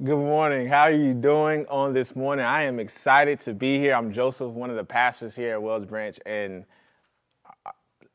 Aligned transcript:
Good 0.00 0.16
morning. 0.16 0.68
How 0.68 0.82
are 0.82 0.92
you 0.92 1.12
doing 1.12 1.66
on 1.66 1.92
this 1.92 2.14
morning? 2.14 2.44
I 2.44 2.62
am 2.62 2.78
excited 2.78 3.40
to 3.40 3.52
be 3.52 3.80
here. 3.80 3.96
I'm 3.96 4.12
Joseph, 4.12 4.52
one 4.52 4.70
of 4.70 4.76
the 4.76 4.84
pastors 4.84 5.34
here 5.34 5.54
at 5.54 5.60
Wells 5.60 5.84
Branch, 5.84 6.16
and 6.24 6.64
uh, 7.66 7.72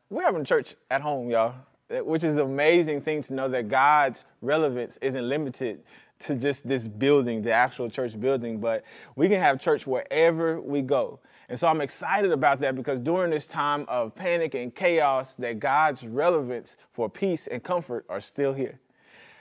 we're 0.10 0.24
having 0.24 0.46
church 0.46 0.76
at 0.90 1.02
home, 1.02 1.30
y'all, 1.30 1.56
which 1.90 2.24
is 2.24 2.38
an 2.38 2.44
amazing 2.44 3.02
thing 3.02 3.22
to 3.24 3.34
know 3.34 3.50
that 3.50 3.68
God's 3.68 4.24
relevance 4.40 4.96
isn't 5.02 5.28
limited 5.28 5.84
to 6.20 6.38
just 6.38 6.66
this 6.66 6.88
building, 6.88 7.42
the 7.42 7.52
actual 7.52 7.90
church 7.90 8.18
building, 8.18 8.62
but 8.62 8.86
we 9.18 9.28
can 9.28 9.42
have 9.42 9.60
church 9.60 9.86
wherever 9.86 10.62
we 10.62 10.82
go. 10.82 11.20
And 11.50 11.60
so 11.60 11.68
I'm 11.68 11.82
excited 11.82 12.32
about 12.32 12.62
that 12.62 12.76
because 12.76 13.02
during 13.02 13.30
this 13.30 13.46
time 13.46 13.84
of 13.90 14.16
panic 14.16 14.56
and 14.56 14.74
chaos, 14.74 15.36
that 15.36 15.60
God's 15.60 16.08
relevance 16.08 16.78
for 16.94 17.10
peace 17.10 17.48
and 17.48 17.62
comfort 17.62 18.06
are 18.08 18.22
still 18.22 18.54
here. 18.54 18.80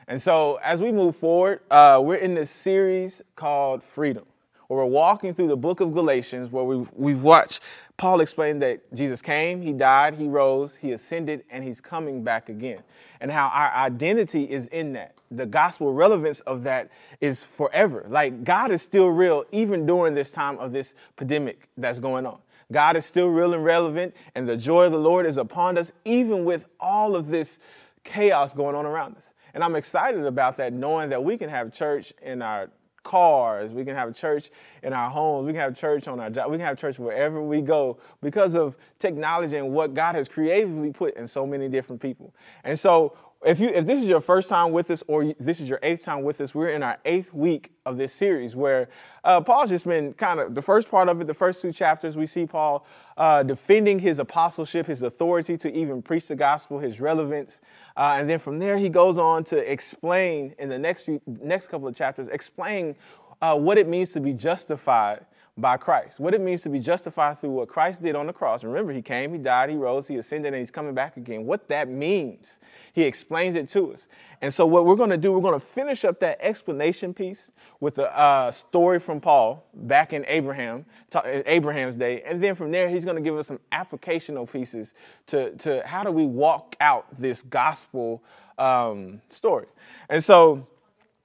And 0.08 0.20
so, 0.20 0.58
as 0.62 0.82
we 0.82 0.92
move 0.92 1.16
forward, 1.16 1.60
uh, 1.70 2.00
we're 2.02 2.16
in 2.16 2.34
this 2.34 2.50
series 2.50 3.22
called 3.36 3.82
Freedom, 3.82 4.24
where 4.68 4.78
we're 4.78 4.86
walking 4.86 5.34
through 5.34 5.48
the 5.48 5.56
book 5.56 5.80
of 5.80 5.94
Galatians, 5.94 6.50
where 6.50 6.64
we've, 6.64 6.90
we've 6.94 7.22
watched 7.22 7.60
Paul 8.02 8.20
explain 8.20 8.58
that 8.58 8.92
Jesus 8.92 9.22
came, 9.22 9.62
he 9.62 9.72
died, 9.72 10.14
he 10.14 10.26
rose, 10.26 10.74
he 10.74 10.90
ascended, 10.90 11.44
and 11.50 11.62
he's 11.62 11.80
coming 11.80 12.24
back 12.24 12.48
again. 12.48 12.82
And 13.20 13.30
how 13.30 13.46
our 13.46 13.72
identity 13.72 14.42
is 14.42 14.66
in 14.68 14.94
that. 14.94 15.14
The 15.30 15.46
gospel 15.46 15.92
relevance 15.92 16.40
of 16.40 16.64
that 16.64 16.90
is 17.20 17.44
forever. 17.44 18.04
Like, 18.08 18.42
God 18.42 18.72
is 18.72 18.82
still 18.82 19.06
real, 19.06 19.44
even 19.52 19.86
during 19.86 20.14
this 20.14 20.32
time 20.32 20.58
of 20.58 20.72
this 20.72 20.96
pandemic 21.16 21.68
that's 21.76 22.00
going 22.00 22.26
on. 22.26 22.38
God 22.72 22.96
is 22.96 23.04
still 23.04 23.28
real 23.28 23.54
and 23.54 23.64
relevant, 23.64 24.16
and 24.34 24.48
the 24.48 24.56
joy 24.56 24.86
of 24.86 24.90
the 24.92 24.98
Lord 24.98 25.24
is 25.24 25.36
upon 25.36 25.78
us, 25.78 25.92
even 26.04 26.44
with 26.44 26.66
all 26.80 27.14
of 27.14 27.28
this 27.28 27.60
chaos 28.02 28.52
going 28.52 28.74
on 28.74 28.84
around 28.84 29.16
us. 29.16 29.32
And 29.54 29.62
I'm 29.62 29.76
excited 29.76 30.24
about 30.24 30.56
that, 30.58 30.72
knowing 30.72 31.10
that 31.10 31.22
we 31.22 31.36
can 31.36 31.48
have 31.48 31.72
church 31.72 32.12
in 32.22 32.42
our 32.42 32.70
cars, 33.02 33.74
we 33.74 33.84
can 33.84 33.94
have 33.94 34.14
church 34.14 34.50
in 34.82 34.92
our 34.92 35.10
homes, 35.10 35.46
we 35.46 35.52
can 35.52 35.60
have 35.60 35.76
church 35.76 36.06
on 36.08 36.20
our 36.20 36.30
job, 36.30 36.50
we 36.50 36.56
can 36.56 36.66
have 36.66 36.78
church 36.78 36.98
wherever 36.98 37.42
we 37.42 37.60
go 37.60 37.98
because 38.20 38.54
of 38.54 38.78
technology 38.98 39.56
and 39.56 39.72
what 39.72 39.94
God 39.94 40.14
has 40.14 40.28
creatively 40.28 40.92
put 40.92 41.16
in 41.16 41.26
so 41.26 41.46
many 41.46 41.68
different 41.68 42.00
people. 42.00 42.34
And 42.64 42.78
so 42.78 43.16
if 43.44 43.58
you 43.58 43.68
if 43.68 43.86
this 43.86 44.00
is 44.00 44.08
your 44.08 44.20
first 44.20 44.48
time 44.48 44.72
with 44.72 44.90
us 44.90 45.02
or 45.08 45.34
this 45.40 45.60
is 45.60 45.68
your 45.68 45.78
eighth 45.82 46.04
time 46.04 46.22
with 46.22 46.40
us, 46.40 46.54
we're 46.54 46.70
in 46.70 46.82
our 46.82 46.98
eighth 47.04 47.34
week 47.34 47.72
of 47.84 47.96
this 47.96 48.12
series 48.12 48.54
where 48.54 48.88
uh, 49.24 49.40
Paul's 49.40 49.70
just 49.70 49.86
been 49.86 50.12
kind 50.14 50.38
of 50.38 50.54
the 50.54 50.62
first 50.62 50.90
part 50.90 51.08
of 51.08 51.20
it, 51.20 51.26
the 51.26 51.34
first 51.34 51.60
two 51.60 51.72
chapters. 51.72 52.16
We 52.16 52.26
see 52.26 52.46
Paul 52.46 52.86
uh, 53.16 53.42
defending 53.42 53.98
his 53.98 54.18
apostleship, 54.18 54.86
his 54.86 55.02
authority 55.02 55.56
to 55.56 55.72
even 55.72 56.02
preach 56.02 56.28
the 56.28 56.36
gospel, 56.36 56.78
his 56.78 57.00
relevance, 57.00 57.60
uh, 57.96 58.16
and 58.18 58.30
then 58.30 58.38
from 58.38 58.58
there 58.58 58.76
he 58.76 58.88
goes 58.88 59.18
on 59.18 59.44
to 59.44 59.70
explain 59.70 60.54
in 60.58 60.68
the 60.68 60.78
next 60.78 61.02
few 61.02 61.20
next 61.26 61.68
couple 61.68 61.88
of 61.88 61.96
chapters, 61.96 62.28
explain 62.28 62.94
uh, 63.40 63.56
what 63.56 63.76
it 63.76 63.88
means 63.88 64.12
to 64.12 64.20
be 64.20 64.32
justified 64.32 65.26
by 65.58 65.76
Christ. 65.76 66.18
What 66.18 66.32
it 66.32 66.40
means 66.40 66.62
to 66.62 66.70
be 66.70 66.80
justified 66.80 67.38
through 67.38 67.50
what 67.50 67.68
Christ 67.68 68.02
did 68.02 68.16
on 68.16 68.26
the 68.26 68.32
cross. 68.32 68.64
Remember, 68.64 68.90
he 68.90 69.02
came, 69.02 69.32
he 69.32 69.38
died, 69.38 69.68
he 69.68 69.76
rose, 69.76 70.08
he 70.08 70.16
ascended, 70.16 70.54
and 70.54 70.58
he's 70.58 70.70
coming 70.70 70.94
back 70.94 71.18
again. 71.18 71.44
What 71.44 71.68
that 71.68 71.88
means, 71.88 72.58
he 72.94 73.02
explains 73.02 73.54
it 73.54 73.68
to 73.70 73.92
us. 73.92 74.08
And 74.40 74.52
so, 74.52 74.64
what 74.64 74.86
we're 74.86 74.96
going 74.96 75.10
to 75.10 75.18
do, 75.18 75.30
we're 75.30 75.42
going 75.42 75.58
to 75.58 75.64
finish 75.64 76.06
up 76.06 76.20
that 76.20 76.38
explanation 76.40 77.12
piece 77.12 77.52
with 77.80 77.98
a 77.98 78.18
uh, 78.18 78.50
story 78.50 78.98
from 78.98 79.20
Paul 79.20 79.66
back 79.74 80.14
in 80.14 80.24
Abraham, 80.26 80.86
Abraham's 81.24 81.96
day, 81.96 82.22
and 82.22 82.42
then 82.42 82.54
from 82.54 82.72
there, 82.72 82.88
he's 82.88 83.04
going 83.04 83.16
to 83.16 83.22
give 83.22 83.36
us 83.36 83.48
some 83.48 83.60
applicational 83.72 84.50
pieces 84.50 84.94
to, 85.26 85.54
to 85.56 85.86
how 85.86 86.02
do 86.02 86.10
we 86.10 86.24
walk 86.24 86.76
out 86.80 87.06
this 87.18 87.42
gospel 87.42 88.22
um, 88.56 89.20
story. 89.28 89.66
And 90.08 90.24
so, 90.24 90.66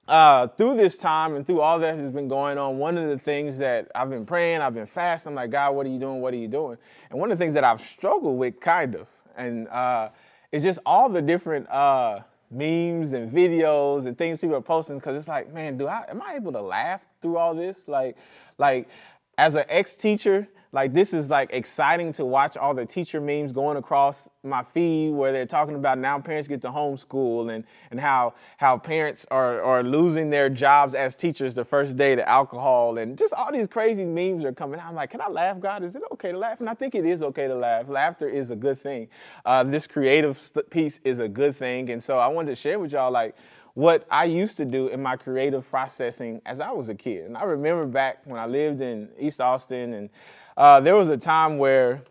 uh, 0.08 0.48
through 0.48 0.76
this 0.76 0.96
time 0.96 1.36
and 1.36 1.46
through 1.46 1.60
all 1.60 1.78
that 1.78 1.96
has 1.96 2.10
been 2.10 2.28
going 2.28 2.58
on, 2.58 2.78
one 2.78 2.96
of 2.96 3.08
the 3.08 3.18
things 3.18 3.58
that 3.58 3.90
I've 3.94 4.10
been 4.10 4.26
praying, 4.26 4.62
I've 4.62 4.74
been 4.74 4.86
fasting, 4.86 5.30
I'm 5.30 5.36
like, 5.36 5.50
God, 5.50 5.74
what 5.74 5.86
are 5.86 5.90
you 5.90 5.98
doing? 5.98 6.20
What 6.20 6.32
are 6.32 6.38
you 6.38 6.48
doing? 6.48 6.78
And 7.10 7.20
one 7.20 7.30
of 7.30 7.38
the 7.38 7.42
things 7.42 7.54
that 7.54 7.64
I've 7.64 7.80
struggled 7.80 8.38
with, 8.38 8.58
kind 8.58 8.94
of, 8.94 9.06
and 9.36 9.68
uh, 9.68 10.08
it's 10.50 10.64
just 10.64 10.78
all 10.86 11.08
the 11.08 11.22
different 11.22 11.68
uh, 11.68 12.20
memes 12.50 13.12
and 13.12 13.30
videos 13.30 14.06
and 14.06 14.16
things 14.16 14.40
people 14.40 14.56
are 14.56 14.62
posting 14.62 14.96
because 14.96 15.14
it's 15.14 15.28
like, 15.28 15.52
man, 15.52 15.76
do 15.76 15.86
I 15.86 16.04
am 16.08 16.22
I 16.22 16.36
able 16.36 16.52
to 16.52 16.62
laugh 16.62 17.06
through 17.20 17.36
all 17.36 17.54
this? 17.54 17.86
Like, 17.86 18.16
like 18.56 18.88
as 19.36 19.54
an 19.54 19.64
ex-teacher, 19.68 20.48
like 20.72 20.92
this 20.92 21.14
is 21.14 21.30
like 21.30 21.50
exciting 21.52 22.12
to 22.12 22.24
watch 22.24 22.56
all 22.56 22.74
the 22.74 22.84
teacher 22.84 23.20
memes 23.20 23.52
going 23.52 23.76
across 23.76 24.28
my 24.42 24.62
feed 24.62 25.12
where 25.12 25.32
they're 25.32 25.46
talking 25.46 25.74
about 25.74 25.98
now 25.98 26.18
parents 26.18 26.48
get 26.48 26.60
to 26.62 26.68
homeschool 26.68 27.54
and, 27.54 27.64
and 27.90 27.98
how 27.98 28.34
how 28.58 28.76
parents 28.76 29.26
are, 29.30 29.62
are 29.62 29.82
losing 29.82 30.30
their 30.30 30.48
jobs 30.48 30.94
as 30.94 31.16
teachers 31.16 31.54
the 31.54 31.64
first 31.64 31.96
day 31.96 32.14
to 32.14 32.28
alcohol 32.28 32.98
and 32.98 33.16
just 33.16 33.32
all 33.34 33.50
these 33.52 33.68
crazy 33.68 34.04
memes 34.04 34.44
are 34.44 34.52
coming 34.52 34.78
out. 34.78 34.88
I'm 34.88 34.94
like, 34.94 35.10
can 35.10 35.20
I 35.20 35.28
laugh, 35.28 35.58
God? 35.58 35.82
Is 35.82 35.96
it 35.96 36.02
okay 36.12 36.32
to 36.32 36.38
laugh? 36.38 36.60
And 36.60 36.68
I 36.68 36.74
think 36.74 36.94
it 36.94 37.06
is 37.06 37.22
okay 37.22 37.48
to 37.48 37.54
laugh. 37.54 37.88
Laughter 37.88 38.28
is 38.28 38.50
a 38.50 38.56
good 38.56 38.78
thing. 38.78 39.08
Uh, 39.44 39.64
this 39.64 39.86
creative 39.86 40.40
piece 40.70 41.00
is 41.04 41.18
a 41.18 41.28
good 41.28 41.56
thing. 41.56 41.90
And 41.90 42.02
so 42.02 42.18
I 42.18 42.26
wanted 42.28 42.50
to 42.50 42.56
share 42.56 42.78
with 42.78 42.92
y'all 42.92 43.10
like 43.10 43.36
what 43.74 44.04
I 44.10 44.24
used 44.24 44.56
to 44.56 44.64
do 44.64 44.88
in 44.88 45.00
my 45.00 45.16
creative 45.16 45.68
processing 45.70 46.42
as 46.44 46.58
I 46.58 46.72
was 46.72 46.88
a 46.88 46.96
kid. 46.96 47.26
And 47.26 47.36
I 47.36 47.44
remember 47.44 47.86
back 47.86 48.22
when 48.24 48.40
I 48.40 48.46
lived 48.46 48.80
in 48.80 49.08
East 49.18 49.40
Austin 49.40 49.92
and 49.92 50.10
uh, 50.58 50.80
there 50.80 50.96
was 50.96 51.08
a 51.08 51.16
time 51.16 51.56
where, 51.56 52.02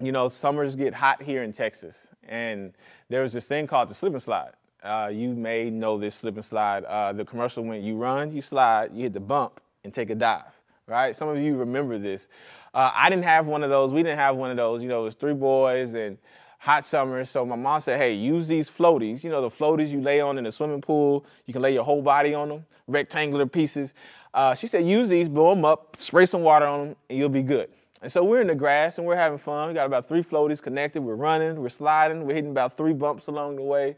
you 0.00 0.12
know, 0.12 0.28
summers 0.28 0.76
get 0.76 0.92
hot 0.92 1.22
here 1.22 1.42
in 1.42 1.50
Texas, 1.50 2.10
and 2.28 2.74
there 3.08 3.22
was 3.22 3.32
this 3.32 3.46
thing 3.46 3.66
called 3.66 3.88
the 3.88 3.94
slip 3.94 4.12
and 4.12 4.22
slide. 4.22 4.52
Uh, 4.82 5.10
you 5.10 5.30
may 5.30 5.70
know 5.70 5.98
this 5.98 6.14
slip 6.14 6.34
and 6.34 6.44
slide. 6.44 6.84
Uh, 6.84 7.12
the 7.14 7.24
commercial 7.24 7.64
when 7.64 7.82
you 7.82 7.96
run, 7.96 8.30
you 8.32 8.42
slide, 8.42 8.90
you 8.94 9.04
hit 9.04 9.14
the 9.14 9.20
bump, 9.20 9.60
and 9.82 9.94
take 9.94 10.10
a 10.10 10.14
dive. 10.14 10.44
Right? 10.86 11.16
Some 11.16 11.28
of 11.28 11.38
you 11.38 11.56
remember 11.56 11.98
this. 11.98 12.28
Uh, 12.74 12.90
I 12.92 13.08
didn't 13.08 13.24
have 13.24 13.46
one 13.46 13.62
of 13.62 13.70
those. 13.70 13.94
We 13.94 14.02
didn't 14.02 14.18
have 14.18 14.36
one 14.36 14.50
of 14.50 14.56
those. 14.56 14.82
You 14.82 14.88
know, 14.88 15.00
it 15.00 15.04
was 15.04 15.14
three 15.14 15.34
boys 15.34 15.94
and 15.94 16.18
hot 16.58 16.86
summer. 16.86 17.24
So 17.24 17.46
my 17.46 17.56
mom 17.56 17.80
said, 17.80 17.96
hey, 17.96 18.12
use 18.12 18.46
these 18.46 18.70
floaties. 18.70 19.24
You 19.24 19.30
know, 19.30 19.40
the 19.40 19.48
floaties 19.48 19.88
you 19.88 20.02
lay 20.02 20.20
on 20.20 20.36
in 20.36 20.44
the 20.44 20.52
swimming 20.52 20.82
pool. 20.82 21.24
You 21.46 21.54
can 21.54 21.62
lay 21.62 21.72
your 21.72 21.84
whole 21.84 22.02
body 22.02 22.34
on 22.34 22.50
them, 22.50 22.66
rectangular 22.86 23.46
pieces. 23.46 23.94
Uh, 24.32 24.54
she 24.54 24.66
said, 24.66 24.86
use 24.86 25.08
these, 25.08 25.28
blow 25.28 25.54
them 25.54 25.64
up, 25.64 25.96
spray 25.96 26.26
some 26.26 26.42
water 26.42 26.66
on 26.66 26.80
them, 26.80 26.96
and 27.08 27.18
you'll 27.18 27.28
be 27.28 27.42
good. 27.42 27.68
And 28.02 28.10
so 28.10 28.24
we're 28.24 28.40
in 28.40 28.46
the 28.46 28.54
grass 28.54 28.98
and 28.98 29.06
we're 29.06 29.16
having 29.16 29.38
fun. 29.38 29.68
We 29.68 29.74
got 29.74 29.86
about 29.86 30.08
three 30.08 30.22
floaties 30.22 30.62
connected. 30.62 31.02
We're 31.02 31.16
running, 31.16 31.60
we're 31.60 31.68
sliding, 31.68 32.24
we're 32.24 32.34
hitting 32.34 32.50
about 32.50 32.76
three 32.76 32.92
bumps 32.92 33.26
along 33.26 33.56
the 33.56 33.62
way, 33.62 33.96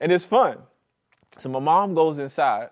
and 0.00 0.10
it's 0.10 0.24
fun. 0.24 0.58
So 1.38 1.48
my 1.48 1.58
mom 1.58 1.94
goes 1.94 2.18
inside, 2.18 2.70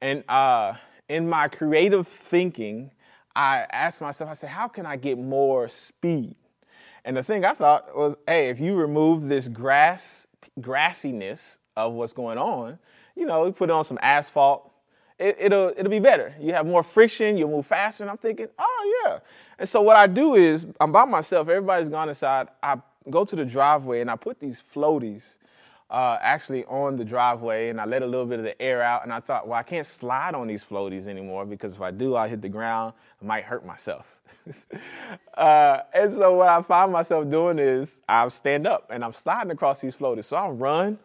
and 0.00 0.24
uh, 0.28 0.74
in 1.08 1.28
my 1.28 1.48
creative 1.48 2.06
thinking, 2.08 2.90
I 3.34 3.66
asked 3.70 4.00
myself, 4.00 4.30
I 4.30 4.32
said, 4.32 4.50
how 4.50 4.66
can 4.66 4.86
I 4.86 4.96
get 4.96 5.18
more 5.18 5.68
speed? 5.68 6.36
And 7.04 7.16
the 7.16 7.22
thing 7.22 7.44
I 7.44 7.52
thought 7.52 7.94
was, 7.96 8.16
hey, 8.26 8.48
if 8.48 8.58
you 8.58 8.74
remove 8.74 9.28
this 9.28 9.46
grass 9.48 10.26
grassiness 10.58 11.58
of 11.76 11.92
what's 11.92 12.12
going 12.12 12.38
on, 12.38 12.78
you 13.14 13.26
know, 13.26 13.44
we 13.44 13.52
put 13.52 13.70
on 13.70 13.84
some 13.84 13.98
asphalt, 14.02 14.72
it, 15.18 15.50
will 15.50 15.72
it'll 15.76 15.90
be 15.90 15.98
better. 15.98 16.34
You 16.40 16.52
have 16.52 16.66
more 16.66 16.82
friction, 16.82 17.36
you'll 17.38 17.50
move 17.50 17.66
faster. 17.66 18.04
And 18.04 18.10
I'm 18.10 18.18
thinking, 18.18 18.48
oh 18.58 19.02
yeah. 19.04 19.18
And 19.58 19.68
so 19.68 19.80
what 19.80 19.96
I 19.96 20.06
do 20.06 20.34
is 20.34 20.66
I'm 20.80 20.92
by 20.92 21.04
myself. 21.04 21.48
Everybody's 21.48 21.88
gone 21.88 22.08
inside. 22.08 22.48
I 22.62 22.76
go 23.08 23.24
to 23.24 23.36
the 23.36 23.44
driveway 23.44 24.00
and 24.00 24.10
I 24.10 24.16
put 24.16 24.40
these 24.40 24.62
floaties 24.62 25.38
uh, 25.88 26.18
actually 26.20 26.64
on 26.64 26.96
the 26.96 27.04
driveway 27.04 27.68
and 27.68 27.80
I 27.80 27.84
let 27.84 28.02
a 28.02 28.06
little 28.06 28.26
bit 28.26 28.40
of 28.40 28.44
the 28.44 28.60
air 28.60 28.82
out. 28.82 29.04
And 29.04 29.12
I 29.12 29.20
thought, 29.20 29.46
well, 29.46 29.58
I 29.58 29.62
can't 29.62 29.86
slide 29.86 30.34
on 30.34 30.46
these 30.48 30.64
floaties 30.64 31.06
anymore 31.06 31.46
because 31.46 31.74
if 31.74 31.80
I 31.80 31.90
do, 31.90 32.16
I 32.16 32.28
hit 32.28 32.42
the 32.42 32.48
ground. 32.48 32.94
I 33.22 33.24
might 33.24 33.44
hurt 33.44 33.64
myself. 33.64 34.18
uh, 35.34 35.78
and 35.94 36.12
so 36.12 36.34
what 36.34 36.48
I 36.48 36.60
find 36.62 36.92
myself 36.92 37.28
doing 37.30 37.58
is 37.58 37.98
I 38.08 38.28
stand 38.28 38.66
up 38.66 38.90
and 38.90 39.04
I'm 39.04 39.12
sliding 39.12 39.52
across 39.52 39.80
these 39.80 39.96
floaties. 39.96 40.24
So 40.24 40.36
I 40.36 40.48
run 40.48 40.98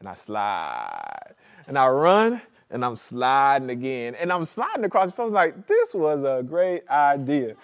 and 0.00 0.08
I 0.08 0.14
slide 0.14 1.34
and 1.66 1.78
I 1.78 1.86
run 1.88 2.42
and 2.70 2.84
I'm 2.84 2.96
sliding 2.96 3.70
again. 3.70 4.14
And 4.14 4.32
I'm 4.32 4.44
sliding 4.44 4.84
across 4.84 5.06
the 5.08 5.12
phone. 5.12 5.30
like, 5.30 5.66
this 5.66 5.94
was 5.94 6.24
a 6.24 6.42
great 6.42 6.88
idea. 6.88 7.54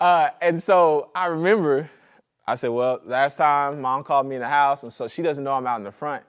Uh, 0.00 0.30
and 0.40 0.62
so 0.62 1.10
I 1.14 1.26
remember, 1.26 1.88
I 2.46 2.54
said, 2.54 2.68
well, 2.68 3.00
last 3.04 3.36
time 3.36 3.80
mom 3.80 4.02
called 4.02 4.26
me 4.26 4.36
in 4.36 4.42
the 4.42 4.48
house, 4.48 4.82
and 4.82 4.92
so 4.92 5.06
she 5.06 5.22
doesn't 5.22 5.44
know 5.44 5.52
I'm 5.52 5.66
out 5.66 5.78
in 5.78 5.84
the 5.84 5.92
front. 5.92 6.24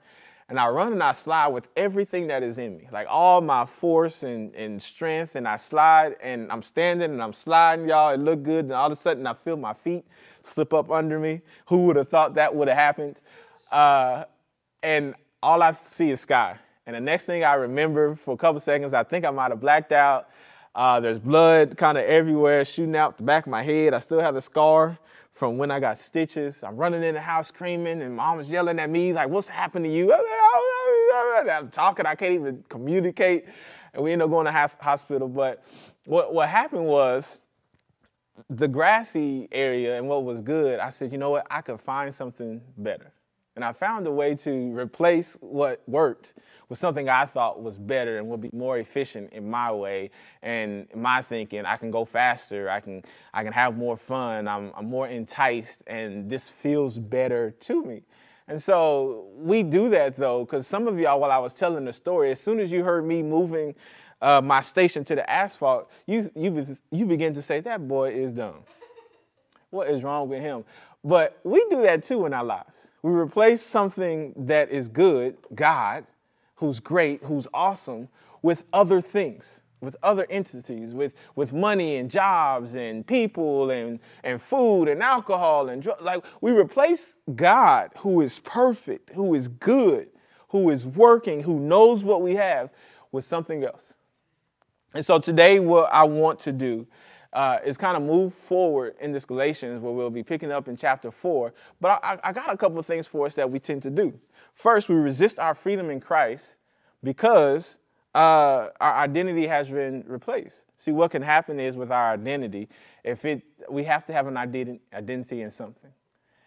And 0.48 0.60
I 0.60 0.68
run 0.68 0.92
and 0.92 1.02
I 1.02 1.12
slide 1.12 1.48
with 1.48 1.68
everything 1.76 2.26
that 2.26 2.42
is 2.42 2.58
in 2.58 2.76
me, 2.76 2.86
like 2.92 3.06
all 3.08 3.40
my 3.40 3.64
force 3.64 4.22
and, 4.22 4.54
and 4.54 4.82
strength. 4.82 5.34
And 5.34 5.48
I 5.48 5.56
slide 5.56 6.16
and 6.20 6.52
I'm 6.52 6.60
standing 6.60 7.10
and 7.10 7.22
I'm 7.22 7.32
sliding, 7.32 7.88
y'all. 7.88 8.10
It 8.10 8.18
looked 8.18 8.42
good. 8.42 8.66
And 8.66 8.72
all 8.74 8.86
of 8.88 8.92
a 8.92 8.96
sudden 8.96 9.26
I 9.26 9.32
feel 9.32 9.56
my 9.56 9.72
feet 9.72 10.04
slip 10.42 10.74
up 10.74 10.90
under 10.90 11.18
me. 11.18 11.40
Who 11.68 11.86
would 11.86 11.96
have 11.96 12.08
thought 12.08 12.34
that 12.34 12.54
would 12.54 12.68
have 12.68 12.76
happened? 12.76 13.22
Uh, 13.70 14.24
and 14.82 15.14
all 15.42 15.62
I 15.62 15.72
see 15.72 16.10
is 16.10 16.20
sky. 16.20 16.58
And 16.86 16.96
the 16.96 17.00
next 17.00 17.26
thing 17.26 17.44
I 17.44 17.54
remember 17.54 18.14
for 18.14 18.34
a 18.34 18.36
couple 18.36 18.60
seconds, 18.60 18.92
I 18.92 19.04
think 19.04 19.24
I 19.24 19.30
might 19.30 19.50
have 19.50 19.60
blacked 19.60 19.92
out. 19.92 20.28
Uh, 20.74 20.98
there's 21.00 21.18
blood 21.18 21.76
kind 21.76 21.98
of 21.98 22.04
everywhere 22.04 22.64
shooting 22.64 22.96
out 22.96 23.16
the 23.18 23.22
back 23.22 23.46
of 23.46 23.50
my 23.50 23.62
head. 23.62 23.94
I 23.94 23.98
still 23.98 24.20
have 24.20 24.34
the 24.34 24.40
scar 24.40 24.98
from 25.30 25.58
when 25.58 25.70
I 25.70 25.80
got 25.80 25.98
stitches. 25.98 26.64
I'm 26.64 26.76
running 26.76 27.02
in 27.02 27.14
the 27.14 27.20
house 27.20 27.48
screaming, 27.48 28.02
and 28.02 28.16
mom 28.16 28.38
was 28.38 28.50
yelling 28.50 28.78
at 28.78 28.90
me, 28.90 29.12
like, 29.12 29.28
What's 29.28 29.48
happened 29.48 29.84
to 29.84 29.90
you? 29.90 30.12
I'm 31.50 31.68
talking, 31.68 32.06
I 32.06 32.14
can't 32.14 32.34
even 32.34 32.64
communicate. 32.68 33.46
and 33.94 34.02
we 34.02 34.12
end 34.12 34.22
up 34.22 34.30
going 34.30 34.46
to 34.46 34.52
hospital. 34.52 35.28
But 35.28 35.62
what, 36.04 36.34
what 36.34 36.48
happened 36.48 36.86
was 36.86 37.42
the 38.48 38.68
grassy 38.68 39.48
area 39.52 39.98
and 39.98 40.08
what 40.08 40.24
was 40.24 40.40
good, 40.40 40.80
I 40.80 40.90
said, 40.90 41.12
you 41.12 41.18
know 41.18 41.30
what, 41.30 41.46
I 41.50 41.60
could 41.60 41.80
find 41.80 42.12
something 42.12 42.60
better. 42.78 43.12
And 43.54 43.64
I 43.64 43.72
found 43.72 44.06
a 44.06 44.10
way 44.10 44.34
to 44.36 44.50
replace 44.76 45.36
what 45.40 45.82
worked 45.86 46.34
with 46.72 46.78
something 46.78 47.06
I 47.06 47.26
thought 47.26 47.62
was 47.62 47.76
better 47.76 48.16
and 48.16 48.28
would 48.28 48.40
be 48.40 48.48
more 48.50 48.78
efficient 48.78 49.34
in 49.34 49.50
my 49.50 49.70
way 49.70 50.10
and 50.40 50.86
my 50.94 51.20
thinking. 51.20 51.66
I 51.66 51.76
can 51.76 51.90
go 51.90 52.06
faster. 52.06 52.70
I 52.70 52.80
can 52.80 53.02
I 53.34 53.44
can 53.44 53.52
have 53.52 53.76
more 53.76 53.94
fun. 53.94 54.48
I'm, 54.48 54.72
I'm 54.74 54.86
more 54.86 55.06
enticed, 55.06 55.82
and 55.86 56.30
this 56.30 56.48
feels 56.48 56.98
better 56.98 57.50
to 57.50 57.84
me. 57.84 58.04
And 58.48 58.60
so 58.60 59.26
we 59.36 59.62
do 59.62 59.90
that 59.90 60.16
though, 60.16 60.46
because 60.46 60.66
some 60.66 60.88
of 60.88 60.98
y'all, 60.98 61.20
while 61.20 61.30
I 61.30 61.36
was 61.36 61.52
telling 61.52 61.84
the 61.84 61.92
story, 61.92 62.30
as 62.30 62.40
soon 62.40 62.58
as 62.58 62.72
you 62.72 62.82
heard 62.82 63.04
me 63.04 63.22
moving 63.22 63.74
uh, 64.22 64.40
my 64.40 64.62
station 64.62 65.04
to 65.04 65.14
the 65.14 65.28
asphalt, 65.30 65.90
you 66.06 66.30
you 66.34 66.74
you 66.90 67.04
begin 67.04 67.34
to 67.34 67.42
say 67.42 67.60
that 67.60 67.86
boy 67.86 68.12
is 68.12 68.32
dumb. 68.32 68.64
What 69.68 69.90
is 69.90 70.02
wrong 70.02 70.26
with 70.26 70.40
him? 70.40 70.64
But 71.04 71.38
we 71.44 71.62
do 71.68 71.82
that 71.82 72.02
too 72.02 72.24
in 72.24 72.32
our 72.32 72.44
lives. 72.44 72.92
We 73.02 73.10
replace 73.12 73.60
something 73.60 74.32
that 74.36 74.70
is 74.70 74.88
good, 74.88 75.36
God, 75.54 76.06
who's 76.62 76.78
great, 76.78 77.24
who's 77.24 77.48
awesome, 77.52 78.08
with 78.40 78.64
other 78.72 79.00
things, 79.00 79.64
with 79.80 79.96
other 80.00 80.28
entities, 80.30 80.94
with, 80.94 81.12
with 81.34 81.52
money 81.52 81.96
and 81.96 82.08
jobs 82.08 82.76
and 82.76 83.04
people 83.04 83.72
and, 83.72 83.98
and 84.22 84.40
food 84.40 84.84
and 84.84 85.02
alcohol 85.02 85.68
and 85.68 85.82
drugs. 85.82 86.00
Like 86.00 86.24
we 86.40 86.52
replace 86.52 87.16
God, 87.34 87.90
who 87.98 88.20
is 88.20 88.38
perfect, 88.38 89.10
who 89.10 89.34
is 89.34 89.48
good, 89.48 90.06
who 90.50 90.70
is 90.70 90.86
working, 90.86 91.42
who 91.42 91.58
knows 91.58 92.04
what 92.04 92.22
we 92.22 92.36
have, 92.36 92.70
with 93.10 93.24
something 93.24 93.64
else. 93.64 93.94
And 94.94 95.04
so 95.04 95.18
today, 95.18 95.58
what 95.58 95.92
I 95.92 96.04
want 96.04 96.38
to 96.40 96.52
do 96.52 96.86
uh, 97.32 97.58
is 97.64 97.76
kind 97.76 97.96
of 97.96 98.04
move 98.04 98.34
forward 98.34 98.94
in 99.00 99.10
this 99.10 99.24
Galatians 99.24 99.82
where 99.82 99.92
we'll 99.92 100.10
be 100.10 100.22
picking 100.22 100.52
up 100.52 100.68
in 100.68 100.76
chapter 100.76 101.10
four. 101.10 101.54
But 101.80 101.98
I, 102.04 102.18
I 102.22 102.32
got 102.32 102.52
a 102.52 102.56
couple 102.56 102.78
of 102.78 102.86
things 102.86 103.08
for 103.08 103.26
us 103.26 103.34
that 103.34 103.50
we 103.50 103.58
tend 103.58 103.82
to 103.82 103.90
do. 103.90 104.16
First, 104.54 104.88
we 104.88 104.94
resist 104.94 105.38
our 105.38 105.54
freedom 105.54 105.90
in 105.90 106.00
Christ 106.00 106.56
because 107.02 107.78
uh, 108.14 108.68
our 108.80 108.94
identity 108.94 109.46
has 109.46 109.70
been 109.70 110.04
replaced. 110.06 110.66
See, 110.76 110.92
what 110.92 111.10
can 111.10 111.22
happen 111.22 111.58
is 111.58 111.76
with 111.76 111.90
our 111.90 112.12
identity, 112.12 112.68
if 113.04 113.24
it, 113.24 113.42
we 113.68 113.84
have 113.84 114.04
to 114.06 114.12
have 114.12 114.26
an 114.26 114.34
identi- 114.34 114.80
identity 114.92 115.42
in 115.42 115.50
something. 115.50 115.90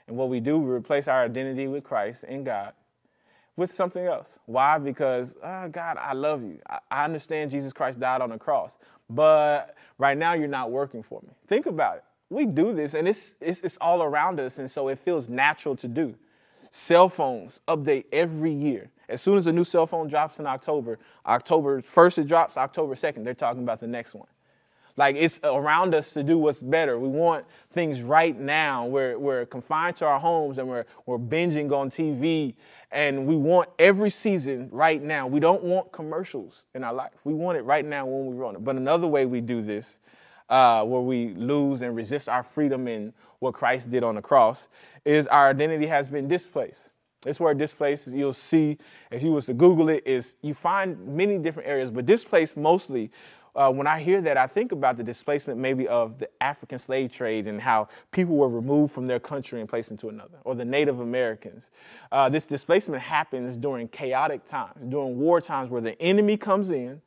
And 0.08 0.16
what 0.16 0.30
we 0.30 0.40
do, 0.40 0.60
we 0.60 0.72
replace 0.72 1.08
our 1.08 1.24
identity 1.24 1.68
with 1.68 1.84
Christ 1.84 2.24
in 2.26 2.44
God 2.44 2.74
with 3.56 3.72
something 3.72 4.06
else. 4.06 4.40
Why? 4.46 4.78
Because, 4.78 5.36
oh, 5.42 5.68
God, 5.70 5.98
I 6.00 6.14
love 6.14 6.44
you. 6.44 6.60
I, 6.70 6.80
I 6.92 7.06
understand 7.06 7.52
Jesus 7.52 7.74
Christ 7.74 8.00
died 8.00 8.22
on 8.22 8.30
the 8.30 8.38
cross, 8.38 8.78
but 9.10 9.76
right 9.98 10.18
now 10.18 10.34
you're 10.34 10.48
not 10.48 10.72
working 10.72 11.04
for 11.04 11.22
me. 11.22 11.34
Think 11.48 11.66
about 11.66 11.98
it. 11.98 12.04
We 12.30 12.46
do 12.46 12.74
this, 12.74 12.96
and 12.96 13.08
it's, 13.08 13.38
it's, 13.40 13.64
it's 13.64 13.78
all 13.80 14.04
around 14.04 14.40
us, 14.40 14.60
and 14.60 14.70
so 14.70 14.88
it 14.88 15.00
feels 15.00 15.30
natural 15.30 15.76
to 15.78 15.88
do. 15.88 16.16
Cell 16.76 17.08
phones 17.08 17.62
update 17.70 18.04
every 18.12 18.52
year. 18.52 18.92
As 19.08 19.22
soon 19.22 19.38
as 19.38 19.48
a 19.48 19.52
new 19.54 19.64
cell 19.64 19.88
phone 19.88 20.10
drops 20.10 20.40
in 20.40 20.46
October, 20.46 21.00
October 21.26 21.82
1st 21.82 22.18
it 22.18 22.28
drops, 22.28 22.58
October 22.58 22.96
2nd, 22.96 23.24
they're 23.24 23.34
talking 23.34 23.64
about 23.64 23.80
the 23.80 23.88
next 23.88 24.14
one. 24.14 24.28
Like 24.98 25.16
it's 25.16 25.40
around 25.46 25.96
us 25.96 26.12
to 26.16 26.22
do 26.22 26.38
what's 26.38 26.62
better. 26.62 27.00
We 27.00 27.08
want 27.08 27.46
things 27.72 28.02
right 28.02 28.38
now. 28.38 28.88
We're, 28.88 29.18
we're 29.18 29.46
confined 29.46 29.96
to 29.98 30.06
our 30.06 30.20
homes 30.20 30.58
and 30.58 30.68
we're, 30.68 30.84
we're 31.06 31.18
binging 31.18 31.72
on 31.72 31.90
TV 31.90 32.56
and 32.92 33.26
we 33.26 33.38
want 33.38 33.70
every 33.80 34.10
season 34.10 34.68
right 34.70 35.02
now. 35.02 35.28
We 35.28 35.40
don't 35.40 35.64
want 35.64 35.94
commercials 35.94 36.66
in 36.76 36.84
our 36.84 36.94
life. 36.94 37.14
We 37.24 37.34
want 37.34 37.58
it 37.58 37.62
right 37.62 37.86
now 37.86 38.06
when 38.06 38.26
we 38.26 38.36
want 38.36 38.58
it. 38.58 38.66
But 38.66 38.76
another 38.76 39.08
way 39.08 39.26
we 39.26 39.40
do 39.40 39.62
this, 39.62 40.00
uh, 40.50 40.84
where 40.84 41.02
we 41.02 41.30
lose 41.34 41.82
and 41.82 41.96
resist 41.96 42.30
our 42.30 42.44
freedom 42.44 42.88
in 42.88 43.14
what 43.40 43.54
Christ 43.54 43.90
did 43.90 44.04
on 44.04 44.16
the 44.16 44.22
cross, 44.22 44.68
is 45.04 45.28
our 45.28 45.50
identity 45.50 45.88
has 45.88 46.10
been 46.10 46.28
displaced. 46.28 46.92
This 47.22 47.40
word 47.40 47.58
displaced, 47.58 48.14
you'll 48.14 48.34
see 48.34 48.78
if 49.12 49.24
you 49.24 49.32
was 49.32 49.48
to 49.48 49.54
Google 49.54 49.90
it, 49.90 50.06
is 50.06 50.38
you 50.42 50.54
find 50.54 51.08
many 51.08 51.40
different 51.40 51.68
areas, 51.68 51.90
but 51.90 52.06
displaced 52.06 52.56
mostly 52.56 53.12
uh, 53.56 53.72
when 53.72 53.88
I 53.88 54.00
hear 54.00 54.22
that, 54.22 54.38
I 54.38 54.48
think 54.48 54.74
about 54.74 54.98
the 54.98 55.04
displacement 55.04 55.60
maybe 55.60 55.88
of 55.88 56.18
the 56.18 56.30
African 56.42 56.78
slave 56.78 57.12
trade 57.12 57.48
and 57.48 57.62
how 57.62 57.88
people 58.12 58.36
were 58.36 58.50
removed 58.50 58.94
from 58.94 59.08
their 59.08 59.20
country 59.20 59.62
and 59.62 59.70
placed 59.70 59.92
into 59.92 60.10
another, 60.10 60.38
or 60.44 60.56
the 60.56 60.66
Native 60.66 61.00
Americans. 61.00 61.72
Uh, 62.12 62.28
this 62.28 62.46
displacement 62.46 63.02
happens 63.02 63.56
during 63.56 63.88
chaotic 63.88 64.44
times, 64.46 64.76
during 64.90 65.18
war 65.18 65.40
times 65.40 65.70
where 65.70 65.82
the 65.82 66.00
enemy 66.02 66.36
comes 66.36 66.72
in 66.72 67.02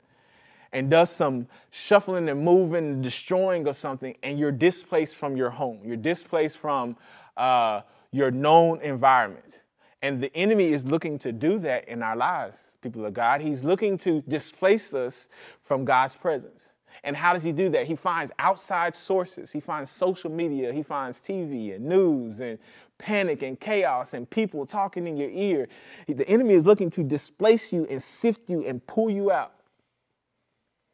and 0.73 0.91
does 0.91 1.11
some 1.11 1.47
shuffling 1.71 2.29
and 2.29 2.43
moving 2.43 2.85
and 2.85 3.03
destroying 3.03 3.67
of 3.67 3.77
something, 3.77 4.17
and 4.23 4.39
you're 4.39 4.53
displaced 4.53 5.17
from 5.17 5.37
your 5.37 5.51
home. 5.51 5.81
You're 5.85 5.97
displaced 5.97 6.59
from 6.59 6.97
uh, 7.37 7.83
your 8.11 8.31
known 8.31 8.81
environment. 8.81 9.63
And 10.03 10.23
the 10.23 10.35
enemy 10.37 10.73
is 10.73 10.85
looking 10.85 11.19
to 11.21 11.33
do 11.33 11.59
that 11.61 11.89
in 11.89 12.03
our 12.03 12.15
lives, 12.15 12.77
people 12.83 13.05
of 13.05 13.15
God. 13.15 13.41
He's 13.41 13.65
looking 13.65 13.99
to 13.99 14.23
displace 14.29 14.95
us 14.95 15.29
from 15.63 15.85
God's 15.85 16.15
presence. 16.15 16.75
And 17.05 17.17
how 17.17 17.33
does 17.33 17.43
he 17.43 17.53
do 17.53 17.69
that? 17.71 17.87
He 17.87 17.97
finds 17.97 18.33
outside 18.39 18.95
sources. 18.95 19.53
He 19.53 19.61
finds 19.61 19.91
social 19.91 20.31
media. 20.31 20.73
He 20.73 20.83
finds 20.83 21.21
TV 21.21 21.75
and 21.75 21.85
news 21.87 22.41
and 22.41 22.59
panic 22.99 23.43
and 23.43 23.59
chaos 23.59 24.15
and 24.15 24.29
people 24.29 24.67
talking 24.67 25.07
in 25.07 25.17
your 25.17 25.31
ear. 25.31 25.69
The 26.07 26.29
enemy 26.29 26.55
is 26.55 26.65
looking 26.65 26.91
to 26.91 27.03
displace 27.03 27.73
you 27.73 27.87
and 27.89 28.03
sift 28.03 28.51
you 28.51 28.65
and 28.67 28.85
pull 28.87 29.11
you 29.11 29.31
out 29.31 29.53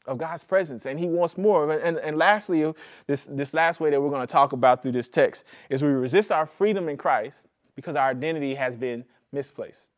of 0.06 0.18
God's 0.18 0.44
presence. 0.44 0.86
And 0.86 0.98
he 0.98 1.06
wants 1.06 1.36
more. 1.38 1.70
And, 1.70 1.98
and 1.98 2.16
lastly, 2.16 2.72
this, 3.06 3.24
this 3.24 3.54
last 3.54 3.80
way 3.80 3.90
that 3.90 4.00
we're 4.00 4.10
going 4.10 4.26
to 4.26 4.32
talk 4.32 4.52
about 4.52 4.82
through 4.82 4.92
this 4.92 5.08
text 5.08 5.44
is 5.70 5.82
we 5.82 5.88
resist 5.88 6.30
our 6.30 6.46
freedom 6.46 6.88
in 6.88 6.96
Christ 6.96 7.46
because 7.74 7.96
our 7.96 8.10
identity 8.10 8.54
has 8.54 8.76
been 8.76 9.04
misplaced. 9.32 9.90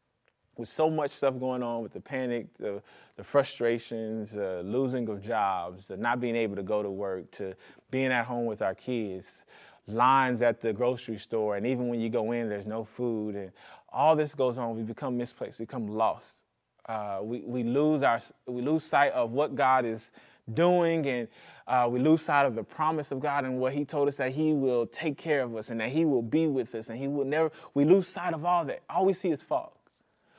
With 0.57 0.69
so 0.69 0.89
much 0.89 1.11
stuff 1.11 1.39
going 1.39 1.63
on 1.63 1.83
with 1.83 1.93
the 1.93 2.01
panic, 2.01 2.47
the, 2.59 2.83
the 3.17 3.25
frustrations, 3.25 4.37
uh, 4.37 4.63
losing 4.65 5.07
of 5.09 5.23
jobs, 5.23 5.91
not 5.99 6.19
being 6.19 6.35
able 6.37 6.57
to 6.57 6.63
go 6.63 6.83
to 6.83 6.91
work, 6.91 7.31
to 7.33 7.55
being 7.91 8.11
at 8.11 8.25
home 8.25 8.47
with 8.47 8.63
our 8.63 8.75
kids, 8.75 9.45
lines 9.87 10.41
at 10.41 10.61
the 10.63 10.73
grocery 10.73 11.19
store, 11.19 11.57
and 11.57 11.67
even 11.67 11.89
when 11.89 12.01
you 12.01 12.09
go 12.09 12.33
in, 12.33 12.49
there's 12.49 12.67
no 12.67 12.85
food, 12.85 13.35
and 13.37 13.53
all 13.93 14.17
this 14.17 14.35
goes 14.35 14.57
on, 14.57 14.75
we 14.75 14.83
become 14.83 15.17
misplaced, 15.17 15.59
we 15.59 15.65
become 15.65 15.87
lost. 15.87 16.46
Uh, 16.89 17.19
we, 17.23 17.41
we, 17.41 17.63
lose 17.65 18.03
our, 18.03 18.21
we 18.47 18.63
lose 18.63 18.85
sight 18.85 19.13
of 19.13 19.33
what 19.33 19.55
God 19.55 19.85
is 19.85 20.13
doing, 20.53 21.07
and 21.07 21.29
uh, 21.67 21.89
we 21.91 21.99
lose 21.99 22.23
sight 22.23 22.47
of 22.47 22.55
the 22.55 22.63
promise 22.63 23.11
of 23.11 23.21
God 23.21 23.45
and 23.45 23.59
what 23.59 23.73
He 23.73 23.85
told 23.85 24.07
us 24.07 24.17
that 24.17 24.33
He 24.33 24.53
will 24.53 24.87
take 24.87 25.19
care 25.19 25.43
of 25.43 25.57
us 25.57 25.71
and 25.71 25.81
that 25.81 25.91
He 25.91 26.05
will 26.05 26.23
be 26.23 26.47
with 26.47 26.75
us 26.75 26.89
and 26.89 26.99
He 26.99 27.09
will 27.09 27.25
never. 27.25 27.51
We 27.75 27.85
lose 27.85 28.07
sight 28.07 28.35
of 28.35 28.45
all 28.45 28.65
that. 28.67 28.83
All 28.89 29.05
we 29.05 29.13
see 29.13 29.31
is 29.31 29.43
fog. 29.43 29.71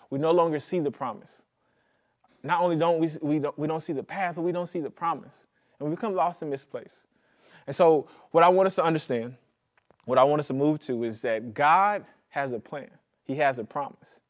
We 0.10 0.20
no 0.20 0.32
longer 0.32 0.58
see 0.60 0.80
the 0.80 0.92
promise. 0.92 1.44
Not 2.44 2.62
only 2.62 2.78
don't 2.78 3.00
we 3.00 3.10
we 3.22 3.40
don't, 3.40 3.60
we 3.60 3.68
don't 3.68 3.82
see 3.82 3.94
the 3.94 4.04
path, 4.04 4.36
but 4.36 4.44
we 4.44 4.54
don't 4.54 4.68
see 4.68 4.80
the 4.80 4.90
promise, 4.90 5.48
and 5.80 5.90
we 5.90 5.96
become 5.96 6.16
lost 6.16 6.42
and 6.42 6.50
misplaced. 6.50 7.08
And 7.66 7.76
so, 7.76 8.08
what 8.32 8.46
I 8.46 8.48
want 8.48 8.68
us 8.68 8.76
to 8.76 8.84
understand, 8.84 9.36
what 10.06 10.18
I 10.18 10.24
want 10.24 10.40
us 10.40 10.48
to 10.48 10.54
move 10.54 10.80
to, 10.82 11.04
is 11.04 11.22
that 11.24 11.54
God 11.54 12.06
has 12.30 12.54
a 12.54 12.60
plan. 12.60 12.90
He 13.26 13.36
has 13.36 13.60
a 13.60 13.66
promise 13.66 14.22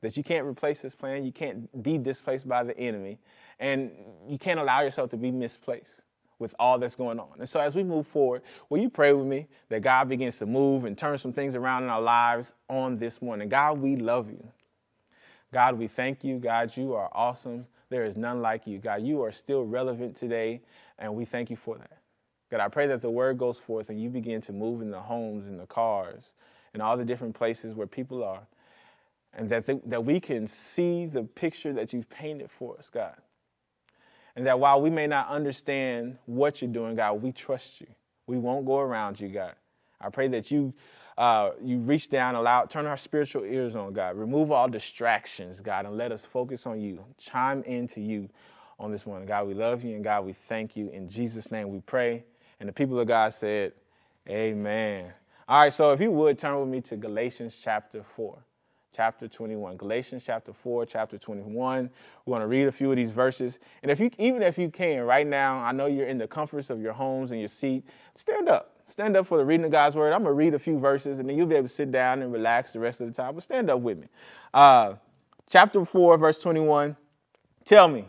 that 0.00 0.16
you 0.16 0.22
can't 0.22 0.46
replace 0.46 0.82
this 0.82 0.94
plan. 0.94 1.24
You 1.24 1.32
can't 1.32 1.82
be 1.82 1.98
displaced 1.98 2.48
by 2.48 2.64
the 2.64 2.76
enemy, 2.78 3.18
and 3.58 3.90
you 4.28 4.38
can't 4.38 4.60
allow 4.60 4.80
yourself 4.80 5.10
to 5.10 5.16
be 5.16 5.30
misplaced 5.30 6.02
with 6.38 6.54
all 6.58 6.78
that's 6.78 6.96
going 6.96 7.20
on. 7.20 7.28
And 7.38 7.48
so 7.48 7.60
as 7.60 7.76
we 7.76 7.84
move 7.84 8.06
forward, 8.06 8.42
will 8.68 8.78
you 8.78 8.88
pray 8.88 9.12
with 9.12 9.26
me 9.26 9.46
that 9.68 9.80
God 9.80 10.08
begins 10.08 10.38
to 10.38 10.46
move 10.46 10.86
and 10.86 10.96
turn 10.96 11.18
some 11.18 11.32
things 11.32 11.54
around 11.54 11.84
in 11.84 11.90
our 11.90 12.00
lives 12.00 12.54
on 12.68 12.96
this 12.96 13.20
morning? 13.20 13.48
God, 13.48 13.78
we 13.78 13.96
love 13.96 14.30
you. 14.30 14.42
God, 15.52 15.78
we 15.78 15.86
thank 15.86 16.24
you. 16.24 16.38
God, 16.38 16.74
you 16.76 16.94
are 16.94 17.10
awesome. 17.12 17.66
There 17.90 18.04
is 18.04 18.16
none 18.16 18.40
like 18.40 18.66
you. 18.66 18.78
God, 18.78 19.02
you 19.02 19.22
are 19.22 19.32
still 19.32 19.64
relevant 19.64 20.16
today, 20.16 20.62
and 20.98 21.14
we 21.14 21.24
thank 21.24 21.50
you 21.50 21.56
for 21.56 21.76
that. 21.76 21.98
God, 22.50 22.60
I 22.60 22.68
pray 22.68 22.86
that 22.88 23.02
the 23.02 23.10
word 23.10 23.38
goes 23.38 23.58
forth 23.58 23.90
and 23.90 24.00
you 24.00 24.10
begin 24.10 24.40
to 24.42 24.52
move 24.52 24.80
in 24.80 24.90
the 24.90 25.00
homes 25.00 25.46
and 25.46 25.58
the 25.58 25.66
cars 25.66 26.32
and 26.72 26.82
all 26.82 26.96
the 26.96 27.04
different 27.04 27.34
places 27.34 27.74
where 27.74 27.86
people 27.86 28.24
are, 28.24 28.40
and 29.32 29.48
that, 29.50 29.66
that 29.88 30.04
we 30.04 30.20
can 30.20 30.46
see 30.46 31.06
the 31.06 31.22
picture 31.22 31.72
that 31.72 31.92
you've 31.92 32.10
painted 32.10 32.50
for 32.50 32.76
us, 32.78 32.88
God. 32.88 33.14
And 34.36 34.46
that 34.46 34.58
while 34.58 34.80
we 34.80 34.90
may 34.90 35.06
not 35.06 35.28
understand 35.28 36.18
what 36.26 36.62
you're 36.62 36.70
doing, 36.70 36.96
God, 36.96 37.22
we 37.22 37.32
trust 37.32 37.80
you. 37.80 37.86
We 38.26 38.38
won't 38.38 38.64
go 38.66 38.78
around 38.78 39.20
you, 39.20 39.28
God. 39.28 39.54
I 40.00 40.08
pray 40.08 40.28
that 40.28 40.50
you 40.50 40.72
uh, 41.18 41.50
you 41.62 41.76
reach 41.78 42.08
down, 42.08 42.34
allow, 42.34 42.64
turn 42.64 42.86
our 42.86 42.96
spiritual 42.96 43.44
ears 43.44 43.76
on, 43.76 43.92
God. 43.92 44.16
Remove 44.16 44.50
all 44.50 44.68
distractions, 44.68 45.60
God, 45.60 45.84
and 45.84 45.98
let 45.98 46.12
us 46.12 46.24
focus 46.24 46.66
on 46.66 46.80
you. 46.80 47.04
Chime 47.18 47.62
into 47.64 48.00
you 48.00 48.30
on 48.78 48.90
this 48.90 49.04
morning. 49.04 49.28
God, 49.28 49.46
we 49.46 49.52
love 49.52 49.84
you, 49.84 49.96
and 49.96 50.02
God, 50.02 50.24
we 50.24 50.32
thank 50.32 50.76
you. 50.76 50.88
In 50.88 51.10
Jesus' 51.10 51.50
name 51.50 51.68
we 51.68 51.80
pray. 51.80 52.24
And 52.58 52.66
the 52.66 52.72
people 52.72 52.98
of 52.98 53.06
God 53.06 53.34
said, 53.34 53.74
Amen. 54.30 55.12
All 55.46 55.60
right, 55.60 55.72
so 55.72 55.92
if 55.92 56.00
you 56.00 56.10
would 56.10 56.38
turn 56.38 56.58
with 56.58 56.70
me 56.70 56.80
to 56.82 56.96
Galatians 56.96 57.60
chapter 57.62 58.02
4. 58.02 58.38
Chapter 58.92 59.28
21. 59.28 59.76
Galatians 59.76 60.24
chapter 60.24 60.52
4, 60.52 60.86
chapter 60.86 61.18
21. 61.18 61.90
We're 62.24 62.30
going 62.30 62.40
to 62.40 62.46
read 62.46 62.68
a 62.68 62.72
few 62.72 62.90
of 62.90 62.96
these 62.96 63.10
verses. 63.10 63.58
And 63.82 63.90
if 63.90 64.00
you 64.00 64.10
even 64.18 64.42
if 64.42 64.58
you 64.58 64.70
can 64.70 65.02
right 65.02 65.26
now, 65.26 65.58
I 65.58 65.72
know 65.72 65.86
you're 65.86 66.06
in 66.06 66.18
the 66.18 66.26
comforts 66.26 66.70
of 66.70 66.80
your 66.80 66.92
homes 66.92 67.30
and 67.30 67.40
your 67.40 67.48
seat, 67.48 67.84
stand 68.14 68.48
up. 68.48 68.76
Stand 68.84 69.16
up 69.16 69.26
for 69.26 69.38
the 69.38 69.44
reading 69.44 69.64
of 69.64 69.70
God's 69.70 69.94
word. 69.94 70.12
I'm 70.12 70.22
going 70.22 70.30
to 70.30 70.34
read 70.34 70.54
a 70.54 70.58
few 70.58 70.78
verses 70.78 71.20
and 71.20 71.28
then 71.28 71.36
you'll 71.36 71.46
be 71.46 71.54
able 71.54 71.68
to 71.68 71.72
sit 71.72 71.92
down 71.92 72.22
and 72.22 72.32
relax 72.32 72.72
the 72.72 72.80
rest 72.80 73.00
of 73.00 73.06
the 73.06 73.12
time. 73.12 73.34
But 73.34 73.44
stand 73.44 73.70
up 73.70 73.80
with 73.80 73.98
me. 73.98 74.08
Uh, 74.52 74.94
chapter 75.48 75.84
4, 75.84 76.18
verse 76.18 76.42
21. 76.42 76.96
Tell 77.64 77.88
me, 77.88 78.06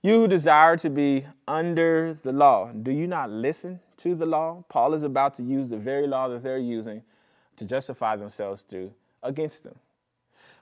you 0.00 0.14
who 0.14 0.28
desire 0.28 0.76
to 0.78 0.88
be 0.88 1.26
under 1.46 2.16
the 2.22 2.32
law, 2.32 2.72
do 2.72 2.90
you 2.90 3.06
not 3.06 3.30
listen 3.30 3.80
to 3.98 4.14
the 4.14 4.24
law? 4.24 4.64
Paul 4.68 4.94
is 4.94 5.02
about 5.02 5.34
to 5.34 5.42
use 5.42 5.68
the 5.68 5.76
very 5.76 6.06
law 6.06 6.28
that 6.28 6.42
they're 6.42 6.56
using 6.58 7.02
to 7.56 7.66
justify 7.66 8.16
themselves 8.16 8.62
through 8.62 8.92
against 9.22 9.64
them. 9.64 9.74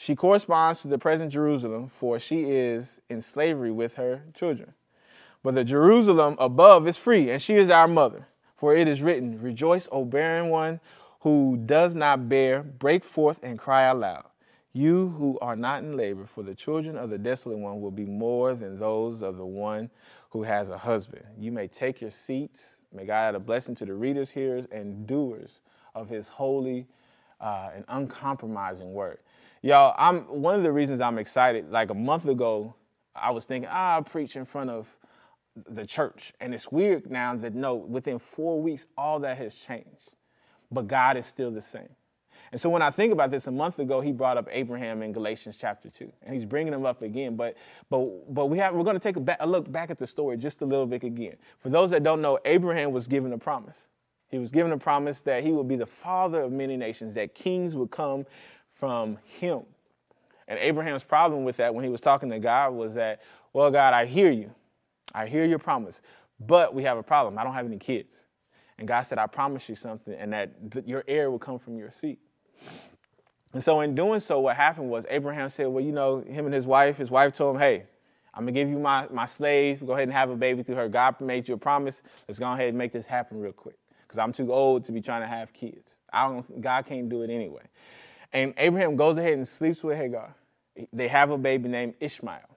She 0.00 0.14
corresponds 0.14 0.80
to 0.82 0.88
the 0.88 0.96
present 0.96 1.32
Jerusalem, 1.32 1.88
for 1.88 2.20
she 2.20 2.44
is 2.44 3.00
in 3.10 3.20
slavery 3.20 3.72
with 3.72 3.96
her 3.96 4.22
children. 4.32 4.74
But 5.42 5.56
the 5.56 5.64
Jerusalem 5.64 6.36
above 6.38 6.86
is 6.86 6.96
free, 6.96 7.32
and 7.32 7.42
she 7.42 7.56
is 7.56 7.68
our 7.68 7.88
mother. 7.88 8.28
For 8.56 8.76
it 8.76 8.86
is 8.86 9.02
written, 9.02 9.42
Rejoice, 9.42 9.88
O 9.90 10.04
barren 10.04 10.50
one 10.50 10.78
who 11.22 11.60
does 11.66 11.96
not 11.96 12.28
bear, 12.28 12.62
break 12.62 13.04
forth 13.04 13.40
and 13.42 13.58
cry 13.58 13.82
aloud. 13.82 14.26
You 14.72 15.14
who 15.18 15.36
are 15.40 15.56
not 15.56 15.82
in 15.82 15.96
labor, 15.96 16.26
for 16.26 16.44
the 16.44 16.54
children 16.54 16.96
of 16.96 17.10
the 17.10 17.18
desolate 17.18 17.58
one 17.58 17.80
will 17.80 17.90
be 17.90 18.06
more 18.06 18.54
than 18.54 18.78
those 18.78 19.20
of 19.20 19.36
the 19.36 19.46
one 19.46 19.90
who 20.30 20.44
has 20.44 20.70
a 20.70 20.78
husband. 20.78 21.24
You 21.36 21.50
may 21.50 21.66
take 21.66 22.00
your 22.00 22.12
seats. 22.12 22.84
May 22.92 23.04
God 23.04 23.30
add 23.30 23.34
a 23.34 23.40
blessing 23.40 23.74
to 23.74 23.84
the 23.84 23.94
readers, 23.94 24.30
hearers, 24.30 24.66
and 24.70 25.08
doers 25.08 25.60
of 25.92 26.08
his 26.08 26.28
holy 26.28 26.86
uh, 27.40 27.70
and 27.74 27.84
uncompromising 27.88 28.92
word. 28.92 29.18
Y'all, 29.62 29.94
I'm 29.98 30.20
one 30.22 30.54
of 30.54 30.62
the 30.62 30.70
reasons 30.70 31.00
I'm 31.00 31.18
excited. 31.18 31.70
Like 31.70 31.90
a 31.90 31.94
month 31.94 32.26
ago, 32.26 32.74
I 33.14 33.30
was 33.30 33.44
thinking, 33.44 33.68
ah, 33.72 33.94
I'll 33.94 34.02
preach 34.02 34.36
in 34.36 34.44
front 34.44 34.70
of 34.70 34.88
the 35.68 35.84
church. 35.84 36.32
And 36.40 36.54
it's 36.54 36.70
weird 36.70 37.10
now 37.10 37.34
that 37.36 37.54
no, 37.54 37.74
within 37.74 38.18
four 38.18 38.62
weeks, 38.62 38.86
all 38.96 39.18
that 39.20 39.36
has 39.38 39.54
changed. 39.56 40.14
But 40.70 40.86
God 40.86 41.16
is 41.16 41.26
still 41.26 41.50
the 41.50 41.60
same. 41.60 41.88
And 42.52 42.60
so 42.60 42.70
when 42.70 42.82
I 42.82 42.90
think 42.90 43.12
about 43.12 43.30
this, 43.30 43.46
a 43.46 43.50
month 43.50 43.78
ago 43.78 44.00
he 44.00 44.12
brought 44.12 44.38
up 44.38 44.48
Abraham 44.50 45.02
in 45.02 45.12
Galatians 45.12 45.58
chapter 45.58 45.90
two, 45.90 46.10
and 46.22 46.34
he's 46.34 46.44
bringing 46.44 46.72
him 46.72 46.86
up 46.86 47.02
again. 47.02 47.36
But 47.36 47.56
but 47.90 48.32
but 48.32 48.46
we 48.46 48.58
have 48.58 48.74
we're 48.74 48.84
going 48.84 48.98
to 48.98 49.00
take 49.00 49.16
a, 49.16 49.36
a 49.40 49.46
look 49.46 49.70
back 49.70 49.90
at 49.90 49.98
the 49.98 50.06
story 50.06 50.36
just 50.36 50.62
a 50.62 50.64
little 50.64 50.86
bit 50.86 51.04
again. 51.04 51.36
For 51.58 51.68
those 51.68 51.90
that 51.90 52.02
don't 52.02 52.22
know, 52.22 52.38
Abraham 52.44 52.92
was 52.92 53.06
given 53.06 53.32
a 53.32 53.38
promise. 53.38 53.88
He 54.30 54.38
was 54.38 54.52
given 54.52 54.72
a 54.72 54.78
promise 54.78 55.22
that 55.22 55.42
he 55.42 55.52
would 55.52 55.68
be 55.68 55.76
the 55.76 55.86
father 55.86 56.42
of 56.42 56.52
many 56.52 56.76
nations, 56.76 57.14
that 57.14 57.34
kings 57.34 57.76
would 57.76 57.90
come 57.90 58.26
from 58.78 59.18
him. 59.24 59.62
And 60.46 60.58
Abraham's 60.58 61.04
problem 61.04 61.44
with 61.44 61.58
that 61.58 61.74
when 61.74 61.84
he 61.84 61.90
was 61.90 62.00
talking 62.00 62.30
to 62.30 62.38
God 62.38 62.72
was 62.72 62.94
that, 62.94 63.20
well, 63.52 63.70
God, 63.70 63.92
I 63.92 64.06
hear 64.06 64.30
you. 64.30 64.50
I 65.14 65.26
hear 65.26 65.44
your 65.44 65.58
promise, 65.58 66.00
but 66.40 66.74
we 66.74 66.82
have 66.84 66.96
a 66.98 67.02
problem. 67.02 67.38
I 67.38 67.44
don't 67.44 67.54
have 67.54 67.66
any 67.66 67.78
kids. 67.78 68.24
And 68.78 68.86
God 68.86 69.02
said, 69.02 69.18
I 69.18 69.26
promise 69.26 69.68
you 69.68 69.74
something, 69.74 70.14
and 70.14 70.32
that 70.32 70.70
th- 70.70 70.86
your 70.86 71.02
heir 71.08 71.30
will 71.30 71.38
come 71.38 71.58
from 71.58 71.76
your 71.76 71.90
seed. 71.90 72.18
And 73.52 73.64
so, 73.64 73.80
in 73.80 73.94
doing 73.94 74.20
so, 74.20 74.38
what 74.40 74.56
happened 74.56 74.90
was 74.90 75.06
Abraham 75.10 75.48
said, 75.48 75.66
Well, 75.68 75.82
you 75.82 75.90
know, 75.90 76.20
him 76.20 76.44
and 76.44 76.54
his 76.54 76.66
wife, 76.66 76.98
his 76.98 77.10
wife 77.10 77.32
told 77.32 77.56
him, 77.56 77.60
Hey, 77.60 77.84
I'm 78.34 78.42
gonna 78.42 78.52
give 78.52 78.68
you 78.68 78.78
my, 78.78 79.08
my 79.10 79.24
slave. 79.24 79.84
Go 79.84 79.92
ahead 79.92 80.04
and 80.04 80.12
have 80.12 80.30
a 80.30 80.36
baby 80.36 80.62
through 80.62 80.76
her. 80.76 80.88
God 80.88 81.20
made 81.20 81.48
you 81.48 81.54
a 81.54 81.58
promise. 81.58 82.02
Let's 82.28 82.38
go 82.38 82.52
ahead 82.52 82.68
and 82.68 82.78
make 82.78 82.92
this 82.92 83.06
happen 83.06 83.40
real 83.40 83.52
quick. 83.52 83.76
Because 84.02 84.18
I'm 84.18 84.32
too 84.32 84.52
old 84.52 84.84
to 84.84 84.92
be 84.92 85.00
trying 85.00 85.22
to 85.22 85.26
have 85.26 85.52
kids. 85.52 85.98
I 86.12 86.28
don't, 86.28 86.60
God 86.60 86.86
can't 86.86 87.08
do 87.08 87.22
it 87.22 87.30
anyway. 87.30 87.64
And 88.32 88.54
Abraham 88.56 88.96
goes 88.96 89.18
ahead 89.18 89.34
and 89.34 89.46
sleeps 89.46 89.82
with 89.82 89.96
Hagar. 89.96 90.34
They 90.92 91.08
have 91.08 91.30
a 91.30 91.38
baby 91.38 91.68
named 91.68 91.94
Ishmael. 92.00 92.48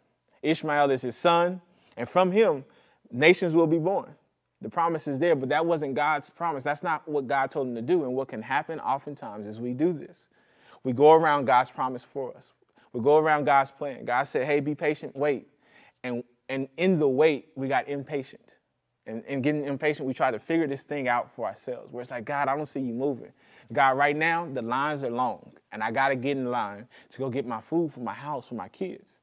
Ishmael 0.43 0.91
is 0.91 1.01
his 1.01 1.15
son, 1.15 1.61
and 1.97 2.07
from 2.07 2.31
him, 2.31 2.65
nations 3.11 3.55
will 3.55 3.67
be 3.67 3.77
born. 3.79 4.15
The 4.61 4.69
promise 4.69 5.07
is 5.07 5.17
there, 5.17 5.35
but 5.35 5.49
that 5.49 5.65
wasn't 5.65 5.95
God's 5.95 6.29
promise. 6.29 6.63
That's 6.63 6.83
not 6.83 7.07
what 7.07 7.27
God 7.27 7.49
told 7.49 7.67
him 7.67 7.75
to 7.75 7.81
do. 7.81 8.03
And 8.03 8.13
what 8.13 8.27
can 8.27 8.43
happen 8.43 8.79
oftentimes 8.79 9.47
is 9.47 9.59
we 9.59 9.73
do 9.73 9.91
this. 9.91 10.29
We 10.83 10.93
go 10.93 11.13
around 11.13 11.45
God's 11.45 11.71
promise 11.71 12.03
for 12.03 12.35
us. 12.35 12.53
We 12.93 13.01
go 13.01 13.17
around 13.17 13.45
God's 13.45 13.71
plan. 13.71 14.05
God 14.05 14.23
said, 14.23 14.45
hey, 14.45 14.59
be 14.59 14.75
patient, 14.75 15.15
wait. 15.15 15.47
And, 16.03 16.23
and 16.49 16.67
in 16.77 16.99
the 16.99 17.07
wait, 17.07 17.47
we 17.55 17.67
got 17.67 17.87
impatient. 17.87 18.57
And, 19.11 19.25
and 19.27 19.43
getting 19.43 19.65
impatient, 19.65 20.07
we 20.07 20.13
try 20.13 20.31
to 20.31 20.39
figure 20.39 20.67
this 20.67 20.83
thing 20.83 21.09
out 21.09 21.35
for 21.35 21.45
ourselves, 21.45 21.91
where 21.91 22.01
it's 22.01 22.11
like, 22.11 22.23
God, 22.23 22.47
I 22.47 22.55
don't 22.55 22.65
see 22.65 22.79
you 22.79 22.93
moving. 22.93 23.33
God, 23.73 23.97
right 23.97 24.15
now, 24.15 24.45
the 24.45 24.61
lines 24.61 25.03
are 25.03 25.11
long, 25.11 25.51
and 25.73 25.83
I 25.83 25.91
got 25.91 26.09
to 26.09 26.15
get 26.15 26.37
in 26.37 26.49
line 26.49 26.87
to 27.09 27.19
go 27.19 27.29
get 27.29 27.45
my 27.45 27.59
food 27.59 27.91
for 27.91 27.99
my 27.99 28.13
house, 28.13 28.47
for 28.47 28.55
my 28.55 28.69
kids. 28.69 29.19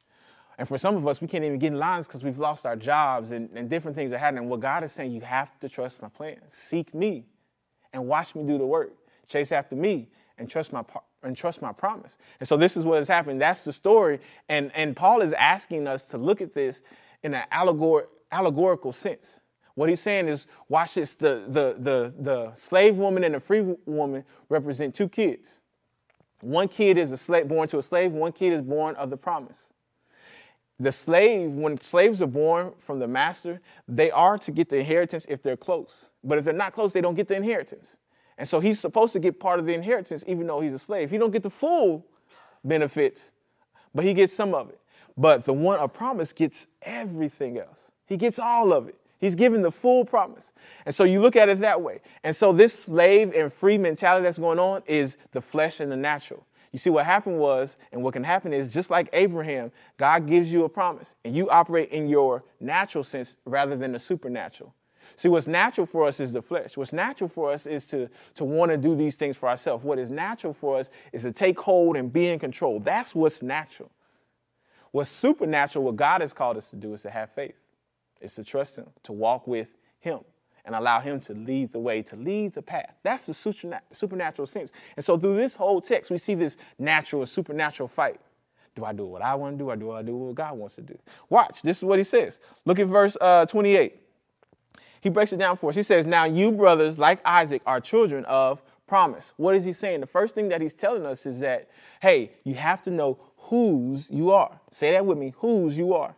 And 0.59 0.69
for 0.69 0.77
some 0.77 0.95
of 0.95 1.07
us, 1.07 1.23
we 1.23 1.27
can't 1.27 1.43
even 1.43 1.59
get 1.59 1.73
in 1.73 1.79
lines 1.79 2.07
because 2.07 2.23
we've 2.23 2.39
lost 2.39 2.67
our 2.67 2.77
jobs 2.77 3.33
and, 3.33 3.49
and 3.55 3.71
different 3.71 3.97
things 3.97 4.13
are 4.13 4.19
happening. 4.19 4.49
Well, 4.49 4.59
God 4.59 4.85
is 4.85 4.93
saying, 4.93 5.13
you 5.13 5.23
have 5.23 5.59
to 5.61 5.71
trust 5.71 6.03
my 6.03 6.09
plan. 6.09 6.37
Seek 6.49 6.93
me 6.93 7.25
and 7.95 8.07
watch 8.07 8.35
me 8.35 8.43
do 8.43 8.59
the 8.59 8.67
work. 8.67 8.93
Chase 9.27 9.53
after 9.53 9.75
me 9.77 10.09
and 10.37 10.51
trust 10.51 10.73
my 10.73 10.83
and 11.23 11.37
trust 11.37 11.63
my 11.63 11.73
promise. 11.73 12.19
And 12.41 12.49
so 12.49 12.57
this 12.57 12.77
is 12.77 12.85
what 12.85 12.99
has 12.99 13.09
happened. 13.09 13.41
That's 13.41 13.65
the 13.65 13.73
story. 13.73 14.21
And, 14.49 14.71
and 14.75 14.95
Paul 14.95 15.21
is 15.21 15.33
asking 15.33 15.87
us 15.89 16.05
to 16.07 16.19
look 16.19 16.41
at 16.41 16.53
this 16.53 16.83
in 17.23 17.35
an 17.35 17.45
allegor- 17.51 18.07
allegorical 18.31 18.93
sense. 18.93 19.41
What 19.79 19.89
he's 19.89 20.01
saying 20.01 20.27
is, 20.27 20.49
watch 20.69 20.95
this, 20.95 21.15
the, 21.15 21.45
the, 21.47 21.77
the, 21.79 22.15
the 22.19 22.53
slave 22.57 22.97
woman 22.97 23.23
and 23.23 23.37
the 23.37 23.39
free 23.39 23.77
woman 23.87 24.25
represent 24.49 24.93
two 24.93 25.09
kids. 25.09 25.61
One 26.41 26.67
kid 26.67 26.99
is 26.99 27.13
a 27.13 27.17
slave, 27.17 27.47
born 27.47 27.69
to 27.69 27.79
a 27.79 27.83
slave, 27.83 28.11
one 28.11 28.33
kid 28.33 28.53
is 28.53 28.61
born 28.61 28.97
of 28.97 29.09
the 29.09 29.17
promise. 29.17 29.73
The 30.81 30.91
slave, 30.91 31.55
when 31.55 31.81
slaves 31.81 32.21
are 32.21 32.27
born 32.27 32.73
from 32.79 32.99
the 32.99 33.07
master, 33.07 33.61
they 33.87 34.11
are 34.11 34.37
to 34.39 34.51
get 34.51 34.69
the 34.69 34.79
inheritance 34.79 35.27
if 35.29 35.45
they're 35.45 35.57
close. 35.57 36.11
But 36.25 36.39
if 36.39 36.45
they're 36.45 36.53
not 36.53 36.73
close, 36.73 36.93
they 36.93 37.01
don't 37.01 37.15
get 37.15 37.29
the 37.29 37.37
inheritance. 37.37 37.99
And 38.37 38.49
so 38.49 38.59
he's 38.59 38.81
supposed 38.81 39.13
to 39.13 39.21
get 39.21 39.39
part 39.39 39.61
of 39.61 39.67
the 39.67 39.75
inheritance 39.75 40.25
even 40.27 40.49
though 40.49 40.59
he's 40.59 40.75
a 40.75 40.81
slave. 40.81 41.13
He 41.13 41.19
don't 41.19 41.31
get 41.31 41.45
the 41.45 41.51
full 41.51 42.05
benefits, 42.65 43.31
but 43.95 44.05
he 44.05 44.13
gets 44.13 44.33
some 44.33 44.55
of 44.55 44.71
it. 44.71 44.81
But 45.17 45.45
the 45.45 45.53
one 45.53 45.79
of 45.79 45.93
promise 45.93 46.33
gets 46.33 46.67
everything 46.83 47.59
else. 47.59 47.93
He 48.07 48.17
gets 48.17 48.41
all 48.41 48.73
of 48.73 48.89
it. 48.89 48.97
He's 49.19 49.35
given 49.35 49.63
the 49.63 49.73
full 49.73 50.05
promise. 50.05 50.53
And 50.87 50.95
so 50.95 51.05
you 51.05 51.21
look 51.21 51.37
at 51.37 51.49
it 51.49 51.59
that 51.61 51.81
way. 51.81 52.01
And 52.23 52.35
so 52.35 52.53
this 52.53 52.73
slave 52.73 53.33
and 53.35 53.53
free 53.53 53.77
mentality 53.77 54.23
that's 54.25 54.39
going 54.39 54.59
on 54.59 54.83
is 54.87 55.19
the 55.33 55.41
flesh 55.41 55.81
and 55.81 55.91
the 55.91 55.97
natural. 55.97 56.47
You 56.73 56.79
see, 56.79 56.91
what 56.91 57.07
happened 57.07 57.39
was, 57.39 57.79
and 57.93 58.03
what 58.03 58.13
can 58.13 58.25
happen 58.25 58.53
is 58.53 58.73
just 58.73 58.91
like 58.91 59.09
Abraham, 59.13 59.73
God 59.97 60.27
gives 60.27 60.53
you 60.53 60.65
a 60.65 60.69
promise, 60.69 61.15
and 61.25 61.35
you 61.35 61.49
operate 61.49 61.91
in 61.91 62.09
your 62.09 62.45
natural 62.61 63.03
sense 63.03 63.39
rather 63.45 63.75
than 63.75 63.93
the 63.93 63.99
supernatural. 63.99 64.75
See, 65.17 65.29
what's 65.29 65.47
natural 65.47 65.87
for 65.87 66.07
us 66.07 66.21
is 66.21 66.33
the 66.33 66.43
flesh. 66.43 66.77
What's 66.77 66.93
natural 66.93 67.29
for 67.29 67.51
us 67.51 67.67
is 67.67 67.87
to, 67.89 68.09
to 68.35 68.45
want 68.45 68.71
to 68.71 68.77
do 68.77 68.95
these 68.95 69.17
things 69.17 69.37
for 69.37 69.49
ourselves. 69.49 69.83
What 69.83 69.99
is 69.99 70.11
natural 70.11 70.53
for 70.53 70.79
us 70.79 70.91
is 71.13 71.23
to 71.23 71.33
take 71.33 71.59
hold 71.59 71.97
and 71.97 72.13
be 72.13 72.29
in 72.29 72.39
control. 72.39 72.79
That's 72.79 73.15
what's 73.15 73.43
natural. 73.43 73.91
What's 74.93 75.11
supernatural, 75.11 75.87
what 75.87 75.97
God 75.97 76.21
has 76.21 76.33
called 76.33 76.57
us 76.57 76.71
to 76.71 76.77
do, 76.77 76.93
is 76.93 77.03
to 77.03 77.11
have 77.11 77.31
faith. 77.31 77.57
It's 78.21 78.35
to 78.37 78.45
trust 78.45 78.79
Him, 78.79 78.87
to 79.05 79.13
walk 79.13 79.47
with 79.47 79.75
Him, 80.01 80.21
and 80.65 80.75
allow 80.75 81.01
Him 81.01 81.21
to 81.21 81.35
lead 81.35 81.73
the 81.73 81.79
way, 81.79 82.03
to 82.03 82.17
lead 82.17 82.55
the 82.55 82.63
path. 82.63 82.95
That's 83.03 83.27
the 83.27 83.35
supernatural 83.93 84.47
sense. 84.47 84.73
And 84.97 85.05
so 85.05 85.19
through 85.19 85.37
this 85.37 85.57
whole 85.57 85.81
text, 85.81 86.11
we 86.11 86.19
see 86.19 86.35
this 86.35 86.57
natural, 86.79 87.25
supernatural 87.27 87.89
fight. 87.89 88.21
Do 88.75 88.85
I 88.85 88.93
do 88.93 89.07
what 89.07 89.23
I 89.23 89.35
want 89.35 89.59
to 89.59 89.65
do, 89.65 89.71
or 89.71 89.77
do 89.77 89.91
I 89.91 90.03
do 90.03 90.17
what 90.17 90.35
God 90.35 90.57
wants 90.57 90.77
to 90.77 90.83
do? 90.83 90.99
Watch, 91.29 91.63
this 91.63 91.79
is 91.79 91.85
what 91.85 91.99
He 91.99 92.05
says. 92.05 92.41
Look 92.65 92.79
at 92.79 92.87
verse 92.87 93.17
uh, 93.21 93.47
28. 93.47 94.01
He 95.01 95.09
breaks 95.11 95.33
it 95.33 95.39
down 95.39 95.57
for 95.57 95.71
us. 95.71 95.77
He 95.77 95.83
says, 95.83 96.07
Now 96.07 96.25
you, 96.25 96.53
brothers, 96.53 96.99
like 96.99 97.21
Isaac, 97.25 97.63
are 97.67 97.81
children 97.81 98.25
of 98.25 98.63
promise. 98.87 99.33
What 99.37 99.55
is 99.55 99.65
he 99.65 99.73
saying? 99.73 100.01
The 100.01 100.07
first 100.07 100.35
thing 100.35 100.49
that 100.49 100.61
he's 100.61 100.75
telling 100.75 101.07
us 101.07 101.27
is 101.27 101.41
that, 101.41 101.69
hey, 102.01 102.33
you 102.43 102.55
have 102.55 102.83
to 102.83 102.91
know 102.91 103.19
whose 103.37 104.11
you 104.11 104.33
are. 104.33 104.61
Say 104.71 104.91
that 104.93 105.07
with 105.07 105.19
me, 105.19 105.35
whose 105.37 105.79
you 105.79 105.95
are 105.95 106.17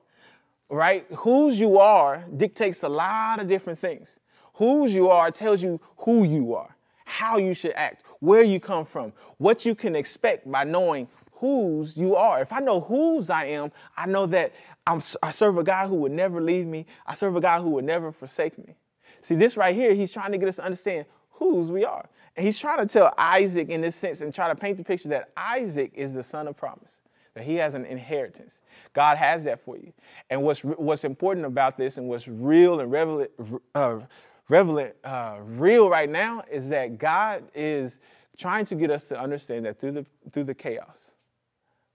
right? 0.71 1.05
Whose 1.11 1.59
you 1.59 1.79
are 1.79 2.25
dictates 2.37 2.83
a 2.83 2.89
lot 2.89 3.41
of 3.41 3.49
different 3.49 3.79
things. 3.79 4.21
Whose 4.55 4.95
you 4.95 5.09
are 5.11 5.31
tells 5.31 5.63
you 5.63 5.81
who 5.99 6.25
you 6.25 6.55
are, 6.55 6.77
how 7.05 7.39
you 7.39 7.55
should 7.55 7.73
act, 7.73 8.05
where 8.21 8.43
you 8.43 8.61
come 8.61 8.85
from, 8.85 9.13
what 9.39 9.65
you 9.65 9.75
can 9.75 9.97
expect 9.97 10.51
by 10.51 10.65
knowing 10.65 11.09
whose 11.33 11.97
you 11.97 12.15
are. 12.17 12.41
If 12.41 12.53
I 12.53 12.61
know 12.61 12.81
whose 12.81 13.31
I 13.31 13.47
am, 13.47 13.73
I 13.97 14.07
know 14.07 14.27
that 14.27 14.53
I'm, 14.87 15.01
I 15.23 15.31
serve 15.31 15.57
a 15.57 15.65
God 15.65 15.89
who 15.89 15.97
would 15.97 16.13
never 16.13 16.41
leave 16.41 16.67
me. 16.67 16.87
I 17.07 17.15
serve 17.15 17.37
a 17.37 17.41
God 17.41 17.63
who 17.63 17.71
would 17.71 17.85
never 17.85 18.13
forsake 18.13 18.59
me. 18.59 18.77
See, 19.21 19.35
this 19.35 19.57
right 19.57 19.75
here, 19.75 19.95
he's 19.95 20.13
trying 20.13 20.33
to 20.33 20.39
get 20.39 20.49
us 20.49 20.57
to 20.57 20.65
understand 20.65 21.07
whose 21.31 21.71
we 21.71 21.85
are. 21.85 22.09
And 22.37 22.45
he's 22.45 22.59
trying 22.59 22.87
to 22.87 22.93
tell 22.93 23.13
Isaac 23.19 23.71
in 23.71 23.81
this 23.81 23.97
sense 23.97 24.21
and 24.21 24.33
try 24.33 24.49
to 24.49 24.55
paint 24.55 24.77
the 24.77 24.85
picture 24.85 25.09
that 25.09 25.31
Isaac 25.37 25.93
is 25.95 26.15
the 26.15 26.23
son 26.23 26.47
of 26.47 26.57
promise, 26.57 27.00
that 27.35 27.45
he 27.45 27.57
has 27.57 27.75
an 27.75 27.85
inheritance. 27.85 28.61
God 28.93 29.17
has 29.17 29.45
that 29.45 29.65
for 29.65 29.77
you. 29.77 29.93
And 30.29 30.43
what's, 30.43 30.61
what's 30.63 31.05
important 31.05 31.47
about 31.47 31.77
this 31.77 31.97
and 31.99 32.09
what's 32.09 32.27
real 32.27 32.81
and 32.81 32.91
relevant, 32.91 33.31
uh, 33.75 34.01
relevant 34.49 34.95
uh, 35.05 35.39
real 35.43 35.89
right 35.89 36.11
now 36.11 36.43
is 36.51 36.69
that 36.71 36.99
God 36.99 37.45
is 37.55 38.01
trying 38.37 38.65
to 38.65 38.75
get 38.75 38.91
us 38.91 39.09
to 39.09 39.21
understand 39.21 39.65
that 39.67 39.81
through 39.81 39.93
the, 39.93 40.07
through 40.33 40.45
the 40.45 40.55
chaos, 40.55 41.13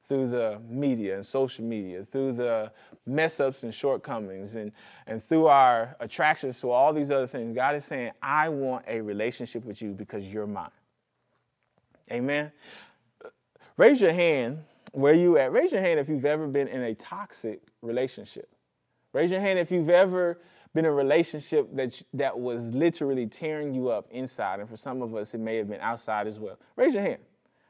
through 0.07 0.29
the 0.29 0.61
media 0.69 1.15
and 1.15 1.25
social 1.25 1.65
media, 1.65 2.05
through 2.05 2.31
the 2.31 2.71
mess 3.05 3.39
ups 3.39 3.63
and 3.63 3.73
shortcomings, 3.73 4.55
and, 4.55 4.71
and 5.07 5.23
through 5.23 5.47
our 5.47 5.95
attractions 5.99 6.61
to 6.61 6.69
all 6.69 6.93
these 6.93 7.11
other 7.11 7.27
things, 7.27 7.55
God 7.55 7.75
is 7.75 7.83
saying, 7.83 8.11
I 8.21 8.49
want 8.49 8.85
a 8.87 9.01
relationship 9.01 9.65
with 9.65 9.81
you 9.81 9.91
because 9.91 10.31
you're 10.31 10.47
mine. 10.47 10.69
Amen. 12.11 12.51
Raise 13.77 13.99
your 13.99 14.13
hand 14.13 14.63
where 14.95 15.13
you 15.13 15.37
at. 15.37 15.51
Raise 15.51 15.71
your 15.71 15.81
hand 15.81 15.99
if 15.99 16.09
you've 16.09 16.25
ever 16.25 16.47
been 16.47 16.67
in 16.67 16.83
a 16.83 16.95
toxic 16.95 17.61
relationship. 17.81 18.49
Raise 19.13 19.31
your 19.31 19.39
hand 19.39 19.59
if 19.59 19.71
you've 19.71 19.89
ever 19.89 20.39
been 20.73 20.85
in 20.85 20.91
a 20.91 20.93
relationship 20.93 21.69
that, 21.73 22.01
that 22.13 22.37
was 22.37 22.73
literally 22.73 23.27
tearing 23.27 23.73
you 23.73 23.89
up 23.89 24.07
inside. 24.11 24.59
And 24.59 24.69
for 24.69 24.77
some 24.77 25.01
of 25.01 25.15
us, 25.15 25.33
it 25.33 25.39
may 25.39 25.55
have 25.57 25.69
been 25.69 25.81
outside 25.81 26.27
as 26.27 26.39
well. 26.39 26.59
Raise 26.75 26.93
your 26.93 27.03
hand 27.03 27.19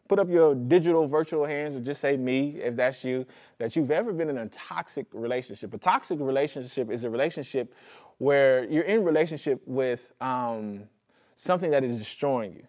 put 0.07 0.19
up 0.19 0.29
your 0.29 0.53
digital 0.53 1.07
virtual 1.07 1.45
hands 1.45 1.75
or 1.75 1.79
just 1.79 1.99
say 1.99 2.15
me 2.15 2.59
if 2.61 2.75
that's 2.75 3.03
you 3.03 3.25
that 3.57 3.75
you've 3.75 3.91
ever 3.91 4.13
been 4.13 4.29
in 4.29 4.37
a 4.37 4.47
toxic 4.49 5.07
relationship 5.13 5.73
a 5.73 5.77
toxic 5.77 6.19
relationship 6.19 6.91
is 6.91 7.03
a 7.03 7.09
relationship 7.09 7.73
where 8.17 8.65
you're 8.65 8.83
in 8.83 9.03
relationship 9.03 9.61
with 9.65 10.13
um, 10.21 10.83
something 11.35 11.71
that 11.71 11.83
is 11.83 11.97
destroying 11.97 12.53
you 12.53 12.67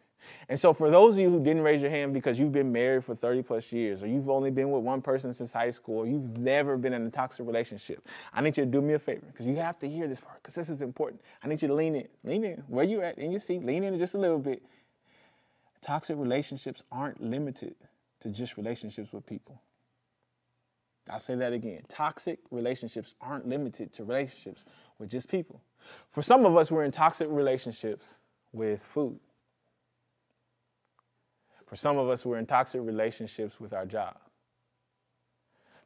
and 0.48 0.58
so 0.58 0.72
for 0.72 0.90
those 0.90 1.14
of 1.14 1.20
you 1.20 1.30
who 1.30 1.42
didn't 1.42 1.62
raise 1.62 1.80
your 1.80 1.90
hand 1.90 2.14
because 2.14 2.38
you've 2.38 2.52
been 2.52 2.72
married 2.72 3.04
for 3.04 3.14
30 3.14 3.42
plus 3.42 3.72
years 3.72 4.02
or 4.02 4.06
you've 4.06 4.28
only 4.28 4.50
been 4.50 4.70
with 4.70 4.82
one 4.82 5.02
person 5.02 5.32
since 5.32 5.52
high 5.52 5.70
school 5.70 5.98
or 5.98 6.06
you've 6.06 6.36
never 6.38 6.76
been 6.76 6.92
in 6.92 7.06
a 7.06 7.10
toxic 7.10 7.46
relationship 7.46 8.06
i 8.34 8.40
need 8.40 8.56
you 8.56 8.64
to 8.64 8.70
do 8.70 8.80
me 8.80 8.94
a 8.94 8.98
favor 8.98 9.26
because 9.26 9.46
you 9.46 9.56
have 9.56 9.78
to 9.78 9.88
hear 9.88 10.06
this 10.06 10.20
part 10.20 10.42
because 10.42 10.54
this 10.54 10.68
is 10.68 10.82
important 10.82 11.20
i 11.42 11.48
need 11.48 11.60
you 11.60 11.68
to 11.68 11.74
lean 11.74 11.96
in 11.96 12.08
lean 12.24 12.44
in 12.44 12.64
where 12.68 12.84
you 12.84 13.02
at 13.02 13.18
in 13.18 13.30
your 13.30 13.40
seat 13.40 13.64
lean 13.64 13.84
in 13.84 13.96
just 13.98 14.14
a 14.14 14.18
little 14.18 14.38
bit 14.38 14.62
Toxic 15.86 16.16
relationships 16.18 16.82
aren't 16.90 17.22
limited 17.22 17.76
to 18.18 18.28
just 18.28 18.56
relationships 18.56 19.12
with 19.12 19.24
people. 19.24 19.60
I'll 21.08 21.20
say 21.20 21.36
that 21.36 21.52
again. 21.52 21.82
Toxic 21.86 22.40
relationships 22.50 23.14
aren't 23.20 23.48
limited 23.48 23.92
to 23.92 24.04
relationships 24.04 24.66
with 24.98 25.10
just 25.10 25.30
people. 25.30 25.60
For 26.10 26.22
some 26.22 26.44
of 26.44 26.56
us, 26.56 26.72
we're 26.72 26.82
in 26.82 26.90
toxic 26.90 27.28
relationships 27.30 28.18
with 28.52 28.82
food. 28.82 29.20
For 31.66 31.76
some 31.76 31.98
of 31.98 32.08
us, 32.08 32.24
we're 32.24 32.38
in 32.38 32.46
toxic 32.46 32.80
relationships 32.82 33.60
with 33.60 33.72
our 33.72 33.84
job. 33.84 34.16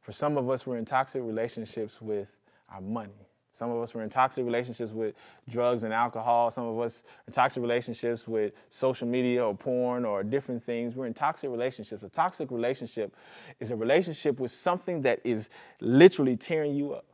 For 0.01 0.13
some 0.13 0.37
of 0.37 0.49
us, 0.49 0.67
we're 0.67 0.77
in 0.77 0.85
toxic 0.85 1.23
relationships 1.23 2.01
with 2.01 2.37
our 2.71 2.81
money. 2.81 3.27
Some 3.53 3.71
of 3.71 3.83
us 3.83 3.95
were 3.95 4.03
in 4.03 4.11
toxic 4.11 4.45
relationships 4.45 4.93
with 4.93 5.15
drugs 5.49 5.83
and 5.83 5.93
alcohol. 5.93 6.51
Some 6.51 6.67
of 6.67 6.79
us 6.79 7.05
in 7.27 7.33
toxic 7.33 7.61
relationships 7.61 8.29
with 8.29 8.53
social 8.69 9.09
media 9.09 9.45
or 9.45 9.57
porn 9.57 10.05
or 10.05 10.23
different 10.23 10.63
things. 10.63 10.95
We're 10.95 11.07
in 11.07 11.15
toxic 11.15 11.51
relationships. 11.51 12.03
A 12.05 12.09
toxic 12.09 12.51
relationship 12.51 13.17
is 13.59 13.73
a 13.73 13.77
relationship 13.77 14.39
with 14.39 14.53
something 14.53 15.03
that 15.03 15.21
is 15.25 15.51
literally 15.81 16.37
tearing 16.37 16.77
you 16.77 16.93
up. 16.93 17.07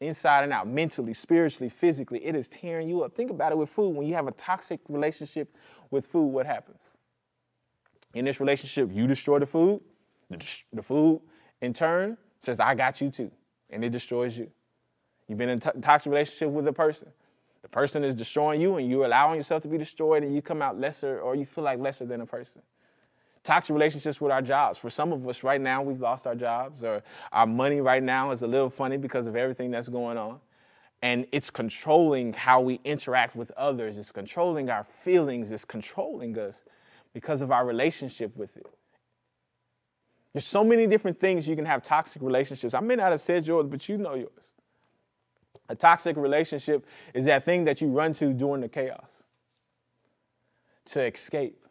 Inside 0.00 0.44
and 0.44 0.52
out, 0.52 0.68
mentally, 0.68 1.12
spiritually, 1.12 1.68
physically, 1.68 2.24
it 2.24 2.36
is 2.36 2.46
tearing 2.46 2.88
you 2.88 3.02
up. 3.02 3.14
Think 3.14 3.30
about 3.30 3.50
it 3.50 3.58
with 3.58 3.70
food. 3.70 3.96
When 3.96 4.06
you 4.06 4.14
have 4.14 4.28
a 4.28 4.32
toxic 4.32 4.80
relationship 4.88 5.56
with 5.90 6.06
food, 6.06 6.26
what 6.26 6.46
happens? 6.46 6.94
In 8.14 8.24
this 8.24 8.40
relationship, 8.40 8.90
you 8.92 9.06
destroy 9.06 9.40
the 9.40 9.46
food, 9.46 9.80
the 10.72 10.82
food 10.82 11.20
in 11.60 11.72
turn 11.72 12.16
says, 12.38 12.60
I 12.60 12.74
got 12.74 13.00
you 13.00 13.10
too, 13.10 13.30
and 13.70 13.84
it 13.84 13.90
destroys 13.90 14.38
you. 14.38 14.50
You've 15.28 15.38
been 15.38 15.48
in 15.48 15.58
a 15.58 15.80
toxic 15.80 16.10
relationship 16.10 16.50
with 16.50 16.66
a 16.68 16.72
person. 16.72 17.08
The 17.62 17.68
person 17.68 18.04
is 18.04 18.14
destroying 18.14 18.60
you, 18.60 18.76
and 18.76 18.88
you're 18.88 19.06
allowing 19.06 19.36
yourself 19.36 19.62
to 19.62 19.68
be 19.68 19.78
destroyed, 19.78 20.22
and 20.22 20.34
you 20.34 20.42
come 20.42 20.60
out 20.60 20.78
lesser, 20.78 21.20
or 21.20 21.34
you 21.34 21.46
feel 21.46 21.64
like 21.64 21.78
lesser 21.78 22.04
than 22.04 22.20
a 22.20 22.26
person. 22.26 22.62
Toxic 23.42 23.72
relationships 23.72 24.20
with 24.20 24.30
our 24.30 24.42
jobs. 24.42 24.78
For 24.78 24.90
some 24.90 25.12
of 25.12 25.26
us 25.26 25.42
right 25.42 25.60
now, 25.60 25.82
we've 25.82 26.00
lost 26.00 26.26
our 26.26 26.34
jobs, 26.34 26.84
or 26.84 27.02
our 27.32 27.46
money 27.46 27.80
right 27.80 28.02
now 28.02 28.30
is 28.30 28.42
a 28.42 28.46
little 28.46 28.70
funny 28.70 28.98
because 28.98 29.26
of 29.26 29.34
everything 29.34 29.70
that's 29.70 29.88
going 29.88 30.18
on. 30.18 30.40
And 31.02 31.26
it's 31.32 31.50
controlling 31.50 32.32
how 32.34 32.60
we 32.60 32.80
interact 32.84 33.34
with 33.34 33.50
others, 33.52 33.98
it's 33.98 34.12
controlling 34.12 34.70
our 34.70 34.84
feelings, 34.84 35.50
it's 35.50 35.64
controlling 35.64 36.38
us 36.38 36.64
because 37.14 37.40
of 37.40 37.50
our 37.50 37.64
relationship 37.64 38.36
with 38.36 38.54
it. 38.56 38.66
There's 40.34 40.44
so 40.44 40.64
many 40.64 40.86
different 40.88 41.18
things 41.18 41.48
you 41.48 41.54
can 41.54 41.64
have 41.64 41.82
toxic 41.82 42.20
relationships. 42.20 42.74
I 42.74 42.80
may 42.80 42.96
not 42.96 43.12
have 43.12 43.20
said 43.20 43.46
yours, 43.46 43.66
but 43.68 43.88
you 43.88 43.96
know 43.96 44.14
yours. 44.14 44.52
A 45.68 45.76
toxic 45.76 46.16
relationship 46.16 46.84
is 47.14 47.24
that 47.26 47.44
thing 47.44 47.64
that 47.64 47.80
you 47.80 47.88
run 47.88 48.12
to 48.14 48.34
during 48.34 48.60
the 48.60 48.68
chaos 48.68 49.24
to 50.86 51.02
escape, 51.02 51.64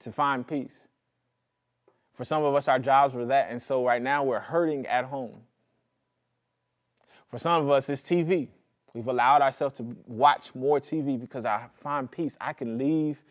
to 0.00 0.10
find 0.10 0.46
peace. 0.46 0.88
For 2.14 2.24
some 2.24 2.42
of 2.42 2.54
us, 2.54 2.66
our 2.66 2.80
jobs 2.80 3.14
were 3.14 3.26
that, 3.26 3.50
and 3.50 3.62
so 3.62 3.86
right 3.86 4.02
now 4.02 4.24
we're 4.24 4.40
hurting 4.40 4.86
at 4.86 5.04
home. 5.04 5.42
For 7.28 7.38
some 7.38 7.62
of 7.62 7.70
us, 7.70 7.88
it's 7.88 8.02
TV. 8.02 8.48
We've 8.94 9.06
allowed 9.06 9.42
ourselves 9.42 9.74
to 9.74 9.96
watch 10.06 10.54
more 10.54 10.80
TV 10.80 11.20
because 11.20 11.44
I 11.44 11.66
find 11.80 12.10
peace. 12.10 12.36
I 12.40 12.54
can 12.54 12.78
leave 12.78 13.22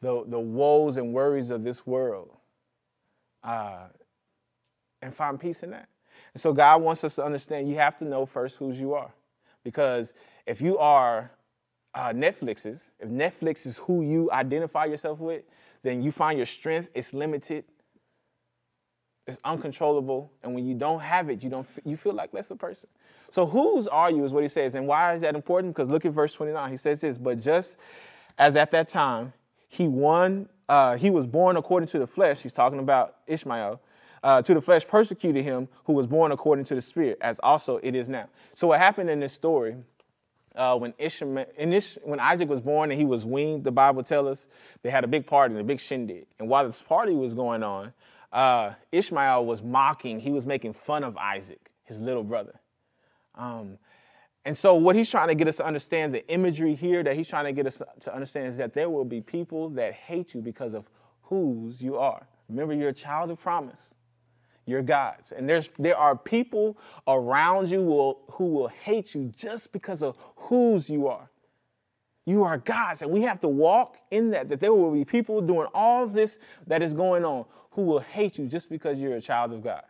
the, 0.00 0.24
the 0.26 0.38
woes 0.38 0.96
and 0.96 1.12
worries 1.12 1.50
of 1.50 1.62
this 1.62 1.86
world 1.86 2.30
uh, 3.44 3.86
and 5.02 5.14
find 5.14 5.38
peace 5.38 5.62
in 5.62 5.70
that. 5.70 5.88
And 6.34 6.40
so 6.40 6.52
God 6.52 6.82
wants 6.82 7.04
us 7.04 7.16
to 7.16 7.24
understand 7.24 7.68
you 7.68 7.76
have 7.76 7.96
to 7.98 8.04
know 8.04 8.26
first 8.26 8.58
whose 8.58 8.80
you 8.80 8.94
are. 8.94 9.12
Because 9.62 10.14
if 10.46 10.60
you 10.60 10.78
are 10.78 11.30
uh, 11.94 12.10
Netflix's, 12.10 12.92
if 12.98 13.08
Netflix 13.08 13.66
is 13.66 13.78
who 13.78 14.02
you 14.02 14.30
identify 14.32 14.86
yourself 14.86 15.18
with, 15.18 15.42
then 15.82 16.02
you 16.02 16.12
find 16.12 16.38
your 16.38 16.46
strength 16.46 16.88
is 16.94 17.12
limited, 17.12 17.64
it's 19.26 19.40
uncontrollable, 19.44 20.30
and 20.42 20.54
when 20.54 20.66
you 20.66 20.74
don't 20.74 21.00
have 21.00 21.30
it, 21.30 21.42
you 21.42 21.50
don't 21.50 21.66
you 21.84 21.96
feel 21.96 22.12
like 22.12 22.32
less 22.32 22.50
a 22.50 22.56
person. 22.56 22.88
So 23.28 23.46
whose 23.46 23.86
are 23.86 24.10
you 24.10 24.24
is 24.24 24.32
what 24.32 24.42
he 24.42 24.48
says, 24.48 24.74
and 24.74 24.86
why 24.86 25.14
is 25.14 25.20
that 25.22 25.34
important? 25.34 25.74
Because 25.74 25.88
look 25.88 26.04
at 26.04 26.12
verse 26.12 26.34
29. 26.34 26.70
He 26.70 26.76
says 26.76 27.00
this, 27.00 27.16
but 27.16 27.38
just 27.38 27.78
as 28.38 28.56
at 28.56 28.70
that 28.72 28.88
time 28.88 29.32
he 29.70 29.86
won, 29.86 30.48
uh, 30.68 30.96
he 30.96 31.10
was 31.10 31.26
born 31.26 31.56
according 31.56 31.86
to 31.88 31.98
the 32.00 32.06
flesh. 32.06 32.40
He's 32.40 32.52
talking 32.52 32.80
about 32.80 33.16
Ishmael 33.28 33.80
uh, 34.22 34.42
to 34.42 34.52
the 34.52 34.60
flesh 34.60 34.86
persecuted 34.86 35.44
him 35.44 35.68
who 35.84 35.92
was 35.92 36.08
born 36.08 36.32
according 36.32 36.64
to 36.66 36.74
the 36.74 36.80
spirit, 36.80 37.18
as 37.20 37.38
also 37.38 37.78
it 37.82 37.94
is 37.94 38.08
now. 38.08 38.28
So 38.52 38.66
what 38.66 38.80
happened 38.80 39.08
in 39.08 39.20
this 39.20 39.32
story, 39.32 39.76
uh, 40.56 40.76
when 40.76 40.92
Ishmael, 40.98 41.46
Ish, 41.56 41.98
when 42.02 42.18
Isaac 42.18 42.48
was 42.48 42.60
born 42.60 42.90
and 42.90 42.98
he 42.98 43.06
was 43.06 43.24
weaned, 43.24 43.62
the 43.62 43.70
Bible 43.70 44.02
tells 44.02 44.26
us 44.26 44.48
they 44.82 44.90
had 44.90 45.04
a 45.04 45.08
big 45.08 45.24
party, 45.24 45.56
a 45.56 45.62
big 45.62 45.80
shindig. 45.80 46.26
And 46.40 46.48
while 46.48 46.66
this 46.66 46.82
party 46.82 47.14
was 47.14 47.32
going 47.32 47.62
on, 47.62 47.92
uh, 48.32 48.72
Ishmael 48.90 49.46
was 49.46 49.62
mocking, 49.62 50.18
he 50.18 50.30
was 50.30 50.46
making 50.46 50.72
fun 50.72 51.04
of 51.04 51.16
Isaac, 51.16 51.70
his 51.84 52.00
little 52.00 52.24
brother. 52.24 52.60
Um, 53.36 53.78
and 54.44 54.56
so, 54.56 54.74
what 54.74 54.96
he's 54.96 55.10
trying 55.10 55.28
to 55.28 55.34
get 55.34 55.48
us 55.48 55.58
to 55.58 55.66
understand, 55.66 56.14
the 56.14 56.26
imagery 56.32 56.74
here 56.74 57.02
that 57.02 57.14
he's 57.16 57.28
trying 57.28 57.44
to 57.44 57.52
get 57.52 57.66
us 57.66 57.82
to 58.00 58.14
understand 58.14 58.46
is 58.46 58.56
that 58.56 58.72
there 58.72 58.88
will 58.88 59.04
be 59.04 59.20
people 59.20 59.68
that 59.70 59.92
hate 59.92 60.34
you 60.34 60.40
because 60.40 60.74
of 60.74 60.88
whose 61.22 61.82
you 61.82 61.96
are. 61.98 62.26
Remember, 62.48 62.72
you're 62.74 62.88
a 62.88 62.92
child 62.92 63.30
of 63.30 63.38
promise 63.38 63.94
you're 64.70 64.82
gods. 64.82 65.32
And 65.32 65.48
there's 65.48 65.68
there 65.78 65.96
are 65.96 66.16
people 66.16 66.78
around 67.06 67.70
you 67.70 67.82
will, 67.82 68.20
who 68.30 68.46
will 68.46 68.68
hate 68.68 69.14
you 69.14 69.30
just 69.36 69.72
because 69.72 70.02
of 70.02 70.16
whose 70.36 70.88
you 70.88 71.08
are. 71.08 71.28
You 72.26 72.44
are 72.44 72.58
God's, 72.58 73.02
and 73.02 73.10
we 73.10 73.22
have 73.22 73.40
to 73.40 73.48
walk 73.48 73.96
in 74.10 74.30
that, 74.30 74.48
that 74.48 74.60
there 74.60 74.72
will 74.72 74.92
be 74.92 75.04
people 75.04 75.40
doing 75.40 75.66
all 75.74 76.06
this 76.06 76.38
that 76.66 76.82
is 76.82 76.94
going 76.94 77.24
on 77.24 77.44
who 77.72 77.82
will 77.82 77.98
hate 77.98 78.38
you 78.38 78.46
just 78.46 78.70
because 78.70 79.00
you're 79.00 79.16
a 79.16 79.20
child 79.20 79.52
of 79.52 79.62
God. 79.62 79.82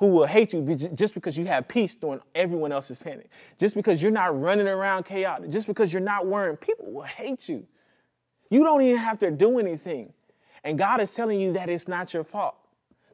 Who 0.00 0.08
will 0.08 0.26
hate 0.26 0.54
you 0.54 0.62
just 0.74 1.14
because 1.14 1.36
you 1.36 1.44
have 1.44 1.68
peace 1.68 1.94
during 1.94 2.20
everyone 2.34 2.72
else's 2.72 2.98
panic. 2.98 3.28
Just 3.58 3.76
because 3.76 4.02
you're 4.02 4.10
not 4.10 4.38
running 4.40 4.66
around 4.66 5.04
chaotic. 5.04 5.50
Just 5.50 5.66
because 5.66 5.92
you're 5.92 6.00
not 6.00 6.26
worrying. 6.26 6.56
People 6.56 6.90
will 6.90 7.02
hate 7.02 7.48
you. 7.48 7.66
You 8.48 8.64
don't 8.64 8.80
even 8.82 8.96
have 8.96 9.18
to 9.18 9.30
do 9.30 9.58
anything. 9.58 10.12
And 10.64 10.78
God 10.78 11.02
is 11.02 11.14
telling 11.14 11.38
you 11.38 11.52
that 11.52 11.68
it's 11.68 11.86
not 11.86 12.12
your 12.14 12.24
fault. 12.24 12.56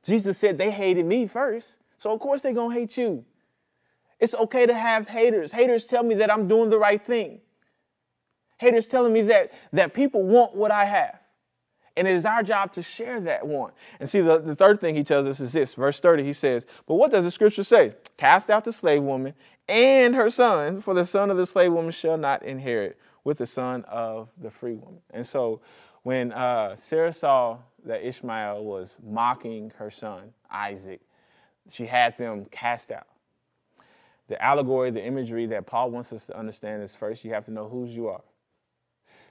Jesus 0.04 0.38
said 0.38 0.58
they 0.58 0.70
hated 0.70 1.04
me 1.06 1.26
first, 1.26 1.80
so 1.96 2.12
of 2.12 2.20
course 2.20 2.40
they're 2.40 2.52
going 2.52 2.70
to 2.70 2.80
hate 2.80 2.96
you. 2.96 3.24
It's 4.20 4.34
okay 4.34 4.64
to 4.66 4.74
have 4.74 5.08
haters. 5.08 5.52
Haters 5.52 5.84
tell 5.84 6.04
me 6.04 6.14
that 6.14 6.32
I'm 6.32 6.46
doing 6.46 6.70
the 6.70 6.78
right 6.78 7.00
thing. 7.00 7.40
Haters 8.58 8.86
telling 8.86 9.12
me 9.12 9.22
that, 9.22 9.52
that 9.72 9.92
people 9.92 10.22
want 10.22 10.54
what 10.54 10.70
I 10.70 10.84
have. 10.84 11.18
And 11.96 12.06
it 12.06 12.14
is 12.14 12.26
our 12.26 12.42
job 12.42 12.72
to 12.74 12.82
share 12.82 13.20
that 13.20 13.46
one. 13.46 13.72
And 13.98 14.08
see, 14.08 14.20
the, 14.20 14.38
the 14.38 14.54
third 14.54 14.80
thing 14.80 14.94
he 14.94 15.02
tells 15.02 15.26
us 15.26 15.40
is 15.40 15.52
this 15.52 15.74
verse 15.74 15.98
30, 15.98 16.24
he 16.24 16.32
says, 16.34 16.66
But 16.86 16.96
what 16.96 17.10
does 17.10 17.24
the 17.24 17.30
scripture 17.30 17.64
say? 17.64 17.94
Cast 18.16 18.50
out 18.50 18.64
the 18.64 18.72
slave 18.72 19.02
woman 19.02 19.34
and 19.68 20.14
her 20.14 20.30
son, 20.30 20.80
for 20.80 20.94
the 20.94 21.04
son 21.04 21.30
of 21.30 21.36
the 21.36 21.46
slave 21.46 21.72
woman 21.72 21.90
shall 21.90 22.18
not 22.18 22.42
inherit 22.42 22.98
with 23.24 23.38
the 23.38 23.46
son 23.46 23.84
of 23.84 24.28
the 24.40 24.50
free 24.50 24.74
woman. 24.74 25.00
And 25.10 25.26
so 25.26 25.60
when 26.02 26.32
uh, 26.32 26.76
Sarah 26.76 27.12
saw 27.12 27.58
that 27.84 28.06
Ishmael 28.06 28.62
was 28.64 28.98
mocking 29.04 29.72
her 29.78 29.90
son, 29.90 30.32
Isaac, 30.50 31.00
she 31.68 31.86
had 31.86 32.16
them 32.16 32.44
cast 32.50 32.92
out. 32.92 33.08
The 34.28 34.40
allegory, 34.42 34.90
the 34.90 35.04
imagery 35.04 35.46
that 35.46 35.66
Paul 35.66 35.90
wants 35.90 36.12
us 36.12 36.26
to 36.26 36.36
understand 36.36 36.82
is 36.82 36.94
first, 36.94 37.24
you 37.24 37.32
have 37.32 37.44
to 37.46 37.50
know 37.50 37.68
whose 37.68 37.96
you 37.96 38.08
are. 38.08 38.22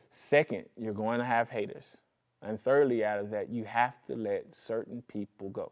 Second, 0.10 0.66
you're 0.78 0.94
going 0.94 1.20
to 1.20 1.26
have 1.26 1.50
haters. 1.50 1.98
And 2.46 2.60
thirdly, 2.60 3.04
out 3.04 3.20
of 3.20 3.32
that, 3.32 3.50
you 3.50 3.64
have 3.64 4.02
to 4.06 4.16
let 4.16 4.54
certain 4.54 5.02
people 5.08 5.50
go. 5.50 5.72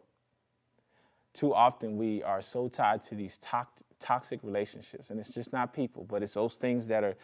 Too 1.33 1.53
often, 1.53 1.97
we 1.97 2.23
are 2.23 2.41
so 2.41 2.67
tied 2.67 3.03
to 3.03 3.15
these 3.15 3.37
to- 3.37 3.67
toxic 3.99 4.39
relationships, 4.43 5.11
and 5.11 5.19
it's 5.19 5.33
just 5.33 5.53
not 5.53 5.73
people, 5.73 6.05
but 6.09 6.23
it's 6.23 6.33
those 6.33 6.55
things 6.55 6.87
that 6.87 7.03
are 7.03 7.15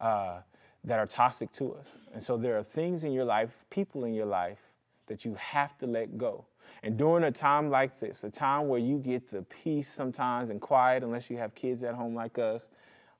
uh, 0.00 0.40
that 0.84 0.98
are 0.98 1.06
toxic 1.06 1.50
to 1.52 1.74
us. 1.74 1.98
And 2.12 2.22
so, 2.22 2.36
there 2.36 2.56
are 2.58 2.62
things 2.62 3.04
in 3.04 3.12
your 3.12 3.24
life, 3.24 3.64
people 3.70 4.04
in 4.04 4.14
your 4.14 4.26
life, 4.26 4.60
that 5.06 5.24
you 5.24 5.34
have 5.34 5.76
to 5.78 5.86
let 5.86 6.16
go. 6.18 6.44
And 6.82 6.96
during 6.96 7.24
a 7.24 7.32
time 7.32 7.70
like 7.70 7.98
this, 7.98 8.24
a 8.24 8.30
time 8.30 8.68
where 8.68 8.78
you 8.78 8.98
get 8.98 9.30
the 9.30 9.42
peace 9.42 9.88
sometimes 9.88 10.50
and 10.50 10.60
quiet, 10.60 11.02
unless 11.02 11.30
you 11.30 11.38
have 11.38 11.54
kids 11.54 11.82
at 11.82 11.94
home 11.94 12.14
like 12.14 12.38
us, 12.38 12.70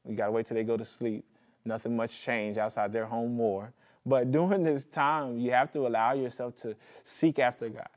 you 0.06 0.14
gotta 0.14 0.32
wait 0.32 0.46
till 0.46 0.54
they 0.54 0.64
go 0.64 0.76
to 0.76 0.84
sleep. 0.84 1.24
Nothing 1.64 1.96
much 1.96 2.22
change 2.22 2.56
outside 2.56 2.92
their 2.92 3.06
home 3.06 3.34
more. 3.34 3.72
But 4.08 4.32
during 4.32 4.62
this 4.62 4.86
time, 4.86 5.38
you 5.38 5.50
have 5.50 5.70
to 5.72 5.86
allow 5.86 6.14
yourself 6.14 6.54
to 6.56 6.74
seek 7.02 7.38
after 7.38 7.68
God 7.68 7.88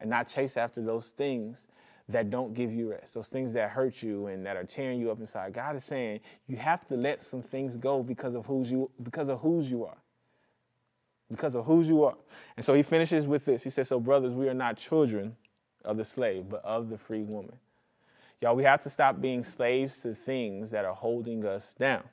and 0.00 0.10
not 0.10 0.28
chase 0.28 0.58
after 0.58 0.82
those 0.82 1.10
things 1.10 1.68
that 2.10 2.30
don't 2.30 2.52
give 2.52 2.72
you 2.72 2.90
rest, 2.90 3.14
those 3.14 3.28
things 3.28 3.54
that 3.54 3.70
hurt 3.70 4.02
you 4.02 4.26
and 4.26 4.44
that 4.44 4.56
are 4.56 4.64
tearing 4.64 5.00
you 5.00 5.10
up 5.10 5.18
inside. 5.18 5.54
God 5.54 5.74
is 5.74 5.82
saying 5.82 6.20
you 6.46 6.56
have 6.58 6.86
to 6.88 6.96
let 6.96 7.22
some 7.22 7.42
things 7.42 7.76
go 7.76 8.02
because 8.02 8.34
of 8.34 8.44
whose 8.46 8.70
you 8.70 8.90
because 9.02 9.28
of 9.30 9.40
whose 9.40 9.70
you 9.70 9.84
are. 9.86 9.96
Because 11.30 11.56
of 11.56 11.64
whose 11.64 11.88
you 11.88 12.04
are. 12.04 12.16
And 12.56 12.64
so 12.64 12.74
he 12.74 12.82
finishes 12.82 13.26
with 13.26 13.46
this. 13.46 13.64
He 13.64 13.70
says, 13.70 13.88
So, 13.88 13.98
brothers, 13.98 14.32
we 14.32 14.48
are 14.48 14.54
not 14.54 14.76
children 14.76 15.34
of 15.84 15.96
the 15.96 16.04
slave, 16.04 16.48
but 16.48 16.64
of 16.64 16.88
the 16.88 16.98
free 16.98 17.22
woman. 17.22 17.56
Y'all, 18.40 18.54
we 18.54 18.62
have 18.62 18.78
to 18.80 18.90
stop 18.90 19.20
being 19.20 19.42
slaves 19.42 20.02
to 20.02 20.14
things 20.14 20.70
that 20.70 20.84
are 20.84 20.94
holding 20.94 21.44
us 21.44 21.74
down. 21.74 22.04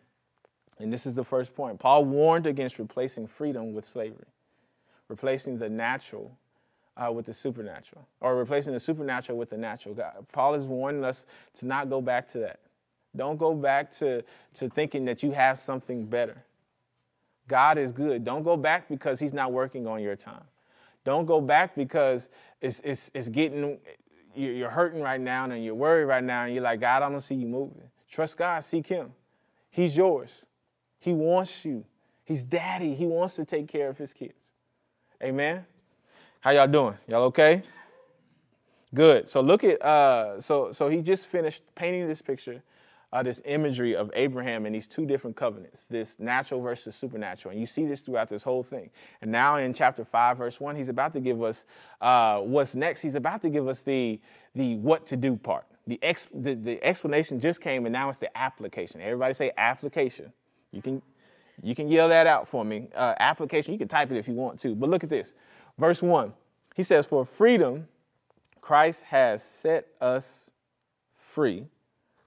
And 0.79 0.91
this 0.91 1.05
is 1.05 1.15
the 1.15 1.23
first 1.23 1.55
point. 1.55 1.79
Paul 1.79 2.05
warned 2.05 2.47
against 2.47 2.79
replacing 2.79 3.27
freedom 3.27 3.73
with 3.73 3.85
slavery, 3.85 4.27
replacing 5.07 5.57
the 5.57 5.69
natural 5.69 6.37
uh, 6.95 7.11
with 7.11 7.25
the 7.25 7.33
supernatural, 7.33 8.07
or 8.21 8.35
replacing 8.35 8.73
the 8.73 8.79
supernatural 8.79 9.37
with 9.37 9.49
the 9.49 9.57
natural. 9.57 9.95
God, 9.95 10.25
Paul 10.31 10.53
is 10.53 10.65
warning 10.65 11.03
us 11.03 11.25
to 11.55 11.65
not 11.65 11.89
go 11.89 12.01
back 12.01 12.27
to 12.29 12.39
that. 12.39 12.59
Don't 13.15 13.37
go 13.37 13.53
back 13.53 13.91
to, 13.91 14.23
to 14.55 14.69
thinking 14.69 15.05
that 15.05 15.23
you 15.23 15.31
have 15.31 15.59
something 15.59 16.05
better. 16.05 16.43
God 17.47 17.77
is 17.77 17.91
good. 17.91 18.23
Don't 18.23 18.43
go 18.43 18.57
back 18.57 18.87
because 18.87 19.19
He's 19.19 19.33
not 19.33 19.51
working 19.51 19.87
on 19.87 20.01
your 20.01 20.15
time. 20.15 20.43
Don't 21.03 21.25
go 21.25 21.41
back 21.41 21.75
because 21.75 22.29
it's, 22.61 22.79
it's, 22.81 23.11
it's 23.13 23.29
getting, 23.29 23.77
you're 24.35 24.69
hurting 24.69 25.01
right 25.01 25.19
now 25.19 25.45
and 25.45 25.63
you're 25.63 25.75
worried 25.75 26.05
right 26.05 26.23
now 26.23 26.45
and 26.45 26.53
you're 26.53 26.63
like, 26.63 26.79
God, 26.79 27.03
I 27.03 27.09
don't 27.09 27.21
see 27.21 27.35
you 27.35 27.47
moving. 27.47 27.89
Trust 28.09 28.37
God, 28.37 28.63
seek 28.63 28.87
Him. 28.87 29.11
He's 29.69 29.97
yours. 29.97 30.45
He 31.03 31.11
wants 31.11 31.65
you. 31.65 31.83
He's 32.23 32.45
daddy. 32.45 32.95
He 32.95 33.05
wants 33.05 33.35
to 33.35 33.43
take 33.43 33.67
care 33.67 33.89
of 33.89 33.97
his 33.97 34.13
kids. 34.13 34.53
Amen. 35.21 35.65
How 36.39 36.51
y'all 36.51 36.65
doing? 36.65 36.97
Y'all 37.09 37.23
okay? 37.23 37.61
Good. 38.95 39.27
So 39.27 39.41
look 39.41 39.65
at 39.65 39.81
uh, 39.81 40.39
so 40.39 40.71
so 40.71 40.87
he 40.87 41.01
just 41.01 41.27
finished 41.27 41.63
painting 41.75 42.07
this 42.07 42.21
picture, 42.21 42.63
uh, 43.11 43.21
this 43.21 43.41
imagery 43.43 43.97
of 43.97 44.11
Abraham 44.13 44.65
and 44.65 44.73
these 44.73 44.87
two 44.87 45.05
different 45.05 45.35
covenants, 45.35 45.87
this 45.87 46.21
natural 46.21 46.61
versus 46.61 46.95
supernatural, 46.95 47.51
and 47.51 47.59
you 47.59 47.65
see 47.65 47.85
this 47.85 47.99
throughout 47.99 48.29
this 48.29 48.43
whole 48.43 48.63
thing. 48.63 48.89
And 49.21 49.29
now 49.29 49.57
in 49.57 49.73
chapter 49.73 50.05
five, 50.05 50.37
verse 50.37 50.61
one, 50.61 50.77
he's 50.77 50.87
about 50.87 51.11
to 51.13 51.19
give 51.19 51.43
us 51.43 51.65
uh, 51.99 52.39
what's 52.39 52.75
next. 52.75 53.01
He's 53.01 53.15
about 53.15 53.41
to 53.41 53.49
give 53.49 53.67
us 53.67 53.81
the 53.81 54.21
the 54.55 54.75
what 54.77 55.05
to 55.07 55.17
do 55.17 55.35
part. 55.35 55.65
The, 55.85 55.99
ex- 56.01 56.29
the 56.33 56.53
the 56.53 56.81
explanation 56.81 57.41
just 57.41 57.59
came, 57.59 57.85
and 57.85 57.91
now 57.91 58.07
it's 58.07 58.19
the 58.19 58.37
application. 58.37 59.01
Everybody 59.01 59.33
say 59.33 59.51
application. 59.57 60.31
You 60.73 60.81
can, 60.81 61.01
you 61.61 61.75
can 61.75 61.87
yell 61.87 62.09
that 62.09 62.27
out 62.27 62.47
for 62.47 62.65
me. 62.65 62.89
Uh, 62.93 63.13
application, 63.19 63.73
you 63.73 63.79
can 63.79 63.87
type 63.87 64.11
it 64.11 64.17
if 64.17 64.27
you 64.27 64.33
want 64.33 64.59
to. 64.61 64.75
But 64.75 64.89
look 64.89 65.03
at 65.03 65.09
this. 65.09 65.35
Verse 65.77 66.01
1. 66.01 66.33
He 66.75 66.83
says, 66.83 67.05
For 67.05 67.23
freedom, 67.25 67.87
Christ 68.59 69.03
has 69.03 69.43
set 69.43 69.87
us 70.01 70.51
free. 71.15 71.67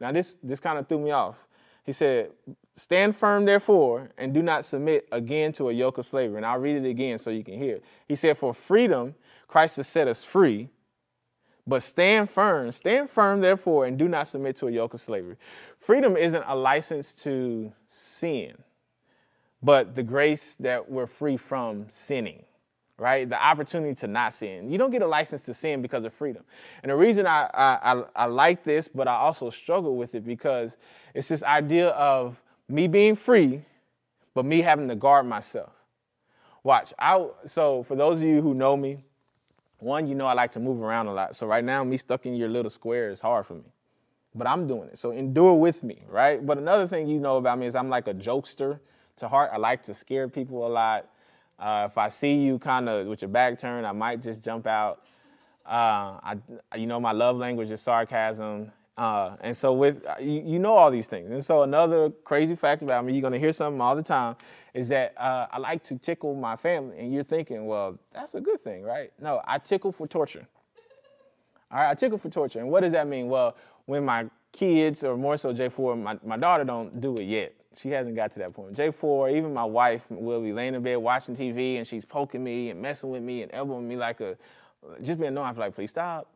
Now, 0.01 0.13
this, 0.13 0.37
this 0.43 0.61
kind 0.61 0.79
of 0.79 0.89
threw 0.89 1.01
me 1.01 1.11
off. 1.11 1.49
He 1.85 1.93
said, 1.93 2.31
Stand 2.77 3.17
firm, 3.17 3.47
therefore, 3.47 4.11
and 4.19 4.35
do 4.35 4.43
not 4.43 4.65
submit 4.65 5.09
again 5.11 5.53
to 5.53 5.71
a 5.71 5.73
yoke 5.73 5.99
of 5.99 6.05
slavery. 6.05 6.37
And 6.37 6.45
I'll 6.45 6.59
read 6.59 6.77
it 6.77 6.89
again 6.89 7.17
so 7.17 7.31
you 7.31 7.43
can 7.43 7.55
hear. 7.55 7.81
He 8.07 8.15
said, 8.15 8.37
For 8.37 8.53
freedom, 8.53 9.15
Christ 9.49 9.79
has 9.79 9.89
set 9.89 10.09
us 10.09 10.23
free. 10.23 10.69
But 11.67 11.83
stand 11.83 12.31
firm, 12.31 12.71
stand 12.71 13.11
firm, 13.11 13.41
therefore, 13.41 13.87
and 13.87 13.99
do 13.99 14.07
not 14.07 14.29
submit 14.29 14.55
to 14.57 14.69
a 14.69 14.71
yoke 14.71 14.95
of 14.95 15.01
slavery. 15.01 15.37
Freedom 15.87 16.16
isn't 16.16 16.42
a 16.49 16.57
license 16.57 17.14
to 17.14 17.72
sin, 17.87 18.57
but 19.62 19.94
the 19.94 20.03
grace 20.03 20.57
that 20.57 20.90
we're 20.90 21.07
free 21.07 21.37
from 21.37 21.87
sinning, 21.88 22.42
right? 22.99 23.31
The 23.31 23.40
opportunity 23.40 23.94
to 24.01 24.09
not 24.09 24.35
sin. 24.35 24.68
You 24.68 24.79
don't 24.79 24.90
get 24.90 25.03
a 25.03 25.07
license 25.07 25.44
to 25.44 25.55
sin 25.55 25.83
because 25.83 26.05
of 26.05 26.12
freedom. 26.12 26.42
And 26.83 26.90
the 26.90 26.96
reason 26.96 27.25
I, 27.25 27.49
I, 27.55 28.03
I 28.16 28.25
like 28.25 28.64
this, 28.64 28.88
but 28.88 29.07
I 29.07 29.14
also 29.14 29.49
struggle 29.49 29.94
with 29.94 30.16
it 30.16 30.27
because 30.27 30.77
it's 31.14 31.29
this 31.29 31.44
idea 31.44 31.90
of 31.90 32.42
me 32.68 32.88
being 32.88 33.14
free, 33.14 33.62
but 34.35 34.44
me 34.44 34.62
having 34.62 34.88
to 34.88 34.96
guard 34.96 35.25
myself. 35.25 35.70
Watch, 36.64 36.94
I, 36.99 37.29
so 37.44 37.85
for 37.85 37.94
those 37.94 38.16
of 38.16 38.25
you 38.25 38.42
who 38.42 38.55
know 38.55 38.77
me, 38.77 39.05
one, 39.79 40.09
you 40.09 40.16
know 40.16 40.27
I 40.27 40.33
like 40.33 40.51
to 40.51 40.61
move 40.61 40.83
around 40.83 41.07
a 41.07 41.12
lot. 41.12 41.37
So 41.37 41.46
right 41.46 41.62
now, 41.62 41.85
me 41.85 41.96
stuck 41.96 42.27
in 42.27 42.35
your 42.35 42.49
little 42.49 42.70
square 42.70 43.09
is 43.09 43.20
hard 43.20 43.46
for 43.46 43.55
me. 43.55 43.72
But 44.37 44.46
I'm 44.46 44.66
doing 44.66 44.88
it. 44.88 44.99
So 44.99 45.11
endure 45.12 45.55
with 45.55 45.83
me, 45.83 45.99
right? 46.09 46.44
But 46.44 46.59
another 46.59 46.87
thing 46.87 47.09
you 47.09 47.18
know 47.18 47.38
about 47.38 47.59
me 47.59 47.66
is 47.66 47.75
I'm 47.75 47.88
like 47.88 48.07
a 48.07 48.14
jokester 48.14 48.79
to 49.16 49.29
heart. 49.29 49.51
I 49.53 49.57
like 49.57 49.83
to 49.85 49.94
scare 49.94 50.29
people 50.29 50.66
a 50.66 50.68
lot. 50.68 51.09
Uh, 51.59 51.88
if 51.90 51.96
I 51.96 52.09
see 52.09 52.35
you 52.35 52.59
kind 52.59 52.88
of 52.88 53.07
with 53.07 53.22
your 53.22 53.31
back 53.31 53.59
turned, 53.59 53.87
I 53.87 53.92
might 53.92 54.20
just 54.20 54.44
jump 54.44 54.66
out. 54.66 55.07
Uh, 55.64 56.20
I, 56.22 56.37
you 56.77 56.87
know, 56.87 57.01
my 57.01 57.12
love 57.12 57.37
language 57.37 57.70
is 57.70 57.81
sarcasm. 57.81 58.70
Uh, 58.96 59.37
and 59.40 59.57
so 59.57 59.72
with 59.72 60.05
uh, 60.07 60.14
you, 60.20 60.42
you, 60.44 60.59
know 60.59 60.75
all 60.75 60.90
these 60.90 61.07
things. 61.07 61.31
And 61.31 61.44
so 61.44 61.62
another 61.62 62.11
crazy 62.25 62.55
fact 62.55 62.83
about 62.83 63.05
me, 63.05 63.12
you're 63.12 63.22
gonna 63.22 63.38
hear 63.38 63.53
something 63.53 63.81
all 63.81 63.94
the 63.94 64.03
time, 64.03 64.37
is 64.72 64.88
that 64.88 65.12
uh, 65.18 65.46
I 65.51 65.59
like 65.59 65.83
to 65.85 65.99
tickle 65.99 66.35
my 66.35 66.57
family. 66.57 66.99
And 66.99 67.12
you're 67.12 67.22
thinking, 67.22 67.66
well, 67.66 67.99
that's 68.14 68.35
a 68.35 68.40
good 68.40 68.62
thing, 68.62 68.83
right? 68.83 69.12
No, 69.20 69.42
I 69.46 69.59
tickle 69.59 69.92
for 69.92 70.07
torture. 70.07 70.46
All 71.70 71.79
right, 71.79 71.90
I 71.90 71.94
tickle 71.94 72.16
for 72.16 72.31
torture. 72.31 72.61
And 72.61 72.70
what 72.70 72.81
does 72.81 72.92
that 72.92 73.07
mean? 73.07 73.29
Well, 73.29 73.57
when 73.87 74.05
my 74.05 74.29
kids, 74.53 75.05
or 75.05 75.16
more 75.16 75.37
so 75.37 75.53
J4, 75.53 76.03
my, 76.03 76.18
my 76.25 76.37
daughter 76.37 76.64
don't 76.64 77.01
do 77.01 77.16
it 77.16 77.25
yet. 77.25 77.55
She 77.75 77.90
hasn't 77.90 78.16
got 78.16 78.31
to 78.33 78.38
that 78.40 78.55
point. 78.55 78.75
J4, 78.77 79.37
even 79.37 79.53
my 79.53 79.64
wife 79.64 80.07
will 80.11 80.40
be 80.40 80.53
laying 80.53 80.75
in 80.75 80.83
bed 80.83 80.96
watching 80.96 81.35
TV 81.35 81.77
and 81.77 81.87
she's 81.87 82.05
poking 82.05 82.42
me 82.42 82.70
and 82.70 82.81
messing 82.81 83.11
with 83.11 83.22
me 83.22 83.42
and 83.42 83.53
elbowing 83.53 83.87
me 83.87 83.96
like 83.96 84.20
a, 84.20 84.37
just 85.03 85.18
being 85.18 85.29
annoying. 85.29 85.49
I'm 85.49 85.57
like, 85.57 85.75
please 85.75 85.90
stop 85.90 86.29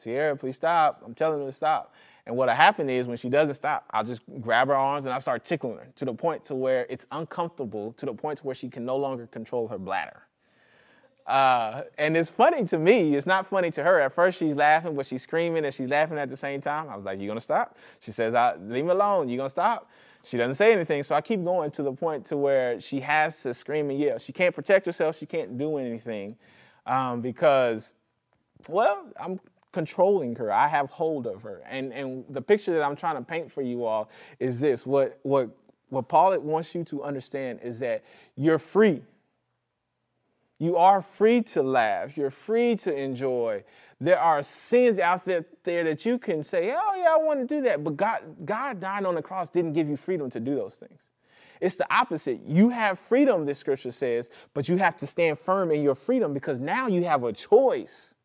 Sierra, 0.00 0.36
please 0.36 0.56
stop. 0.56 1.02
I'm 1.04 1.14
telling 1.14 1.40
her 1.40 1.46
to 1.46 1.52
stop. 1.52 1.94
And 2.26 2.36
what'll 2.36 2.54
happen 2.54 2.88
is 2.88 3.06
when 3.06 3.16
she 3.16 3.28
doesn't 3.28 3.54
stop, 3.54 3.84
I'll 3.90 4.04
just 4.04 4.22
grab 4.40 4.68
her 4.68 4.74
arms 4.74 5.06
and 5.06 5.14
I 5.14 5.18
start 5.18 5.44
tickling 5.44 5.76
her 5.78 5.88
to 5.96 6.04
the 6.04 6.14
point 6.14 6.44
to 6.46 6.54
where 6.54 6.86
it's 6.88 7.06
uncomfortable, 7.12 7.92
to 7.94 8.06
the 8.06 8.14
point 8.14 8.38
to 8.38 8.46
where 8.46 8.54
she 8.54 8.68
can 8.68 8.84
no 8.84 8.96
longer 8.96 9.26
control 9.26 9.68
her 9.68 9.78
bladder. 9.78 10.22
Uh, 11.26 11.82
and 11.98 12.16
it's 12.16 12.28
funny 12.28 12.64
to 12.64 12.78
me. 12.78 13.14
It's 13.14 13.26
not 13.26 13.46
funny 13.46 13.70
to 13.72 13.82
her. 13.82 14.00
At 14.00 14.12
first, 14.12 14.38
she's 14.38 14.56
laughing, 14.56 14.96
but 14.96 15.06
she's 15.06 15.22
screaming 15.22 15.64
and 15.64 15.72
she's 15.72 15.88
laughing 15.88 16.18
at 16.18 16.28
the 16.28 16.36
same 16.36 16.60
time. 16.60 16.88
I 16.88 16.96
was 16.96 17.04
like, 17.04 17.20
"You 17.20 17.28
gonna 17.28 17.40
stop?" 17.40 17.76
She 18.00 18.10
says, 18.10 18.34
I, 18.34 18.56
"Leave 18.56 18.84
me 18.84 18.90
alone. 18.90 19.28
You 19.28 19.36
gonna 19.36 19.48
stop?" 19.48 19.88
She 20.22 20.36
doesn't 20.36 20.54
say 20.54 20.72
anything, 20.72 21.02
so 21.02 21.14
I 21.14 21.20
keep 21.20 21.42
going 21.42 21.70
to 21.72 21.82
the 21.82 21.92
point 21.92 22.26
to 22.26 22.36
where 22.36 22.80
she 22.80 23.00
has 23.00 23.42
to 23.42 23.54
scream 23.54 23.90
and 23.90 23.98
yell. 23.98 24.18
She 24.18 24.32
can't 24.32 24.54
protect 24.54 24.86
herself. 24.86 25.18
She 25.18 25.26
can't 25.26 25.56
do 25.56 25.78
anything 25.78 26.36
um, 26.86 27.22
because, 27.22 27.94
well, 28.68 29.06
I'm 29.18 29.40
controlling 29.72 30.36
her. 30.36 30.52
I 30.52 30.68
have 30.68 30.90
hold 30.90 31.26
of 31.26 31.42
her. 31.42 31.62
And, 31.68 31.92
and 31.92 32.24
the 32.28 32.42
picture 32.42 32.74
that 32.74 32.82
I'm 32.82 32.96
trying 32.96 33.16
to 33.16 33.22
paint 33.22 33.50
for 33.50 33.62
you 33.62 33.84
all 33.84 34.10
is 34.38 34.60
this. 34.60 34.84
What, 34.84 35.18
what, 35.22 35.48
what 35.88 36.08
Paul 36.08 36.38
wants 36.40 36.74
you 36.74 36.84
to 36.84 37.02
understand 37.02 37.60
is 37.62 37.80
that 37.80 38.04
you're 38.36 38.58
free. 38.58 39.02
You 40.60 40.76
are 40.76 41.00
free 41.00 41.42
to 41.42 41.62
laugh. 41.62 42.18
You're 42.18 42.30
free 42.30 42.76
to 42.76 42.94
enjoy 42.94 43.64
There 43.98 44.20
are 44.20 44.42
sins 44.42 44.98
out 44.98 45.24
there, 45.24 45.44
there 45.62 45.84
that 45.84 46.06
you 46.06 46.18
can 46.18 46.42
say, 46.42 46.74
oh, 46.76 46.94
yeah, 46.96 47.14
I 47.14 47.16
want 47.18 47.40
to 47.40 47.46
do 47.46 47.62
that. 47.62 47.82
But 47.82 47.96
God, 47.96 48.22
God 48.44 48.78
dying 48.78 49.06
on 49.06 49.14
the 49.14 49.22
cross 49.22 49.48
didn't 49.48 49.72
give 49.72 49.88
you 49.88 49.96
freedom 49.96 50.30
to 50.30 50.38
do 50.38 50.54
those 50.54 50.76
things. 50.76 51.10
It's 51.60 51.76
the 51.76 51.92
opposite. 51.94 52.40
You 52.46 52.70
have 52.70 52.98
freedom, 52.98 53.44
this 53.44 53.58
scripture 53.58 53.90
says, 53.90 54.30
but 54.54 54.68
you 54.68 54.76
have 54.76 54.96
to 54.98 55.06
stand 55.06 55.38
firm 55.38 55.70
in 55.70 55.82
your 55.82 55.94
freedom 55.94 56.32
because 56.32 56.58
now 56.58 56.86
you 56.88 57.04
have 57.04 57.24
a 57.24 57.32
choice. 57.32 58.16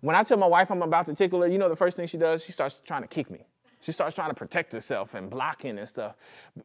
When 0.00 0.16
I 0.16 0.22
tell 0.22 0.38
my 0.38 0.46
wife 0.46 0.70
I'm 0.70 0.82
about 0.82 1.06
to 1.06 1.14
tickle 1.14 1.40
her, 1.42 1.48
you 1.48 1.58
know 1.58 1.68
the 1.68 1.76
first 1.76 1.96
thing 1.96 2.06
she 2.06 2.18
does? 2.18 2.44
She 2.44 2.52
starts 2.52 2.80
trying 2.84 3.02
to 3.02 3.08
kick 3.08 3.30
me. 3.30 3.40
She 3.80 3.92
starts 3.92 4.14
trying 4.14 4.30
to 4.30 4.34
protect 4.34 4.72
herself 4.72 5.14
and 5.14 5.30
blocking 5.30 5.78
and 5.78 5.88
stuff. 5.88 6.16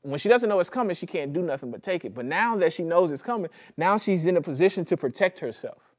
When 0.02 0.18
she 0.18 0.30
doesn't 0.30 0.50
know 0.50 0.60
it's 0.60 0.70
coming, 0.70 0.96
she 0.96 1.06
can't 1.06 1.32
do 1.32 1.42
nothing 1.42 1.72
but 1.72 1.84
take 1.84 2.06
it. 2.06 2.14
But 2.14 2.26
now 2.26 2.58
that 2.58 2.74
she 2.74 2.84
knows 2.84 3.12
it's 3.12 3.22
coming, 3.22 3.50
now 3.78 3.98
she's 3.98 4.26
in 4.26 4.38
a 4.38 4.42
position 4.42 4.86
to 4.86 4.98
protect 4.98 5.40
herself. 5.40 5.94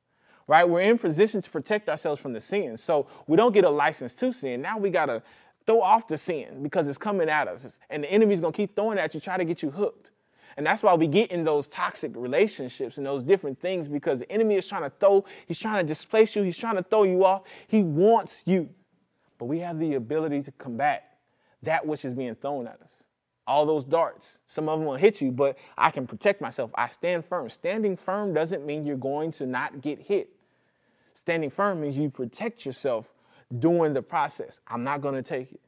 Right? 0.47 0.69
We're 0.69 0.81
in 0.81 0.99
position 0.99 1.41
to 1.41 1.51
protect 1.51 1.89
ourselves 1.89 2.21
from 2.21 2.33
the 2.33 2.41
sin. 2.41 2.77
So 2.77 3.07
we 3.27 3.37
don't 3.37 3.53
get 3.53 3.65
a 3.65 3.71
license 3.71 4.13
to 4.15 4.33
sin. 4.33 4.61
Now 4.61 4.77
we 4.77 4.91
got 4.91 5.07
to 5.07 5.23
throw 5.67 5.81
off 5.81 6.07
the 6.07 6.19
sin 6.19 6.63
because 6.63 6.89
it's 6.89 6.99
coming 6.99 7.29
at 7.29 7.49
us. 7.49 7.79
And 7.89 8.05
the 8.05 8.13
enemy's 8.13 8.41
to 8.41 8.53
keep 8.53 8.77
throwing 8.77 8.99
at 8.99 9.15
you, 9.15 9.21
try 9.21 9.37
to 9.37 9.45
get 9.45 9.63
you 9.63 9.71
hooked. 9.71 10.11
And 10.57 10.65
that's 10.65 10.83
why 10.83 10.95
we 10.95 11.07
get 11.07 11.31
in 11.33 11.45
those 11.45 11.67
toxic 11.67 12.13
relationships 12.15 12.99
and 12.99 13.07
those 13.07 13.23
different 13.23 13.61
things 13.61 13.89
because 13.89 14.21
the 14.21 14.31
enemy 14.31 14.55
is 14.55 14.67
trying 14.67 14.83
to 14.83 14.91
throw, 14.91 15.25
he's 15.47 15.59
trying 15.59 15.85
to 15.85 15.89
displace 15.89 16.37
you, 16.37 16.43
he's 16.43 16.57
trying 16.57 16.77
to 16.77 16.83
throw 16.83 17.03
you 17.03 17.25
off. 17.25 17.43
He 17.67 17.83
wants 17.83 18.45
you. 18.47 18.69
But 19.39 19.47
we 19.47 19.59
have 19.61 19.79
the 19.79 19.95
ability 19.95 20.43
to 20.43 20.53
combat 20.53 21.19
that 21.63 21.87
which 21.87 22.05
is 22.05 22.15
being 22.15 22.35
thrown 22.35 22.67
at 22.67 22.81
us. 22.83 23.05
All 23.47 23.67
those 23.67 23.85
darts, 23.85 24.41
some 24.47 24.69
of 24.69 24.79
them 24.79 24.87
will 24.87 24.97
hit 24.97 25.21
you, 25.21 25.31
but 25.31 25.59
I 25.77 25.91
can 25.91 26.07
protect 26.07 26.41
myself. 26.41 26.71
I 26.75 26.89
stand 26.89 27.25
firm. 27.25 27.49
Standing 27.49 27.97
firm 27.97 28.33
doesn't 28.33 28.65
mean 28.65 28.87
you're 28.87 28.97
going 28.97 29.33
to 29.33 29.47
not 29.47 29.83
get 29.83 30.01
hit. 30.01 30.31
Standing 31.13 31.51
firm 31.51 31.83
means 31.83 31.99
you 31.99 32.09
protect 32.09 32.65
yourself 32.65 33.13
during 33.59 33.93
the 33.93 34.03
process. 34.03 34.61
I'm 34.67 34.83
not 34.83 35.03
going 35.03 35.15
to 35.15 35.23
take 35.23 35.53
it. 35.53 35.61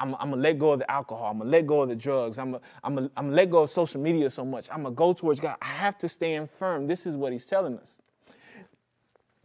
I'm, 0.00 0.14
I'm, 0.16 0.30
gonna 0.30 0.42
let 0.42 0.58
go 0.58 0.72
of 0.72 0.80
the 0.80 0.90
alcohol. 0.90 1.30
I'm 1.30 1.38
gonna 1.38 1.50
let 1.50 1.66
go 1.66 1.82
of 1.82 1.88
the 1.88 1.94
drugs. 1.94 2.38
I'm 2.38 2.52
gonna, 2.52 2.64
I'm, 2.82 2.98
I'm 2.98 3.10
gonna 3.26 3.36
let 3.36 3.48
go 3.48 3.62
of 3.62 3.70
social 3.70 4.00
media 4.00 4.28
so 4.28 4.44
much. 4.44 4.68
I'm 4.70 4.82
gonna 4.82 4.94
go 4.94 5.12
towards 5.12 5.38
God. 5.38 5.56
I 5.62 5.66
have 5.66 5.96
to 5.98 6.08
stand 6.08 6.50
firm. 6.50 6.88
This 6.88 7.06
is 7.06 7.14
what 7.16 7.32
he's 7.32 7.46
telling 7.46 7.78
us. 7.78 8.00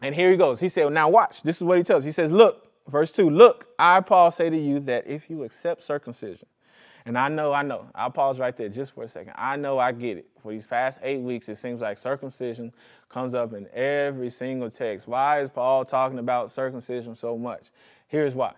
And 0.02 0.16
here 0.16 0.32
he 0.32 0.38
goes. 0.38 0.60
He 0.60 0.70
said, 0.70 0.86
well, 0.86 0.92
Now 0.92 1.10
watch. 1.10 1.44
This 1.44 1.58
is 1.58 1.64
what 1.64 1.78
he 1.78 1.84
tells. 1.84 2.04
He 2.04 2.12
says, 2.12 2.32
Look, 2.32 2.69
Verse 2.90 3.12
2 3.14 3.30
Look, 3.30 3.68
I, 3.78 4.02
Paul, 4.02 4.32
say 4.32 4.50
to 4.50 4.58
you 4.58 4.80
that 4.82 5.08
if 5.08 5.30
you 5.30 5.44
accept 5.44 5.84
circumcision, 5.84 6.48
and 7.06 7.18
I 7.18 7.30
know, 7.30 7.54
I 7.54 7.64
know, 7.64 7.88
I'll 7.96 8.10
pause 8.10 8.40
right 8.40 8.56
there 8.56 8.70
just 8.70 8.94
for 8.94 9.04
a 9.04 9.08
second. 9.08 9.34
I 9.36 9.56
know 9.56 9.80
I 9.80 9.92
get 9.92 10.18
it. 10.18 10.28
For 10.42 10.52
these 10.52 10.68
past 10.68 11.00
eight 11.02 11.22
weeks, 11.22 11.50
it 11.50 11.56
seems 11.56 11.82
like 11.82 11.98
circumcision 11.98 12.74
comes 13.08 13.34
up 13.34 13.54
in 13.54 13.68
every 13.74 14.30
single 14.30 14.70
text. 14.70 15.08
Why 15.08 15.40
is 15.42 15.50
Paul 15.50 15.86
talking 15.86 16.20
about 16.20 16.52
circumcision 16.52 17.16
so 17.16 17.38
much? 17.38 17.70
Here's 18.08 18.36
why. 18.36 18.54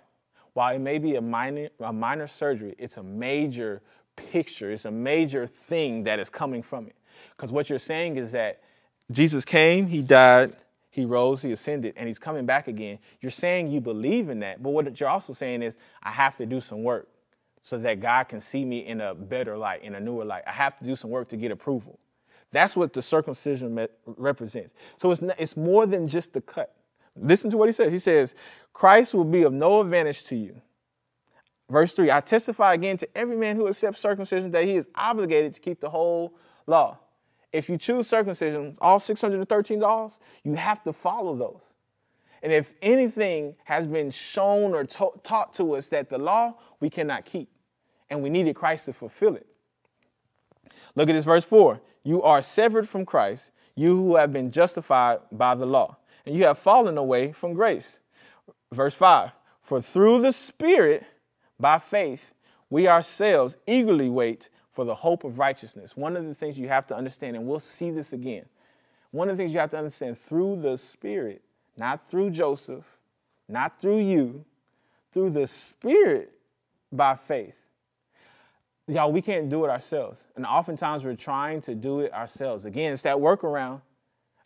While 0.54 0.76
it 0.76 0.80
may 0.80 0.98
be 0.98 1.16
a 1.16 1.22
minor, 1.22 1.70
a 1.80 1.94
minor 1.94 2.28
surgery, 2.28 2.76
it's 2.78 2.98
a 2.98 3.04
major 3.04 3.82
picture, 4.16 4.72
it's 4.72 4.86
a 4.86 4.92
major 4.92 5.48
thing 5.48 6.04
that 6.04 6.20
is 6.20 6.30
coming 6.30 6.62
from 6.62 6.88
it. 6.88 6.96
Because 7.36 7.52
what 7.52 7.70
you're 7.70 7.80
saying 7.80 8.18
is 8.18 8.32
that 8.34 8.62
Jesus 9.12 9.46
came, 9.46 9.88
he 9.88 10.02
died, 10.02 10.52
he 10.92 11.06
rose, 11.06 11.42
he 11.42 11.52
ascended, 11.54 11.94
and 11.96 12.08
he's 12.08 12.20
coming 12.20 12.46
back 12.46 12.68
again. 12.68 13.00
You're 13.22 13.32
saying 13.32 13.72
you 13.72 13.80
believe 13.80 14.30
in 14.30 14.40
that, 14.42 14.62
but 14.62 14.72
what 14.72 15.00
you're 15.00 15.10
also 15.10 15.32
saying 15.32 15.64
is, 15.64 15.78
I 16.04 16.12
have 16.12 16.36
to 16.36 16.46
do 16.46 16.60
some 16.60 16.84
work 16.84 17.08
so 17.62 17.78
that 17.78 18.02
God 18.02 18.26
can 18.26 18.42
see 18.42 18.66
me 18.66 18.80
in 18.80 19.00
a 19.00 19.16
better 19.16 19.58
light, 19.58 19.84
in 19.84 19.96
a 19.96 20.00
newer 20.00 20.26
light. 20.26 20.44
I 20.46 20.52
have 20.52 20.76
to 20.80 20.86
do 20.86 20.96
some 20.96 21.10
work 21.10 21.30
to 21.30 21.38
get 21.38 21.50
approval. 21.50 21.98
That's 22.52 22.76
what 22.76 22.92
the 22.92 23.02
circumcision 23.02 23.88
represents. 24.06 24.74
So 24.98 25.12
it's, 25.12 25.22
not, 25.22 25.40
it's 25.40 25.56
more 25.56 25.86
than 25.86 26.08
just 26.08 26.34
the 26.34 26.42
cut. 26.42 26.76
Listen 27.16 27.50
to 27.52 27.58
what 27.58 27.70
he 27.70 27.72
says. 27.72 27.94
He 27.94 28.00
says, 28.00 28.36
Christ 28.74 29.14
will 29.14 29.24
be 29.24 29.44
of 29.44 29.54
no 29.54 29.80
advantage 29.80 30.26
to 30.26 30.36
you. 30.36 30.62
Verse 31.70 31.94
3 31.94 32.12
I 32.12 32.20
testify 32.20 32.74
again 32.74 32.98
to 32.98 33.08
every 33.18 33.38
man 33.38 33.56
who 33.56 33.70
accepts 33.70 34.02
circumcision 34.02 34.52
that 34.52 34.66
he 34.66 34.76
is 34.76 34.90
obligated 34.94 35.54
to 35.54 35.62
keep 35.62 35.80
the 35.80 35.90
whole 35.90 36.34
law 36.68 37.00
if 37.54 37.70
you 37.70 37.78
choose 37.78 38.08
circumcision, 38.08 38.78
all 38.80 39.00
$613, 39.00 40.20
you 40.44 40.56
have 40.56 40.82
to 40.84 40.94
follow 40.94 41.36
those. 41.36 41.74
And 42.44 42.52
if 42.52 42.74
anything 42.82 43.56
has 43.66 43.86
been 43.86 44.10
shown 44.10 44.74
or 44.74 44.86
ta- 44.86 45.12
taught 45.24 45.54
to 45.56 45.76
us 45.76 45.88
that 45.90 46.10
the 46.10 46.18
law 46.18 46.56
we 46.80 46.90
cannot 46.90 47.26
keep, 47.26 47.50
and 48.10 48.22
we 48.22 48.30
needed 48.30 48.56
Christ 48.56 48.86
to 48.86 48.94
fulfill 48.94 49.36
it. 49.36 49.48
Look 50.96 51.10
at 51.10 51.14
this 51.14 51.26
verse 51.26 51.46
4. 51.46 51.80
You 52.04 52.22
are 52.24 52.42
severed 52.42 52.90
from 52.90 53.06
Christ, 53.06 53.52
you 53.76 53.96
who 53.96 54.16
have 54.16 54.34
been 54.34 54.52
justified 54.52 55.20
by 55.32 55.56
the 55.56 55.66
law, 55.66 55.98
and 56.26 56.36
you 56.36 56.44
have 56.46 56.58
fallen 56.58 56.98
away 56.98 57.32
from 57.32 57.54
grace. 57.54 58.00
Verse 58.72 58.96
5 58.96 59.32
For 59.62 59.82
through 59.82 60.22
the 60.22 60.32
Spirit, 60.32 61.06
by 61.60 61.80
faith, 61.80 62.34
we 62.70 62.88
ourselves 62.88 63.58
eagerly 63.68 64.10
wait 64.10 64.50
for 64.72 64.86
the 64.86 64.96
hope 64.96 65.24
of 65.24 65.38
righteousness. 65.40 65.98
One 65.98 66.16
of 66.16 66.26
the 66.26 66.34
things 66.34 66.58
you 66.58 66.68
have 66.68 66.88
to 66.88 66.96
understand, 66.96 67.36
and 67.36 67.46
we'll 67.46 67.60
see 67.60 67.92
this 67.92 68.14
again, 68.14 68.46
one 69.12 69.30
of 69.30 69.38
the 69.38 69.44
things 69.44 69.54
you 69.54 69.60
have 69.60 69.70
to 69.72 69.78
understand 69.78 70.18
through 70.18 70.62
the 70.62 70.78
Spirit, 70.78 71.42
not 71.78 72.08
through 72.08 72.32
Joseph, 72.32 72.86
not 73.48 73.80
through 73.80 74.00
you, 74.00 74.46
through 75.12 75.32
the 75.32 75.46
Spirit 75.48 76.32
by 76.92 77.16
faith. 77.16 77.58
Y'all, 78.88 79.12
we 79.12 79.22
can't 79.22 79.50
do 79.50 79.64
it 79.66 79.70
ourselves. 79.70 80.28
And 80.36 80.46
oftentimes 80.46 81.06
we're 81.06 81.16
trying 81.16 81.62
to 81.62 81.76
do 81.76 82.00
it 82.02 82.14
ourselves. 82.14 82.66
Again, 82.66 82.94
it's 82.94 83.04
that 83.04 83.18
workaround. 83.18 83.82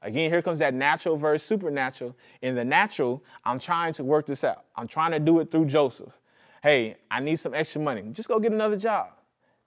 Again, 0.02 0.30
here 0.30 0.42
comes 0.42 0.60
that 0.60 0.74
natural 0.74 1.16
versus 1.16 1.48
supernatural. 1.48 2.16
In 2.42 2.54
the 2.54 2.66
natural, 2.66 3.24
I'm 3.44 3.58
trying 3.58 3.94
to 3.94 4.04
work 4.04 4.28
this 4.28 4.44
out. 4.44 4.66
I'm 4.76 4.88
trying 4.88 5.12
to 5.12 5.20
do 5.20 5.40
it 5.40 5.50
through 5.50 5.66
Joseph. 5.66 6.14
Hey, 6.62 6.98
I 7.10 7.22
need 7.22 7.38
some 7.38 7.56
extra 7.56 7.82
money. 7.82 8.04
Just 8.12 8.28
go 8.28 8.40
get 8.40 8.52
another 8.52 8.78
job. 8.78 9.10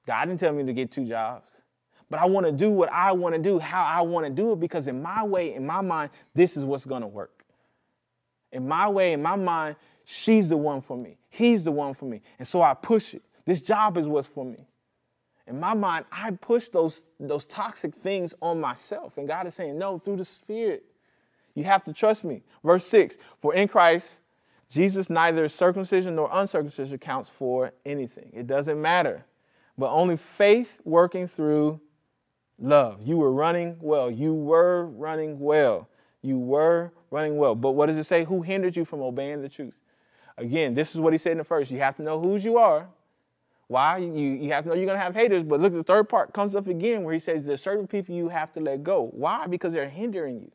God 0.09 0.25
didn't 0.25 0.41
tell 0.41 0.55
me 0.55 0.65
to 0.65 0.73
get 0.73 0.91
two 0.91 1.05
jobs. 1.05 1.65
But 2.09 2.19
I 2.19 2.25
want 2.25 2.47
to 2.47 2.53
do 2.53 2.71
what 2.71 2.91
I 2.91 3.13
want 3.13 3.35
to 3.35 3.41
do, 3.43 3.59
how 3.59 3.85
I 3.85 4.01
want 4.01 4.25
to 4.25 4.33
do 4.33 4.53
it, 4.53 4.59
because 4.59 4.89
in 4.89 5.03
my 5.03 5.23
way, 5.23 5.53
in 5.53 5.67
my 5.67 5.83
mind, 5.83 6.13
this 6.35 6.57
is 6.57 6.65
what's 6.65 6.87
going 6.87 7.03
to 7.03 7.07
work. 7.07 7.45
In 8.51 8.67
my 8.67 8.89
way, 8.89 9.13
in 9.13 9.21
my 9.21 9.37
mind, 9.37 9.77
she's 10.07 10.49
the 10.49 10.57
one 10.57 10.81
for 10.81 10.97
me. 10.97 11.19
He's 11.29 11.63
the 11.63 11.73
one 11.73 11.93
for 11.93 12.07
me. 12.07 12.23
And 12.39 12.49
so 12.49 12.63
I 12.63 12.73
push 12.73 13.13
it. 13.13 13.23
This 13.45 13.61
job 13.61 13.99
is 13.99 14.09
what's 14.09 14.27
for 14.27 14.47
me. 14.47 14.67
In 15.47 15.61
my 15.61 15.75
mind, 15.75 16.07
I 16.11 16.31
push 16.31 16.71
those, 16.71 17.03
those 17.21 17.45
toxic 17.45 17.95
things 17.95 18.35
on 18.41 18.59
myself. 18.63 19.19
And 19.19 19.29
God 19.29 19.47
is 19.47 19.55
saying, 19.55 19.77
no, 19.77 19.99
through 19.99 20.17
the 20.17 20.25
Spirit. 20.25 20.87
You 21.55 21.65
have 21.65 21.85
to 21.85 21.93
trust 21.93 22.25
me. 22.25 22.45
Verse 22.65 22.87
6 22.87 23.19
For 23.43 23.53
in 23.53 23.69
Christ, 23.69 24.23
Jesus 24.71 25.11
neither 25.11 25.47
circumcision 25.49 26.15
nor 26.15 26.31
uncircumcision 26.33 26.97
counts 26.97 27.29
for 27.29 27.73
anything. 27.85 28.31
It 28.33 28.47
doesn't 28.47 28.81
matter 28.81 29.27
but 29.79 29.93
only 29.93 30.17
faith 30.17 30.81
working 30.85 31.29
through 31.29 31.81
love. 32.59 33.01
You 33.01 33.17
were 33.17 33.33
running 33.33 33.77
well. 33.81 34.11
You 34.11 34.35
were 34.35 34.87
running 34.87 35.39
well. 35.39 35.89
You 36.21 36.37
were 36.39 36.93
running 37.13 37.37
well. 37.37 37.55
But 37.55 37.71
what 37.71 37.87
does 37.87 37.97
it 37.97 38.05
say? 38.05 38.25
Who 38.25 38.43
hindered 38.43 38.77
you 38.77 38.85
from 38.85 39.01
obeying 39.01 39.41
the 39.41 39.49
truth? 39.49 39.79
Again, 40.37 40.75
this 40.75 40.95
is 40.95 41.01
what 41.01 41.13
he 41.13 41.19
said 41.19 41.33
in 41.33 41.39
the 41.39 41.45
first. 41.45 41.71
You 41.71 41.79
have 41.79 41.95
to 41.97 42.03
know 42.03 42.21
whose 42.21 42.45
you 42.45 42.59
are. 42.59 42.89
Why? 43.69 43.99
You, 43.99 44.13
you 44.13 44.53
have 44.53 44.65
to 44.65 44.71
know 44.71 44.75
you're 44.75 44.87
going 44.87 44.99
to 44.99 45.03
have 45.03 45.15
haters. 45.15 45.45
But 45.45 45.61
look, 45.61 45.73
the 45.73 45.85
third 45.85 46.09
part 46.09 46.33
comes 46.33 46.57
up 46.57 46.67
again 46.67 47.05
where 47.05 47.13
he 47.13 47.21
says 47.21 47.45
there's 47.45 47.63
certain 47.63 47.87
people 47.87 48.15
you 48.15 48.29
have 48.29 48.53
to 48.55 48.61
let 48.61 48.83
go. 48.83 49.11
Why? 49.13 49.47
Because 49.47 49.73
they're 49.73 49.89
hindering 49.89 50.41
you. 50.41 50.51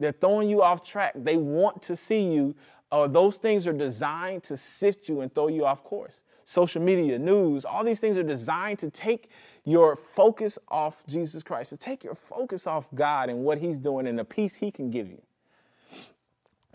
They're 0.00 0.12
throwing 0.12 0.48
you 0.48 0.62
off 0.62 0.84
track. 0.84 1.12
They 1.14 1.36
want 1.36 1.82
to 1.82 1.94
see 1.94 2.22
you. 2.32 2.56
Uh, 2.90 3.06
those 3.06 3.36
things 3.36 3.68
are 3.68 3.72
designed 3.72 4.42
to 4.44 4.56
sift 4.56 5.08
you 5.08 5.20
and 5.20 5.32
throw 5.32 5.48
you 5.48 5.64
off 5.64 5.84
course 5.84 6.22
social 6.44 6.82
media, 6.82 7.18
news, 7.18 7.64
all 7.64 7.84
these 7.84 8.00
things 8.00 8.18
are 8.18 8.22
designed 8.22 8.78
to 8.80 8.90
take 8.90 9.30
your 9.64 9.96
focus 9.96 10.58
off 10.68 11.02
Jesus 11.06 11.42
Christ, 11.42 11.70
to 11.70 11.76
take 11.76 12.04
your 12.04 12.14
focus 12.14 12.66
off 12.66 12.86
God 12.94 13.30
and 13.30 13.44
what 13.44 13.58
He's 13.58 13.78
doing 13.78 14.06
and 14.06 14.18
the 14.18 14.24
peace 14.24 14.56
He 14.56 14.70
can 14.70 14.90
give 14.90 15.08
you. 15.08 15.22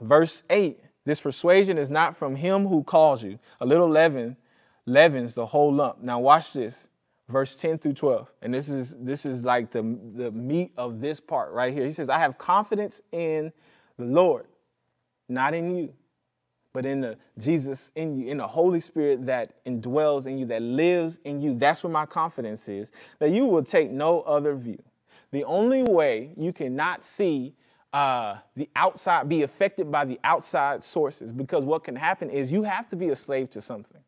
Verse 0.02 0.44
8 0.50 0.80
this 1.10 1.22
persuasion 1.22 1.80
is 1.80 1.90
not 1.90 2.16
from 2.16 2.36
Him 2.36 2.68
who 2.68 2.84
calls 2.84 3.24
you. 3.24 3.40
A 3.60 3.66
little 3.66 3.90
leaven 3.90 4.38
leavens 4.86 5.34
the 5.34 5.48
whole 5.48 5.74
lump. 5.74 6.04
Now, 6.04 6.20
watch 6.20 6.54
this. 6.54 6.90
Verse 7.28 7.56
10 7.56 7.80
through 7.80 7.94
12. 7.94 8.32
And 8.44 8.54
this 8.54 8.70
is 8.70 8.96
this 8.98 9.26
is 9.26 9.44
like 9.44 9.72
the, 9.72 9.82
the 9.82 10.32
meat 10.32 10.72
of 10.78 11.00
this 11.00 11.20
part 11.20 11.52
right 11.52 11.74
here. 11.74 11.84
He 11.84 11.92
says, 11.92 12.10
I 12.10 12.20
have 12.20 12.38
confidence 12.38 13.02
in 13.12 13.52
the 13.98 14.06
Lord, 14.06 14.46
not 15.28 15.56
in 15.56 15.76
you 15.76 15.94
but 16.80 16.86
in 16.86 17.02
the 17.02 17.18
Jesus 17.38 17.92
in 17.98 18.18
you, 18.18 18.30
in 18.30 18.38
the 18.38 18.48
Holy 18.48 18.80
Spirit 18.80 19.26
that 19.26 19.66
indwells 19.66 20.28
in 20.28 20.38
you, 20.38 20.46
that 20.46 20.62
lives 20.62 21.20
in 21.26 21.42
you. 21.42 21.54
That's 21.54 21.84
where 21.84 21.92
my 21.92 22.06
confidence 22.06 22.70
is, 22.70 22.94
that 23.20 23.32
you 23.32 23.48
will 23.48 23.66
take 23.66 23.92
no 23.92 24.22
other 24.22 24.56
view. 24.56 24.82
The 25.32 25.44
only 25.44 25.84
way 25.84 26.32
you 26.38 26.54
cannot 26.54 27.04
see 27.04 27.54
uh, 27.92 28.38
the 28.56 28.70
outside, 28.78 29.28
be 29.28 29.44
affected 29.44 29.92
by 29.92 30.06
the 30.06 30.22
outside 30.24 30.82
sources, 30.82 31.34
because 31.34 31.66
what 31.66 31.84
can 31.84 31.98
happen 31.98 32.30
is 32.30 32.50
you 32.50 32.64
have 32.64 32.88
to 32.88 32.96
be 32.96 33.10
a 33.10 33.16
slave 33.18 33.50
to 33.50 33.60
something. 33.60 34.00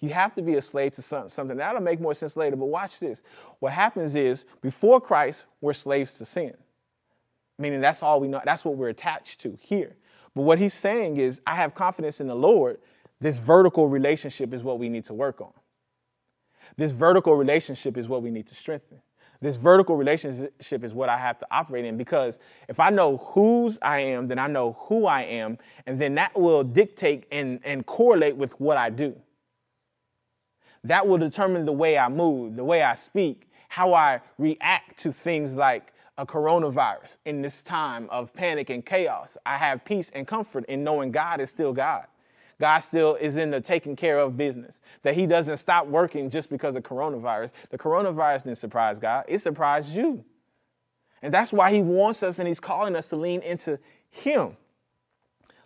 You 0.00 0.10
have 0.10 0.34
to 0.34 0.42
be 0.42 0.56
a 0.56 0.60
slave 0.60 0.92
to 0.92 1.02
something. 1.02 1.56
That'll 1.56 1.80
make 1.80 1.98
more 1.98 2.12
sense 2.12 2.36
later, 2.36 2.56
but 2.56 2.66
watch 2.66 3.00
this. 3.00 3.22
What 3.60 3.72
happens 3.72 4.16
is, 4.16 4.44
before 4.60 5.00
Christ, 5.00 5.46
we're 5.62 5.72
slaves 5.72 6.18
to 6.18 6.26
sin. 6.26 6.52
Meaning 7.58 7.80
that's 7.80 8.02
all 8.02 8.20
we 8.20 8.28
know, 8.28 8.42
that's 8.44 8.66
what 8.66 8.76
we're 8.76 8.90
attached 8.90 9.40
to 9.40 9.56
here. 9.58 9.96
But 10.34 10.42
what 10.42 10.58
he's 10.58 10.74
saying 10.74 11.16
is, 11.16 11.40
I 11.46 11.54
have 11.56 11.74
confidence 11.74 12.20
in 12.20 12.26
the 12.26 12.34
Lord. 12.34 12.78
This 13.20 13.38
vertical 13.38 13.88
relationship 13.88 14.54
is 14.54 14.62
what 14.62 14.78
we 14.78 14.88
need 14.88 15.04
to 15.04 15.14
work 15.14 15.40
on. 15.40 15.52
This 16.76 16.92
vertical 16.92 17.34
relationship 17.34 17.96
is 17.96 18.08
what 18.08 18.22
we 18.22 18.30
need 18.30 18.46
to 18.48 18.54
strengthen. 18.54 19.00
This 19.40 19.56
vertical 19.56 19.96
relationship 19.96 20.82
is 20.84 20.94
what 20.94 21.08
I 21.08 21.16
have 21.16 21.38
to 21.38 21.46
operate 21.50 21.84
in 21.84 21.96
because 21.96 22.40
if 22.68 22.80
I 22.80 22.90
know 22.90 23.18
whose 23.18 23.78
I 23.82 24.00
am, 24.00 24.26
then 24.26 24.38
I 24.38 24.48
know 24.48 24.76
who 24.80 25.06
I 25.06 25.22
am, 25.22 25.58
and 25.86 26.00
then 26.00 26.16
that 26.16 26.38
will 26.38 26.64
dictate 26.64 27.24
and, 27.30 27.60
and 27.64 27.86
correlate 27.86 28.36
with 28.36 28.58
what 28.60 28.76
I 28.76 28.90
do. 28.90 29.16
That 30.82 31.06
will 31.06 31.18
determine 31.18 31.66
the 31.66 31.72
way 31.72 31.98
I 31.98 32.08
move, 32.08 32.56
the 32.56 32.64
way 32.64 32.82
I 32.82 32.94
speak, 32.94 33.48
how 33.68 33.94
I 33.94 34.20
react 34.38 34.98
to 35.00 35.12
things 35.12 35.54
like 35.54 35.92
a 36.18 36.26
coronavirus 36.26 37.18
in 37.24 37.40
this 37.40 37.62
time 37.62 38.08
of 38.10 38.34
panic 38.34 38.68
and 38.68 38.84
chaos. 38.84 39.38
I 39.46 39.56
have 39.56 39.84
peace 39.84 40.10
and 40.10 40.26
comfort 40.26 40.64
in 40.66 40.84
knowing 40.84 41.12
God 41.12 41.40
is 41.40 41.48
still 41.48 41.72
God. 41.72 42.06
God 42.60 42.80
still 42.80 43.14
is 43.14 43.36
in 43.36 43.50
the 43.50 43.60
taking 43.60 43.94
care 43.94 44.18
of 44.18 44.36
business, 44.36 44.82
that 45.02 45.14
He 45.14 45.26
doesn't 45.26 45.58
stop 45.58 45.86
working 45.86 46.28
just 46.28 46.50
because 46.50 46.74
of 46.74 46.82
coronavirus. 46.82 47.52
The 47.70 47.78
coronavirus 47.78 48.44
didn't 48.44 48.58
surprise 48.58 48.98
God, 48.98 49.24
it 49.28 49.38
surprised 49.38 49.96
you. 49.96 50.24
And 51.22 51.32
that's 51.32 51.52
why 51.52 51.72
He 51.72 51.80
wants 51.80 52.22
us 52.24 52.40
and 52.40 52.48
He's 52.48 52.60
calling 52.60 52.96
us 52.96 53.08
to 53.10 53.16
lean 53.16 53.42
into 53.42 53.78
Him. 54.10 54.56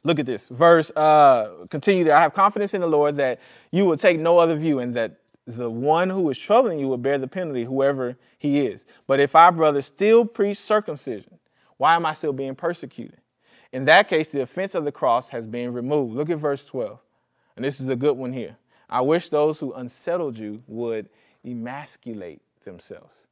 Look 0.05 0.19
at 0.19 0.27
this 0.27 0.49
verse. 0.49 0.91
Uh, 0.91 1.67
continue 1.71 2.11
I 2.13 2.21
have 2.21 2.35
confidence 2.35 2.75
in 2.75 2.81
the 2.83 2.87
Lord 2.87 3.17
that 3.17 3.41
you 3.71 3.87
will 3.87 3.97
take 3.97 4.19
no 4.19 4.39
other 4.39 4.57
view 4.57 4.81
and 4.81 4.95
that 4.97 5.22
the 5.47 5.71
one 5.71 6.11
who 6.11 6.29
is 6.31 6.39
troubling 6.39 6.79
you 6.79 6.89
will 6.89 6.99
bear 6.99 7.19
the 7.19 7.29
penalty, 7.29 7.65
whoever 7.65 8.17
he 8.39 8.61
is. 8.61 8.85
But 9.07 9.21
if 9.21 9.35
our 9.35 9.51
brother 9.51 9.83
still 9.83 10.25
preach 10.25 10.59
circumcision, 10.59 11.39
why 11.77 11.97
am 11.97 12.07
I 12.07 12.13
still 12.13 12.33
being 12.33 12.55
persecuted? 12.55 13.19
In 13.73 13.87
that 13.87 14.09
case, 14.09 14.31
the 14.31 14.43
offense 14.43 14.75
of 14.75 14.85
the 14.85 14.93
cross 14.93 15.31
has 15.31 15.47
been 15.47 15.73
removed. 15.73 16.15
Look 16.15 16.31
at 16.31 16.39
verse 16.39 16.65
12. 16.65 17.01
And 17.57 17.65
this 17.65 17.81
is 17.81 17.89
a 17.89 17.97
good 17.97 18.17
one 18.17 18.33
here. 18.33 18.57
I 18.89 19.01
wish 19.01 19.31
those 19.31 19.59
who 19.59 19.73
unsettled 19.73 20.39
you 20.39 20.63
would 20.67 21.09
emasculate 21.45 22.43
themselves. 22.65 23.27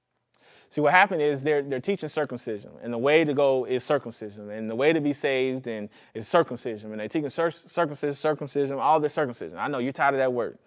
See, 0.70 0.80
what 0.80 0.92
happened 0.92 1.20
is 1.20 1.42
they're, 1.42 1.62
they're 1.62 1.80
teaching 1.80 2.08
circumcision, 2.08 2.70
and 2.80 2.92
the 2.92 2.98
way 2.98 3.24
to 3.24 3.34
go 3.34 3.64
is 3.64 3.82
circumcision, 3.82 4.50
and 4.50 4.70
the 4.70 4.74
way 4.76 4.92
to 4.92 5.00
be 5.00 5.12
saved 5.12 5.66
and 5.66 5.88
is 6.14 6.28
circumcision. 6.28 6.92
And 6.92 7.00
they're 7.00 7.08
teaching 7.08 7.28
circumcision, 7.28 8.14
circumcision, 8.14 8.78
all 8.78 9.00
this 9.00 9.12
circumcision. 9.12 9.58
I 9.58 9.66
know 9.66 9.78
you're 9.78 9.92
tired 9.92 10.14
of 10.14 10.18
that 10.18 10.32
word. 10.32 10.58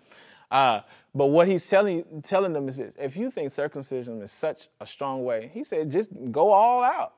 Uh, 0.54 0.82
but 1.16 1.26
what 1.28 1.48
he's 1.48 1.68
telling, 1.68 2.22
telling 2.22 2.54
them 2.54 2.70
is 2.70 2.78
this 2.78 2.96
if 3.00 3.18
you 3.18 3.32
think 3.32 3.52
circumcision 3.52 4.22
is 4.22 4.32
such 4.32 4.70
a 4.80 4.86
strong 4.86 5.26
way, 5.26 5.50
he 5.52 5.64
said, 5.64 5.92
just 5.92 6.12
go 6.32 6.52
all 6.52 6.84
out. 6.84 7.16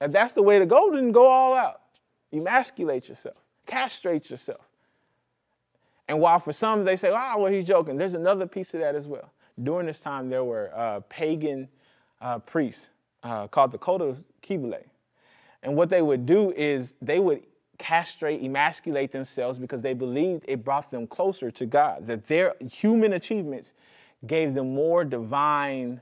If 0.00 0.12
that's 0.12 0.32
the 0.32 0.42
way 0.42 0.60
to 0.60 0.66
go, 0.66 0.92
then 0.94 1.10
go 1.10 1.26
all 1.26 1.54
out. 1.54 1.80
Emasculate 2.32 3.08
yourself, 3.08 3.42
castrate 3.66 4.30
yourself. 4.30 4.60
And 6.06 6.20
while 6.20 6.38
for 6.38 6.52
some 6.52 6.84
they 6.84 6.94
say, 6.94 7.10
oh, 7.12 7.38
well, 7.38 7.52
he's 7.52 7.66
joking, 7.66 7.96
there's 7.96 8.14
another 8.14 8.46
piece 8.46 8.74
of 8.74 8.80
that 8.80 8.94
as 8.94 9.08
well. 9.08 9.32
During 9.60 9.86
this 9.86 10.00
time, 10.00 10.28
there 10.28 10.44
were 10.44 10.70
uh, 10.72 11.00
pagan 11.08 11.68
uh, 12.20 12.38
priests 12.38 12.90
uh, 13.24 13.48
called 13.48 13.72
the 13.72 13.78
Code 13.78 14.02
of 14.02 14.22
Cybele. 14.46 14.84
And 15.64 15.74
what 15.74 15.88
they 15.88 16.02
would 16.02 16.26
do 16.26 16.52
is 16.52 16.94
they 17.02 17.18
would 17.18 17.44
castrate, 17.78 18.42
emasculate 18.42 19.12
themselves 19.12 19.58
because 19.58 19.82
they 19.82 19.94
believed 19.94 20.44
it 20.48 20.64
brought 20.64 20.90
them 20.90 21.06
closer 21.06 21.50
to 21.50 21.66
God, 21.66 22.06
that 22.06 22.26
their 22.28 22.54
human 22.70 23.12
achievements 23.12 23.74
gave 24.26 24.54
them 24.54 24.74
more 24.74 25.04
divine 25.04 26.00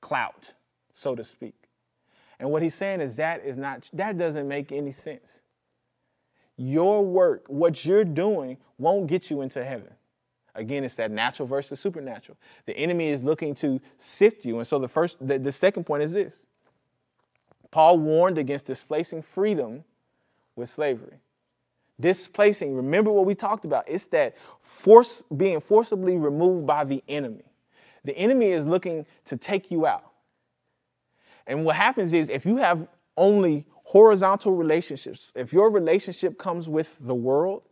clout, 0.00 0.54
so 0.90 1.14
to 1.14 1.24
speak. 1.24 1.54
And 2.38 2.50
what 2.50 2.62
he's 2.62 2.74
saying 2.74 3.00
is 3.00 3.16
that 3.16 3.44
is 3.44 3.56
not 3.56 3.88
that 3.92 4.18
doesn't 4.18 4.46
make 4.46 4.72
any 4.72 4.90
sense. 4.90 5.40
Your 6.56 7.04
work, 7.04 7.44
what 7.48 7.84
you're 7.84 8.04
doing, 8.04 8.56
won't 8.78 9.06
get 9.06 9.30
you 9.30 9.42
into 9.42 9.64
heaven. 9.64 9.92
Again, 10.54 10.84
it's 10.84 10.94
that 10.94 11.10
natural 11.10 11.46
versus 11.46 11.80
supernatural. 11.80 12.38
The 12.64 12.76
enemy 12.76 13.08
is 13.08 13.22
looking 13.22 13.52
to 13.56 13.80
sift 13.96 14.46
you. 14.46 14.56
And 14.56 14.66
so 14.66 14.78
the 14.78 14.88
first 14.88 15.26
the, 15.26 15.38
the 15.38 15.52
second 15.52 15.84
point 15.84 16.02
is 16.02 16.12
this. 16.12 16.46
Paul 17.70 17.98
warned 17.98 18.38
against 18.38 18.66
displacing 18.66 19.22
freedom 19.22 19.84
with 20.56 20.68
slavery. 20.68 21.18
Displacing, 22.00 22.74
remember 22.74 23.10
what 23.10 23.24
we 23.24 23.34
talked 23.34 23.64
about. 23.64 23.84
It's 23.86 24.06
that 24.06 24.36
force 24.60 25.22
being 25.34 25.60
forcibly 25.60 26.16
removed 26.16 26.66
by 26.66 26.84
the 26.84 27.02
enemy. 27.08 27.44
The 28.04 28.16
enemy 28.16 28.50
is 28.50 28.66
looking 28.66 29.06
to 29.26 29.36
take 29.36 29.70
you 29.70 29.86
out. 29.86 30.12
And 31.46 31.64
what 31.64 31.76
happens 31.76 32.12
is 32.12 32.28
if 32.28 32.44
you 32.44 32.56
have 32.56 32.88
only 33.16 33.66
horizontal 33.84 34.52
relationships, 34.52 35.32
if 35.36 35.52
your 35.52 35.70
relationship 35.70 36.38
comes 36.38 36.68
with 36.68 36.98
the 37.00 37.14
world, 37.14 37.62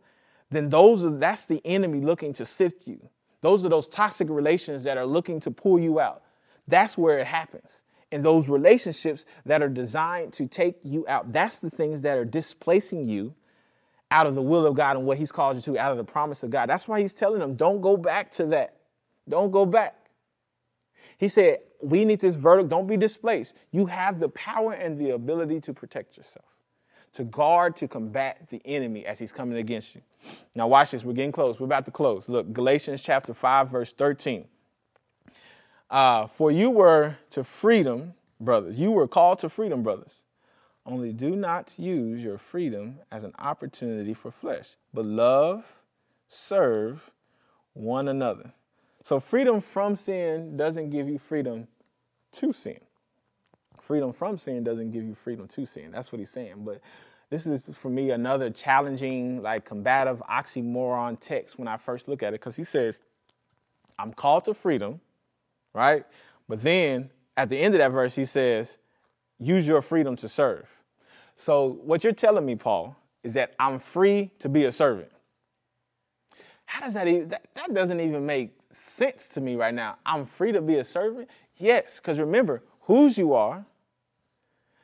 then 0.49 0.69
those 0.69 1.03
are, 1.03 1.09
that's 1.09 1.45
the 1.45 1.61
enemy 1.65 2.01
looking 2.01 2.33
to 2.33 2.45
sift 2.45 2.87
you. 2.87 3.09
Those 3.41 3.65
are 3.65 3.69
those 3.69 3.87
toxic 3.87 4.29
relations 4.29 4.83
that 4.85 4.97
are 4.97 5.05
looking 5.05 5.39
to 5.41 5.51
pull 5.51 5.79
you 5.79 5.99
out. 5.99 6.23
That's 6.67 6.97
where 6.97 7.19
it 7.19 7.27
happens 7.27 7.83
in 8.11 8.21
those 8.21 8.49
relationships 8.49 9.25
that 9.45 9.61
are 9.61 9.69
designed 9.69 10.33
to 10.33 10.47
take 10.47 10.77
you 10.83 11.05
out. 11.07 11.31
That's 11.33 11.59
the 11.59 11.69
things 11.69 12.01
that 12.01 12.17
are 12.17 12.25
displacing 12.25 13.07
you 13.07 13.33
out 14.11 14.27
of 14.27 14.35
the 14.35 14.41
will 14.41 14.65
of 14.65 14.75
God 14.75 14.95
and 14.95 15.05
what 15.05 15.17
He's 15.17 15.31
called 15.31 15.55
you 15.55 15.61
to, 15.63 15.79
out 15.79 15.91
of 15.91 15.97
the 15.97 16.03
promise 16.03 16.43
of 16.43 16.49
God. 16.49 16.69
That's 16.69 16.87
why 16.87 17.01
He's 17.01 17.13
telling 17.13 17.39
them, 17.39 17.55
don't 17.55 17.81
go 17.81 17.97
back 17.97 18.31
to 18.31 18.45
that. 18.47 18.75
Don't 19.27 19.51
go 19.51 19.65
back. 19.65 19.95
He 21.17 21.27
said, 21.27 21.59
we 21.81 22.05
need 22.05 22.19
this 22.19 22.35
verdict. 22.35 22.69
Don't 22.69 22.87
be 22.87 22.97
displaced. 22.97 23.55
You 23.71 23.85
have 23.87 24.19
the 24.19 24.29
power 24.29 24.73
and 24.73 24.97
the 24.97 25.11
ability 25.11 25.59
to 25.61 25.73
protect 25.73 26.17
yourself, 26.17 26.45
to 27.13 27.23
guard, 27.23 27.75
to 27.77 27.87
combat 27.87 28.49
the 28.49 28.61
enemy 28.65 29.05
as 29.05 29.19
he's 29.19 29.31
coming 29.31 29.57
against 29.57 29.95
you. 29.95 30.01
Now, 30.53 30.67
watch 30.67 30.91
this. 30.91 31.03
We're 31.03 31.13
getting 31.13 31.31
close. 31.31 31.59
We're 31.59 31.65
about 31.65 31.85
to 31.85 31.91
close. 31.91 32.29
Look, 32.29 32.53
Galatians 32.53 33.01
chapter 33.01 33.33
5, 33.33 33.69
verse 33.69 33.93
13. 33.93 34.45
Uh, 35.89 36.27
For 36.27 36.51
you 36.51 36.69
were 36.69 37.17
to 37.31 37.43
freedom, 37.43 38.13
brothers. 38.39 38.79
You 38.79 38.91
were 38.91 39.07
called 39.07 39.39
to 39.39 39.49
freedom, 39.49 39.83
brothers. 39.83 40.23
Only 40.85 41.13
do 41.13 41.35
not 41.35 41.73
use 41.77 42.23
your 42.23 42.37
freedom 42.37 42.99
as 43.11 43.23
an 43.23 43.33
opportunity 43.39 44.13
for 44.13 44.31
flesh, 44.31 44.77
but 44.93 45.05
love, 45.05 45.81
serve 46.27 47.11
one 47.73 48.07
another. 48.07 48.53
So, 49.01 49.19
freedom 49.19 49.61
from 49.61 49.95
sin 49.95 50.57
doesn't 50.57 50.89
give 50.91 51.07
you 51.07 51.17
freedom 51.17 51.67
to 52.33 52.53
sin. 52.53 52.79
Freedom 53.79 54.11
from 54.13 54.37
sin 54.37 54.63
doesn't 54.63 54.91
give 54.91 55.03
you 55.03 55.13
freedom 55.13 55.47
to 55.49 55.65
sin. 55.65 55.91
That's 55.91 56.11
what 56.11 56.19
he's 56.19 56.29
saying. 56.29 56.63
But 56.65 56.81
this 57.29 57.45
is, 57.45 57.69
for 57.77 57.89
me, 57.89 58.11
another 58.11 58.49
challenging, 58.49 59.41
like 59.41 59.65
combative 59.65 60.21
oxymoron 60.29 61.19
text 61.19 61.59
when 61.59 61.67
I 61.67 61.77
first 61.77 62.07
look 62.07 62.23
at 62.23 62.29
it, 62.29 62.39
because 62.39 62.55
he 62.55 62.63
says, 62.63 63.01
I'm 63.99 64.13
called 64.13 64.45
to 64.45 64.53
freedom, 64.53 65.01
right? 65.75 66.05
But 66.47 66.63
then 66.63 67.11
at 67.37 67.49
the 67.49 67.59
end 67.59 67.75
of 67.75 67.79
that 67.79 67.91
verse, 67.91 68.15
he 68.15 68.25
says, 68.25 68.79
use 69.37 69.67
your 69.67 69.81
freedom 69.81 70.15
to 70.15 70.29
serve. 70.29 70.67
So 71.35 71.79
what 71.83 72.03
you're 72.03 72.13
telling 72.13 72.45
me, 72.45 72.55
Paul, 72.55 72.95
is 73.23 73.33
that 73.33 73.53
I'm 73.59 73.77
free 73.77 74.31
to 74.39 74.47
be 74.47 74.65
a 74.65 74.71
servant. 74.71 75.11
How 76.65 76.79
does 76.79 76.93
that 76.93 77.07
even, 77.07 77.27
that, 77.27 77.45
that 77.55 77.73
doesn't 77.73 77.99
even 77.99 78.25
make 78.25 78.57
sense 78.71 79.27
to 79.29 79.41
me 79.41 79.55
right 79.55 79.73
now. 79.73 79.97
I'm 80.05 80.25
free 80.25 80.53
to 80.53 80.61
be 80.61 80.77
a 80.77 80.83
servant? 80.83 81.29
Yes, 81.57 81.99
because 81.99 82.19
remember, 82.19 82.63
whose 82.81 83.17
you 83.17 83.33
are 83.33 83.65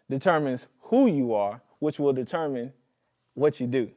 determines 0.09 0.67
who 0.81 1.07
you 1.07 1.33
are, 1.33 1.61
which 1.79 1.99
will 1.99 2.13
determine 2.13 2.73
what 3.33 3.59
you 3.59 3.67
do. 3.67 3.89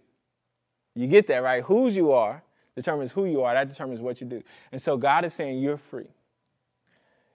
You 0.95 1.09
get 1.09 1.27
that, 1.27 1.43
right? 1.43 1.63
Whose 1.65 1.97
you 1.97 2.13
are 2.13 2.43
determines 2.77 3.13
who 3.13 3.27
you 3.27 3.43
are, 3.43 3.53
that 3.55 3.69
determines 3.69 4.01
what 4.01 4.21
you 4.21 4.27
do. 4.27 4.43
And 4.71 4.81
so 4.81 4.97
God 4.97 5.25
is 5.25 5.35
saying 5.35 5.59
you're 5.59 5.77
free. 5.77 6.09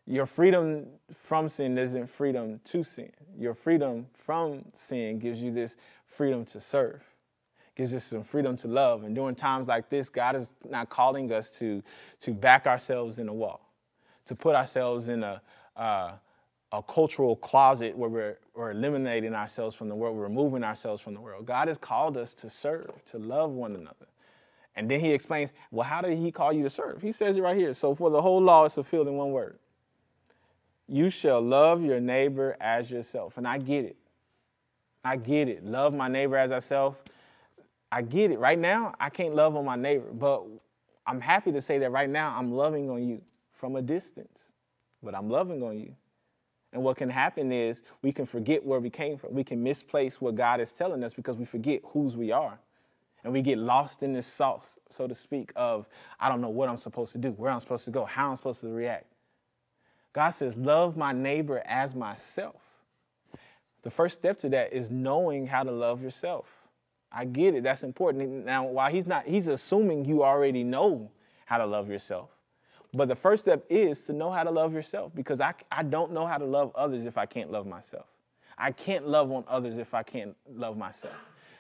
Your 0.10 0.26
freedom 0.26 0.88
from 1.14 1.48
sin 1.50 1.78
isn't 1.78 2.10
freedom 2.10 2.60
to 2.64 2.84
sin. 2.84 3.12
Your 3.38 3.54
freedom 3.54 4.08
from 4.16 4.66
sin 4.74 5.20
gives 5.20 5.40
you 5.40 5.52
this 5.52 5.78
freedom 6.08 6.46
to 6.46 6.60
serve, 6.60 7.04
gives 7.76 7.94
us 7.94 8.06
some 8.06 8.24
freedom 8.24 8.58
to 8.58 8.68
love. 8.68 9.04
And 9.04 9.14
during 9.14 9.36
times 9.36 9.68
like 9.68 9.88
this, 9.88 10.10
God 10.10 10.36
is 10.36 10.56
not 10.68 10.90
calling 10.90 11.32
us 11.32 11.52
to, 11.60 11.84
to 12.22 12.34
back 12.34 12.66
ourselves 12.66 13.20
in 13.20 13.30
a 13.30 13.34
wall, 13.34 13.62
to 14.26 14.34
put 14.34 14.56
ourselves 14.56 15.10
in 15.10 15.22
a, 15.22 15.44
uh, 15.78 16.14
a 16.72 16.82
cultural 16.82 17.36
closet 17.36 17.96
where 17.96 18.10
we're, 18.10 18.40
we're 18.56 18.72
eliminating 18.72 19.36
ourselves 19.36 19.76
from 19.76 19.90
the 19.90 19.96
world, 19.96 20.18
we're 20.18 20.24
removing 20.24 20.64
ourselves 20.64 21.04
from 21.04 21.14
the 21.14 21.22
world. 21.22 21.46
God 21.46 21.68
has 21.68 21.78
called 21.78 22.18
us 22.18 22.34
to 22.34 22.50
serve, 22.50 23.06
to 23.06 23.20
love 23.20 23.52
one 23.52 23.76
another. 23.76 24.08
And 24.76 24.90
then 24.90 25.02
he 25.02 25.12
explains, 25.12 25.54
well, 25.70 25.86
how 25.86 26.02
did 26.02 26.18
he 26.18 26.32
call 26.32 26.52
you 26.52 26.64
to 26.64 26.70
serve? 26.72 27.04
He 27.04 27.12
says 27.12 27.38
it 27.38 27.44
right 27.44 27.56
here. 27.56 27.76
So 27.76 27.94
for 27.94 28.10
the 28.10 28.24
whole 28.24 28.42
law 28.42 28.66
is 28.66 28.74
fulfilled 28.74 29.08
in 29.08 29.14
one 29.14 29.30
word 29.30 29.60
you 30.90 31.10
shall 31.10 31.42
love 31.42 31.84
your 31.84 32.00
neighbor 32.00 32.58
as 32.60 32.90
yourself. 32.90 33.38
And 33.38 33.48
I 33.48 33.60
get 33.60 33.86
it. 33.86 33.98
I 35.04 35.16
get 35.16 35.48
it. 35.48 35.64
Love 35.64 35.96
my 35.96 36.08
neighbor 36.08 36.36
as 36.36 36.52
myself. 36.52 37.02
I 37.92 38.02
get 38.02 38.32
it. 38.32 38.40
Right 38.40 38.60
now, 38.60 38.94
I 39.00 39.10
can't 39.10 39.34
love 39.34 39.56
on 39.56 39.66
my 39.66 39.76
neighbor, 39.76 40.12
but 40.12 40.46
I'm 41.06 41.22
happy 41.22 41.52
to 41.52 41.62
say 41.62 41.80
that 41.80 41.92
right 41.92 42.10
now 42.10 42.36
I'm 42.38 42.52
loving 42.52 42.90
on 42.90 43.08
you 43.08 43.22
from 43.52 43.76
a 43.76 43.82
distance, 43.82 44.54
but 45.02 45.16
I'm 45.16 45.30
loving 45.30 45.64
on 45.64 45.78
you. 45.78 45.96
And 46.72 46.84
what 46.84 46.98
can 46.98 47.10
happen 47.10 47.52
is 47.52 47.82
we 48.04 48.12
can 48.12 48.26
forget 48.26 48.64
where 48.64 48.80
we 48.80 48.90
came 48.90 49.18
from. 49.18 49.34
We 49.34 49.44
can 49.44 49.64
misplace 49.64 50.22
what 50.22 50.36
God 50.36 50.62
is 50.62 50.72
telling 50.72 51.04
us 51.04 51.14
because 51.14 51.38
we 51.38 51.46
forget 51.46 51.82
whose 51.84 52.16
we 52.16 52.32
are. 52.32 52.60
And 53.24 53.34
we 53.34 53.42
get 53.42 53.58
lost 53.58 54.04
in 54.04 54.14
this 54.14 54.28
sauce, 54.28 54.78
so 54.90 55.08
to 55.08 55.16
speak, 55.16 55.52
of 55.56 55.90
I 56.20 56.30
don't 56.30 56.42
know 56.42 56.50
what 56.50 56.70
I'm 56.70 56.78
supposed 56.78 57.12
to 57.14 57.18
do, 57.18 57.32
where 57.32 57.52
I'm 57.52 57.60
supposed 57.60 57.86
to 57.86 57.92
go, 57.92 58.06
how 58.06 58.30
I'm 58.30 58.36
supposed 58.36 58.62
to 58.62 58.70
react. 58.70 59.09
God 60.14 60.30
says, 60.32 60.58
Love 60.58 60.98
my 60.98 61.12
neighbor 61.12 61.62
as 61.66 61.96
myself. 61.96 62.62
The 63.82 63.92
first 63.92 64.20
step 64.20 64.40
to 64.40 64.50
that 64.50 64.74
is 64.74 64.92
knowing 64.92 65.48
how 65.48 65.64
to 65.64 65.72
love 65.72 66.02
yourself. 66.02 66.56
I 67.12 67.26
get 67.26 67.56
it, 67.56 67.64
that's 67.64 67.84
important. 67.84 68.46
Now, 68.46 68.66
while 68.66 68.92
he's 68.92 69.08
not, 69.08 69.26
he's 69.26 69.48
assuming 69.48 70.06
you 70.06 70.24
already 70.24 70.64
know 70.64 71.10
how 71.46 71.58
to 71.58 71.66
love 71.66 71.90
yourself. 71.90 72.30
But 72.94 73.08
the 73.08 73.16
first 73.16 73.44
step 73.44 73.66
is 73.70 74.02
to 74.02 74.14
know 74.14 74.32
how 74.32 74.44
to 74.44 74.52
love 74.52 74.74
yourself 74.74 75.14
because 75.16 75.42
I, 75.42 75.54
I 75.72 75.84
don't 75.84 76.12
know 76.12 76.26
how 76.26 76.38
to 76.38 76.46
love 76.46 76.72
others 76.76 77.06
if 77.06 77.18
I 77.18 77.26
can't 77.26 77.52
love 77.52 77.68
myself. 77.68 78.06
I 78.58 78.72
can't 78.72 79.08
love 79.08 79.32
on 79.32 79.44
others 79.48 79.78
if 79.78 79.94
I 79.94 80.04
can't 80.04 80.36
love 80.52 80.78
myself. 80.78 81.16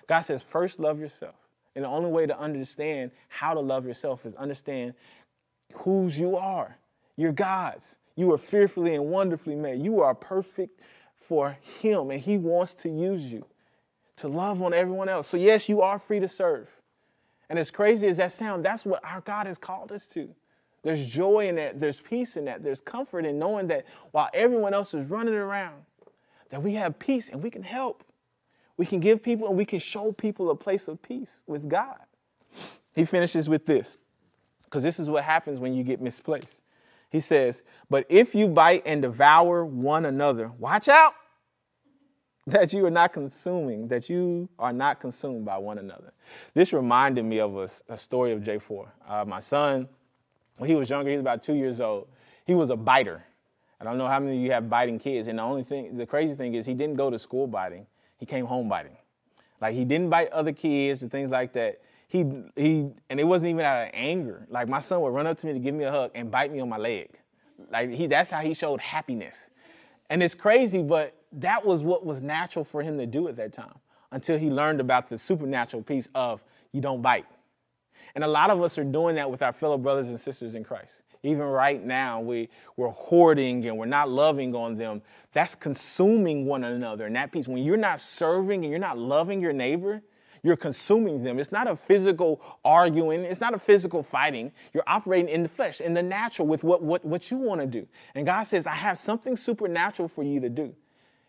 God 0.07 0.21
says, 0.21 0.43
first 0.43 0.79
love 0.79 0.99
yourself. 0.99 1.35
And 1.75 1.85
the 1.85 1.89
only 1.89 2.09
way 2.09 2.25
to 2.25 2.37
understand 2.37 3.11
how 3.27 3.53
to 3.53 3.59
love 3.59 3.85
yourself 3.85 4.25
is 4.25 4.35
understand 4.35 4.95
whose 5.73 6.19
you 6.19 6.35
are. 6.35 6.77
You're 7.15 7.31
God's. 7.31 7.97
You 8.19 8.33
are 8.33 8.37
fearfully 8.37 8.95
and 8.95 9.05
wonderfully 9.05 9.55
made. 9.55 9.81
You 9.81 10.01
are 10.01 10.13
perfect 10.13 10.81
for 11.15 11.57
Him, 11.81 12.11
and 12.11 12.19
He 12.19 12.37
wants 12.37 12.73
to 12.75 12.89
use 12.89 13.31
you 13.31 13.45
to 14.17 14.27
love 14.27 14.61
on 14.61 14.73
everyone 14.73 15.07
else. 15.07 15.25
So, 15.25 15.37
yes, 15.37 15.69
you 15.69 15.81
are 15.81 15.97
free 15.97 16.19
to 16.19 16.27
serve. 16.27 16.67
And 17.49 17.57
as 17.57 17.71
crazy 17.71 18.09
as 18.09 18.17
that 18.17 18.33
sounds, 18.33 18.63
that's 18.63 18.85
what 18.85 19.01
our 19.05 19.21
God 19.21 19.47
has 19.47 19.57
called 19.57 19.93
us 19.93 20.05
to. 20.07 20.35
There's 20.83 21.09
joy 21.09 21.47
in 21.47 21.55
that, 21.55 21.79
there's 21.79 22.01
peace 22.01 22.35
in 22.35 22.43
that, 22.43 22.61
there's 22.61 22.81
comfort 22.81 23.25
in 23.25 23.39
knowing 23.39 23.67
that 23.67 23.85
while 24.11 24.27
everyone 24.33 24.73
else 24.73 24.93
is 24.93 25.09
running 25.09 25.33
around, 25.33 25.85
that 26.49 26.61
we 26.61 26.73
have 26.73 26.99
peace 26.99 27.29
and 27.29 27.41
we 27.41 27.49
can 27.49 27.63
help. 27.63 28.03
We 28.75 28.85
can 28.85 28.99
give 28.99 29.23
people 29.23 29.47
and 29.47 29.57
we 29.57 29.63
can 29.63 29.79
show 29.79 30.11
people 30.11 30.49
a 30.51 30.55
place 30.55 30.89
of 30.89 31.01
peace 31.01 31.45
with 31.47 31.69
God. 31.69 31.99
He 32.93 33.05
finishes 33.05 33.47
with 33.47 33.65
this, 33.65 33.97
because 34.65 34.83
this 34.83 34.99
is 34.99 35.09
what 35.09 35.23
happens 35.23 35.57
when 35.57 35.73
you 35.73 35.83
get 35.83 36.01
misplaced. 36.01 36.61
He 37.09 37.19
says, 37.19 37.63
But 37.89 38.05
if 38.09 38.35
you 38.35 38.47
bite 38.47 38.83
and 38.85 39.01
devour 39.01 39.65
one 39.65 40.05
another, 40.05 40.51
watch 40.57 40.87
out 40.87 41.13
that 42.47 42.73
you 42.73 42.85
are 42.85 42.91
not 42.91 43.13
consuming, 43.13 43.87
that 43.87 44.09
you 44.09 44.49
are 44.57 44.73
not 44.73 44.99
consumed 44.99 45.45
by 45.45 45.57
one 45.57 45.77
another. 45.77 46.13
This 46.53 46.73
reminded 46.73 47.25
me 47.25 47.39
of 47.39 47.57
a, 47.57 47.67
a 47.93 47.97
story 47.97 48.31
of 48.31 48.41
J4. 48.41 48.87
Uh, 49.07 49.25
my 49.25 49.39
son, 49.39 49.87
when 50.57 50.69
he 50.69 50.75
was 50.75 50.89
younger, 50.89 51.09
he 51.09 51.15
was 51.15 51.21
about 51.21 51.43
two 51.43 51.53
years 51.55 51.81
old. 51.81 52.07
He 52.45 52.55
was 52.55 52.69
a 52.69 52.75
biter. 52.75 53.23
I 53.79 53.83
don't 53.83 53.97
know 53.97 54.07
how 54.07 54.19
many 54.19 54.37
of 54.37 54.43
you 54.43 54.51
have 54.51 54.69
biting 54.69 54.99
kids. 54.99 55.27
And 55.27 55.39
the 55.39 55.43
only 55.43 55.63
thing, 55.63 55.95
the 55.95 56.05
crazy 56.05 56.35
thing 56.35 56.55
is, 56.55 56.65
he 56.65 56.73
didn't 56.73 56.95
go 56.95 57.09
to 57.09 57.17
school 57.17 57.47
biting. 57.47 57.85
He 58.17 58.25
came 58.25 58.45
home 58.45 58.67
biting. 58.67 58.97
Like 59.61 59.73
he 59.73 59.85
didn't 59.85 60.09
bite 60.09 60.29
other 60.31 60.51
kids 60.51 61.01
and 61.01 61.11
things 61.11 61.29
like 61.29 61.53
that. 61.53 61.81
He 62.09 62.25
he, 62.55 62.89
and 63.09 63.19
it 63.19 63.23
wasn't 63.23 63.51
even 63.51 63.63
out 63.63 63.83
of 63.85 63.91
anger. 63.93 64.45
Like 64.49 64.67
my 64.67 64.79
son 64.79 64.99
would 65.01 65.13
run 65.13 65.27
up 65.27 65.37
to 65.37 65.47
me 65.47 65.53
to 65.53 65.59
give 65.59 65.75
me 65.75 65.85
a 65.85 65.91
hug 65.91 66.11
and 66.15 66.29
bite 66.29 66.51
me 66.51 66.59
on 66.59 66.67
my 66.67 66.77
leg. 66.77 67.09
Like 67.71 67.91
he, 67.91 68.07
that's 68.07 68.31
how 68.31 68.41
he 68.41 68.53
showed 68.53 68.81
happiness. 68.81 69.51
And 70.09 70.23
it's 70.23 70.33
crazy, 70.33 70.81
but 70.81 71.15
that 71.33 71.63
was 71.63 71.83
what 71.83 72.03
was 72.03 72.21
natural 72.21 72.65
for 72.65 72.81
him 72.81 72.97
to 72.97 73.05
do 73.05 73.27
at 73.27 73.35
that 73.35 73.53
time 73.53 73.75
until 74.11 74.39
he 74.39 74.49
learned 74.49 74.81
about 74.81 75.07
the 75.07 75.19
supernatural 75.19 75.83
piece 75.83 76.09
of 76.15 76.43
you 76.71 76.81
don't 76.81 77.03
bite. 77.03 77.27
And 78.15 78.23
a 78.23 78.27
lot 78.27 78.49
of 78.49 78.61
us 78.63 78.79
are 78.79 78.83
doing 78.83 79.15
that 79.15 79.29
with 79.29 79.43
our 79.43 79.53
fellow 79.53 79.77
brothers 79.77 80.07
and 80.07 80.19
sisters 80.19 80.55
in 80.55 80.63
Christ. 80.63 81.03
Even 81.21 81.43
right 81.43 81.83
now, 81.83 82.21
we, 82.21 82.49
we're 82.75 82.89
hoarding 82.89 83.65
and 83.67 83.77
we're 83.77 83.85
not 83.85 84.09
loving 84.09 84.55
on 84.55 84.77
them. 84.77 85.01
That's 85.33 85.53
consuming 85.53 86.45
one 86.45 86.63
another. 86.63 87.05
And 87.05 87.15
that 87.15 87.31
piece, 87.31 87.47
when 87.47 87.61
you're 87.61 87.77
not 87.77 87.99
serving 87.99 88.63
and 88.63 88.71
you're 88.71 88.79
not 88.79 88.97
loving 88.97 89.41
your 89.41 89.53
neighbor, 89.53 90.01
you're 90.43 90.57
consuming 90.57 91.23
them. 91.23 91.39
It's 91.39 91.51
not 91.51 91.67
a 91.67 91.75
physical 91.75 92.41
arguing, 92.63 93.21
it's 93.21 93.41
not 93.41 93.53
a 93.53 93.59
physical 93.59 94.03
fighting. 94.03 94.51
You're 94.73 94.83
operating 94.87 95.29
in 95.29 95.43
the 95.43 95.49
flesh, 95.49 95.81
in 95.81 95.93
the 95.93 96.03
natural, 96.03 96.47
with 96.47 96.63
what, 96.63 96.81
what, 96.81 97.03
what 97.05 97.31
you 97.31 97.37
want 97.37 97.61
to 97.61 97.67
do. 97.67 97.87
And 98.15 98.25
God 98.25 98.43
says, 98.43 98.67
I 98.67 98.75
have 98.75 98.97
something 98.97 99.35
supernatural 99.35 100.07
for 100.07 100.23
you 100.23 100.39
to 100.41 100.49
do. 100.49 100.75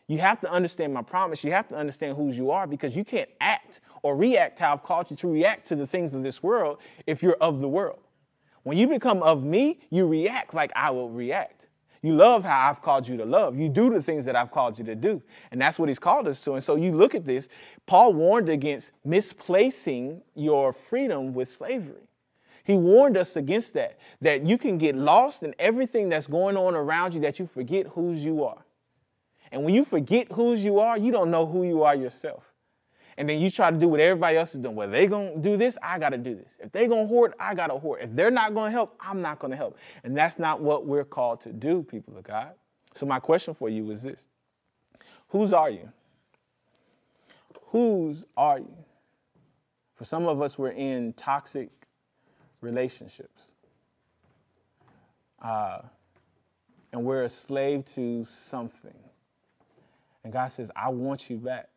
You 0.07 0.19
have 0.19 0.41
to 0.41 0.51
understand 0.51 0.93
my 0.93 1.03
promise. 1.03 1.45
You 1.45 1.53
have 1.53 1.69
to 1.69 1.77
understand 1.77 2.17
whose 2.17 2.37
you 2.37 2.51
are 2.51 2.67
because 2.67 2.97
you 2.97 3.05
can't 3.05 3.31
act 3.41 3.81
or 4.03 4.17
react 4.17 4.59
how 4.59 4.73
I've 4.73 4.83
called 4.83 5.09
you 5.11 5.17
to 5.19 5.29
react 5.29 5.69
to 5.69 5.77
the 5.77 5.87
things 5.87 6.15
of 6.15 6.25
this 6.25 6.43
world 6.43 6.79
if 7.07 7.23
you're 7.23 7.37
of 7.41 7.61
the 7.61 7.69
world. 7.69 8.01
When 8.65 8.77
you 8.77 8.89
become 8.89 9.23
of 9.23 9.45
me, 9.45 9.81
you 9.89 10.07
react 10.07 10.53
like 10.53 10.73
I 10.75 10.91
will 10.91 11.09
react. 11.09 11.70
You 12.03 12.15
love 12.15 12.45
how 12.45 12.69
I've 12.69 12.81
called 12.81 13.07
you 13.07 13.17
to 13.19 13.27
love. 13.27 13.59
You 13.59 13.69
do 13.69 13.91
the 13.91 14.03
things 14.03 14.25
that 14.25 14.35
I've 14.35 14.51
called 14.51 14.79
you 14.79 14.85
to 14.87 14.95
do. 14.95 15.23
And 15.51 15.61
that's 15.61 15.79
what 15.79 15.89
he's 15.89 15.99
called 15.99 16.27
us 16.29 16.41
to. 16.45 16.55
And 16.55 16.65
so 16.65 16.77
you 16.77 16.93
look 16.93 17.15
at 17.15 17.27
this, 17.27 17.49
Paul 17.87 18.15
warned 18.15 18.49
against 18.49 18.93
misplacing 19.05 20.23
your 20.35 20.73
freedom 20.73 21.35
with 21.35 21.51
slavery. 21.51 22.09
He 22.65 22.75
warned 22.75 23.17
us 23.17 23.37
against 23.37 23.75
that, 23.75 23.99
that 24.21 24.45
you 24.47 24.57
can 24.57 24.79
get 24.79 24.95
lost 24.95 25.43
in 25.43 25.55
everything 25.59 26.09
that's 26.09 26.27
going 26.27 26.57
on 26.57 26.75
around 26.75 27.15
you, 27.15 27.21
that 27.21 27.39
you 27.39 27.47
forget 27.47 27.87
whose 27.89 28.25
you 28.25 28.45
are. 28.45 28.65
And 29.53 29.65
when 29.65 29.75
you 29.75 29.85
forget 29.85 30.33
whose 30.33 30.65
you 30.65 30.79
are, 30.79 30.97
you 30.97 31.11
don't 31.13 31.31
know 31.31 31.47
who 31.47 31.65
you 31.65 31.83
are 31.83 31.95
yourself. 31.95 32.50
And 33.17 33.29
then 33.29 33.41
you 33.41 33.51
try 33.51 33.71
to 33.71 33.77
do 33.77 33.89
what 33.89 34.01
everybody 34.01 34.37
else 34.37 34.55
is 34.55 34.61
doing. 34.61 34.77
Well, 34.77 34.89
they 34.89 35.07
gonna 35.07 35.39
do 35.39 35.57
this, 35.57 35.77
I 35.83 35.99
gotta 35.99 36.19
do 36.19 36.35
this. 36.35 36.57
If 36.61 36.73
they 36.73 36.87
gonna 36.87 37.07
hoard, 37.07 37.35
I 37.39 37.55
gotta 37.55 37.79
hoard. 37.79 38.01
If 38.03 38.13
they're 38.13 38.31
not 38.31 38.55
gonna 38.55 38.71
help, 38.71 38.97
I'm 39.01 39.21
not 39.21 39.39
gonna 39.39 39.57
help. 39.57 39.77
And 40.05 40.17
that's 40.17 40.39
not 40.39 40.61
what 40.61 40.87
we're 40.87 41.05
called 41.05 41.41
to 41.43 41.53
do, 41.53 41.83
people 41.83 42.17
of 42.17 42.25
God. 42.25 42.53
So 42.95 43.07
my 43.07 43.21
question 43.21 43.55
for 43.55 43.69
you 43.69 43.91
is 43.91 44.03
this: 44.03 44.29
Whose 45.29 45.53
are 45.53 45.71
you? 45.71 45.93
Whose 47.67 48.25
are 48.37 48.59
you? 48.59 48.75
For 49.95 50.05
some 50.05 50.27
of 50.27 50.41
us, 50.41 50.59
we're 50.59 50.71
in 50.71 51.13
toxic 51.13 51.69
relationships. 52.61 53.55
Uh, 55.41 55.83
and 56.93 57.05
we're 57.05 57.25
a 57.25 57.29
slave 57.29 57.85
to 57.85 58.25
something. 58.25 58.99
And 60.25 60.33
God 60.33 60.49
says, 60.49 60.71
I 60.75 60.89
want 60.89 61.31
you 61.31 61.39
back. 61.39 61.69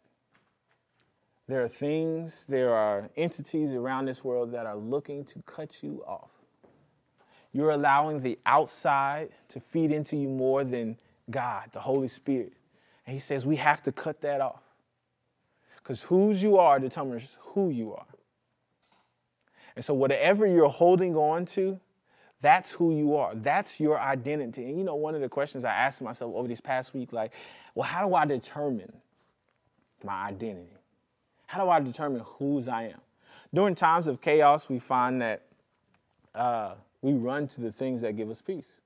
There 1.47 1.61
are 1.63 1.67
things, 1.67 2.47
there 2.47 2.73
are 2.73 3.09
entities 3.17 3.73
around 3.73 4.05
this 4.05 4.23
world 4.23 4.53
that 4.53 4.65
are 4.65 4.77
looking 4.77 5.25
to 5.25 5.41
cut 5.45 5.83
you 5.83 6.03
off. 6.07 6.29
You're 7.51 7.71
allowing 7.71 8.21
the 8.21 8.39
outside 8.45 9.29
to 9.49 9.59
feed 9.59 9.91
into 9.91 10.15
you 10.15 10.29
more 10.29 10.63
than 10.63 10.97
God, 11.29 11.69
the 11.71 11.81
Holy 11.81 12.07
Spirit. 12.07 12.53
And 13.05 13.13
He 13.13 13.19
says 13.19 13.45
we 13.45 13.57
have 13.57 13.83
to 13.83 13.91
cut 13.91 14.21
that 14.21 14.41
off. 14.41 14.63
Because 15.77 16.01
whose 16.03 16.41
you 16.41 16.57
are 16.57 16.79
determines 16.79 17.37
who 17.41 17.69
you 17.69 17.93
are. 17.93 18.05
And 19.75 19.83
so, 19.83 19.93
whatever 19.93 20.47
you're 20.47 20.69
holding 20.69 21.15
on 21.15 21.45
to, 21.47 21.79
that's 22.41 22.71
who 22.71 22.95
you 22.95 23.15
are. 23.15 23.35
That's 23.35 23.79
your 23.79 23.99
identity. 23.99 24.65
And 24.65 24.77
you 24.77 24.83
know, 24.83 24.95
one 24.95 25.15
of 25.15 25.21
the 25.21 25.29
questions 25.29 25.65
I 25.65 25.73
asked 25.73 26.01
myself 26.01 26.33
over 26.35 26.47
this 26.47 26.61
past 26.61 26.93
week, 26.93 27.11
like, 27.11 27.33
well, 27.75 27.87
how 27.87 28.07
do 28.07 28.13
I 28.13 28.25
determine 28.25 28.93
my 30.03 30.27
identity? 30.27 30.77
How 31.47 31.63
do 31.63 31.69
I 31.69 31.79
determine 31.79 32.21
whose 32.25 32.67
I 32.67 32.83
am? 32.83 33.01
During 33.53 33.75
times 33.75 34.07
of 34.07 34.21
chaos, 34.21 34.69
we 34.69 34.79
find 34.79 35.21
that 35.21 35.43
uh, 36.33 36.73
we 37.01 37.13
run 37.13 37.47
to 37.49 37.61
the 37.61 37.71
things 37.71 38.01
that 38.01 38.15
give 38.15 38.29
us 38.29 38.41
peace. 38.41 38.81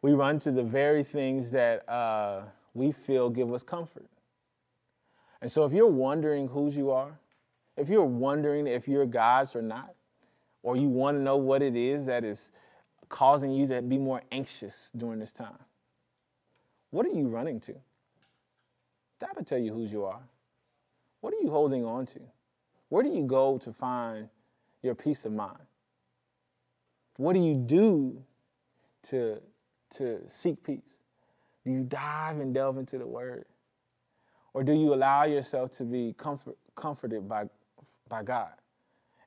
We 0.00 0.12
run 0.12 0.38
to 0.40 0.50
the 0.50 0.62
very 0.62 1.02
things 1.02 1.50
that 1.52 1.88
uh, 1.88 2.42
we 2.74 2.92
feel 2.92 3.30
give 3.30 3.52
us 3.52 3.62
comfort. 3.62 4.06
And 5.40 5.50
so, 5.50 5.64
if 5.64 5.72
you're 5.72 5.86
wondering 5.88 6.48
whose 6.48 6.76
you 6.76 6.90
are, 6.90 7.18
if 7.76 7.88
you're 7.88 8.04
wondering 8.04 8.66
if 8.66 8.86
you're 8.86 9.06
God's 9.06 9.56
or 9.56 9.62
not, 9.62 9.94
or 10.62 10.76
you 10.76 10.88
want 10.88 11.16
to 11.16 11.22
know 11.22 11.36
what 11.36 11.62
it 11.62 11.74
is 11.74 12.06
that 12.06 12.24
is 12.24 12.52
causing 13.08 13.50
you 13.50 13.66
to 13.66 13.82
be 13.82 13.98
more 13.98 14.22
anxious 14.30 14.90
during 14.96 15.18
this 15.18 15.32
time, 15.32 15.58
what 16.90 17.06
are 17.06 17.10
you 17.10 17.26
running 17.28 17.58
to? 17.60 17.74
That'll 19.18 19.44
tell 19.44 19.58
you 19.58 19.72
whose 19.72 19.92
you 19.92 20.04
are. 20.04 20.20
What 21.22 21.32
are 21.32 21.40
you 21.40 21.50
holding 21.50 21.84
on 21.84 22.04
to? 22.06 22.20
Where 22.88 23.02
do 23.02 23.08
you 23.08 23.22
go 23.22 23.56
to 23.58 23.72
find 23.72 24.28
your 24.82 24.94
peace 24.96 25.24
of 25.24 25.32
mind? 25.32 25.62
What 27.16 27.34
do 27.34 27.40
you 27.40 27.54
do 27.54 28.22
to, 29.04 29.40
to 29.94 30.20
seek 30.26 30.64
peace? 30.64 31.00
Do 31.64 31.70
you 31.70 31.84
dive 31.84 32.40
and 32.40 32.52
delve 32.52 32.76
into 32.76 32.98
the 32.98 33.06
word? 33.06 33.44
Or 34.52 34.64
do 34.64 34.72
you 34.72 34.92
allow 34.92 35.22
yourself 35.24 35.70
to 35.72 35.84
be 35.84 36.12
comfort, 36.18 36.56
comforted 36.74 37.28
by, 37.28 37.44
by 38.08 38.24
God? 38.24 38.52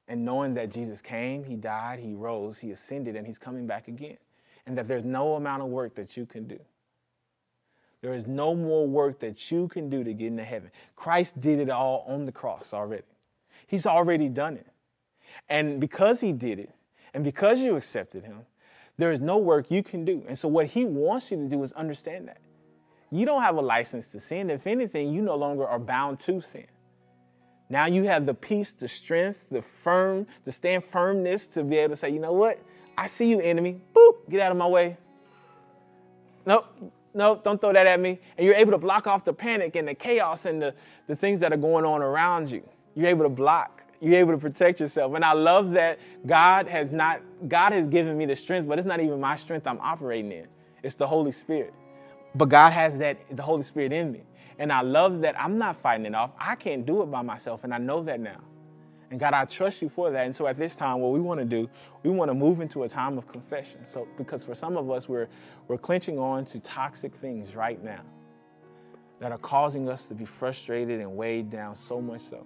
And 0.09 0.25
knowing 0.25 0.53
that 0.55 0.71
Jesus 0.71 1.01
came, 1.01 1.45
He 1.45 1.55
died, 1.55 1.99
He 1.99 2.13
rose, 2.13 2.59
He 2.59 2.71
ascended, 2.71 3.15
and 3.15 3.25
He's 3.25 3.39
coming 3.39 3.67
back 3.67 3.87
again. 3.87 4.17
And 4.67 4.77
that 4.77 4.89
there's 4.89 5.05
no 5.05 5.35
amount 5.35 5.61
of 5.61 5.69
work 5.69 5.95
that 5.95 6.17
you 6.17 6.25
can 6.25 6.45
do 6.45 6.59
there 8.05 8.13
is 8.13 8.27
no 8.27 8.53
more 8.53 8.85
work 8.85 9.19
that 9.21 9.49
you 9.49 9.67
can 9.67 9.89
do 9.89 10.03
to 10.03 10.13
get 10.13 10.27
into 10.27 10.43
heaven. 10.43 10.69
Christ 10.95 11.41
did 11.41 11.59
it 11.59 11.71
all 11.71 12.05
on 12.07 12.25
the 12.25 12.31
cross 12.31 12.71
already. 12.71 13.01
He's 13.65 13.87
already 13.87 14.29
done 14.29 14.57
it. 14.57 14.67
And 15.49 15.81
because 15.81 16.21
he 16.21 16.31
did 16.31 16.59
it, 16.59 16.71
and 17.15 17.23
because 17.23 17.61
you 17.61 17.75
accepted 17.75 18.23
him, 18.23 18.41
There 18.97 19.11
is 19.11 19.19
no 19.19 19.37
work 19.37 19.71
you 19.71 19.83
can 19.83 20.05
do. 20.05 20.23
And 20.27 20.37
so, 20.37 20.47
what 20.47 20.67
He 20.67 20.85
wants 20.85 21.31
you 21.31 21.37
to 21.37 21.47
do 21.47 21.61
is 21.63 21.73
understand 21.73 22.27
that. 22.27 22.37
You 23.11 23.25
don't 23.25 23.41
have 23.41 23.57
a 23.57 23.61
license 23.61 24.07
to 24.09 24.19
sin. 24.19 24.49
If 24.49 24.67
anything, 24.67 25.13
you 25.13 25.21
no 25.21 25.35
longer 25.35 25.67
are 25.67 25.79
bound 25.79 26.19
to 26.21 26.41
sin. 26.41 26.67
Now 27.69 27.87
you 27.87 28.03
have 28.03 28.25
the 28.25 28.33
peace, 28.33 28.71
the 28.73 28.87
strength, 28.87 29.39
the 29.49 29.61
firm, 29.61 30.27
the 30.43 30.51
stand 30.51 30.83
firmness 30.83 31.47
to 31.47 31.63
be 31.63 31.77
able 31.77 31.93
to 31.93 31.95
say, 31.95 32.09
you 32.09 32.19
know 32.19 32.33
what? 32.33 32.59
I 32.97 33.07
see 33.07 33.29
you, 33.29 33.39
enemy. 33.39 33.81
Boop, 33.95 34.29
get 34.29 34.39
out 34.41 34.51
of 34.51 34.57
my 34.57 34.67
way. 34.67 34.97
Nope, 36.45 36.65
nope, 37.15 37.43
don't 37.43 37.59
throw 37.59 37.73
that 37.73 37.87
at 37.87 37.99
me. 37.99 38.19
And 38.37 38.45
you're 38.45 38.55
able 38.55 38.71
to 38.71 38.77
block 38.77 39.07
off 39.07 39.23
the 39.23 39.33
panic 39.33 39.75
and 39.75 39.87
the 39.87 39.95
chaos 39.95 40.45
and 40.45 40.61
the, 40.61 40.73
the 41.07 41.15
things 41.15 41.39
that 41.39 41.53
are 41.53 41.57
going 41.57 41.85
on 41.85 42.01
around 42.01 42.51
you. 42.51 42.67
You're 42.95 43.07
able 43.07 43.23
to 43.23 43.29
block. 43.29 43.83
You're 44.01 44.19
able 44.19 44.33
to 44.33 44.37
protect 44.37 44.79
yourself. 44.79 45.15
And 45.15 45.23
I 45.23 45.33
love 45.33 45.71
that 45.71 45.99
God 46.25 46.67
has 46.67 46.91
not, 46.91 47.21
God 47.47 47.73
has 47.73 47.87
given 47.87 48.17
me 48.17 48.25
the 48.25 48.35
strength, 48.35 48.67
but 48.67 48.77
it's 48.77 48.85
not 48.85 48.99
even 48.99 49.19
my 49.19 49.35
strength 49.35 49.65
I'm 49.65 49.79
operating 49.79 50.31
in. 50.31 50.47
It's 50.83 50.95
the 50.95 51.07
Holy 51.07 51.31
Spirit. 51.31 51.73
But 52.35 52.49
God 52.49 52.73
has 52.73 52.99
that, 52.99 53.17
the 53.35 53.43
Holy 53.43 53.63
Spirit 53.63 53.93
in 53.93 54.11
me. 54.11 54.21
And 54.59 54.71
I 54.71 54.81
love 54.81 55.21
that 55.21 55.39
I'm 55.39 55.57
not 55.57 55.77
fighting 55.77 56.05
it 56.05 56.15
off. 56.15 56.31
I 56.37 56.55
can't 56.55 56.85
do 56.85 57.01
it 57.01 57.07
by 57.07 57.21
myself, 57.21 57.63
and 57.63 57.73
I 57.73 57.77
know 57.77 58.03
that 58.03 58.19
now. 58.19 58.39
And 59.11 59.19
God, 59.19 59.33
I 59.33 59.45
trust 59.45 59.81
you 59.81 59.89
for 59.89 60.11
that. 60.11 60.25
And 60.25 60.35
so 60.35 60.47
at 60.47 60.57
this 60.57 60.75
time, 60.75 60.99
what 60.99 61.11
we 61.11 61.19
want 61.19 61.39
to 61.39 61.45
do, 61.45 61.69
we 62.03 62.09
want 62.09 62.29
to 62.29 62.35
move 62.35 62.59
into 62.59 62.83
a 62.83 62.89
time 62.89 63.17
of 63.17 63.27
confession. 63.27 63.85
So 63.85 64.07
because 64.17 64.43
for 64.43 64.55
some 64.55 64.77
of 64.77 64.89
us, 64.89 65.07
we're 65.07 65.27
we're 65.67 65.77
clenching 65.77 66.19
on 66.19 66.45
to 66.45 66.59
toxic 66.59 67.13
things 67.15 67.55
right 67.55 67.83
now 67.83 68.01
that 69.19 69.31
are 69.31 69.37
causing 69.37 69.89
us 69.89 70.05
to 70.05 70.13
be 70.13 70.25
frustrated 70.25 70.99
and 70.99 71.15
weighed 71.15 71.49
down 71.49 71.75
so 71.75 72.01
much 72.01 72.21
so. 72.21 72.45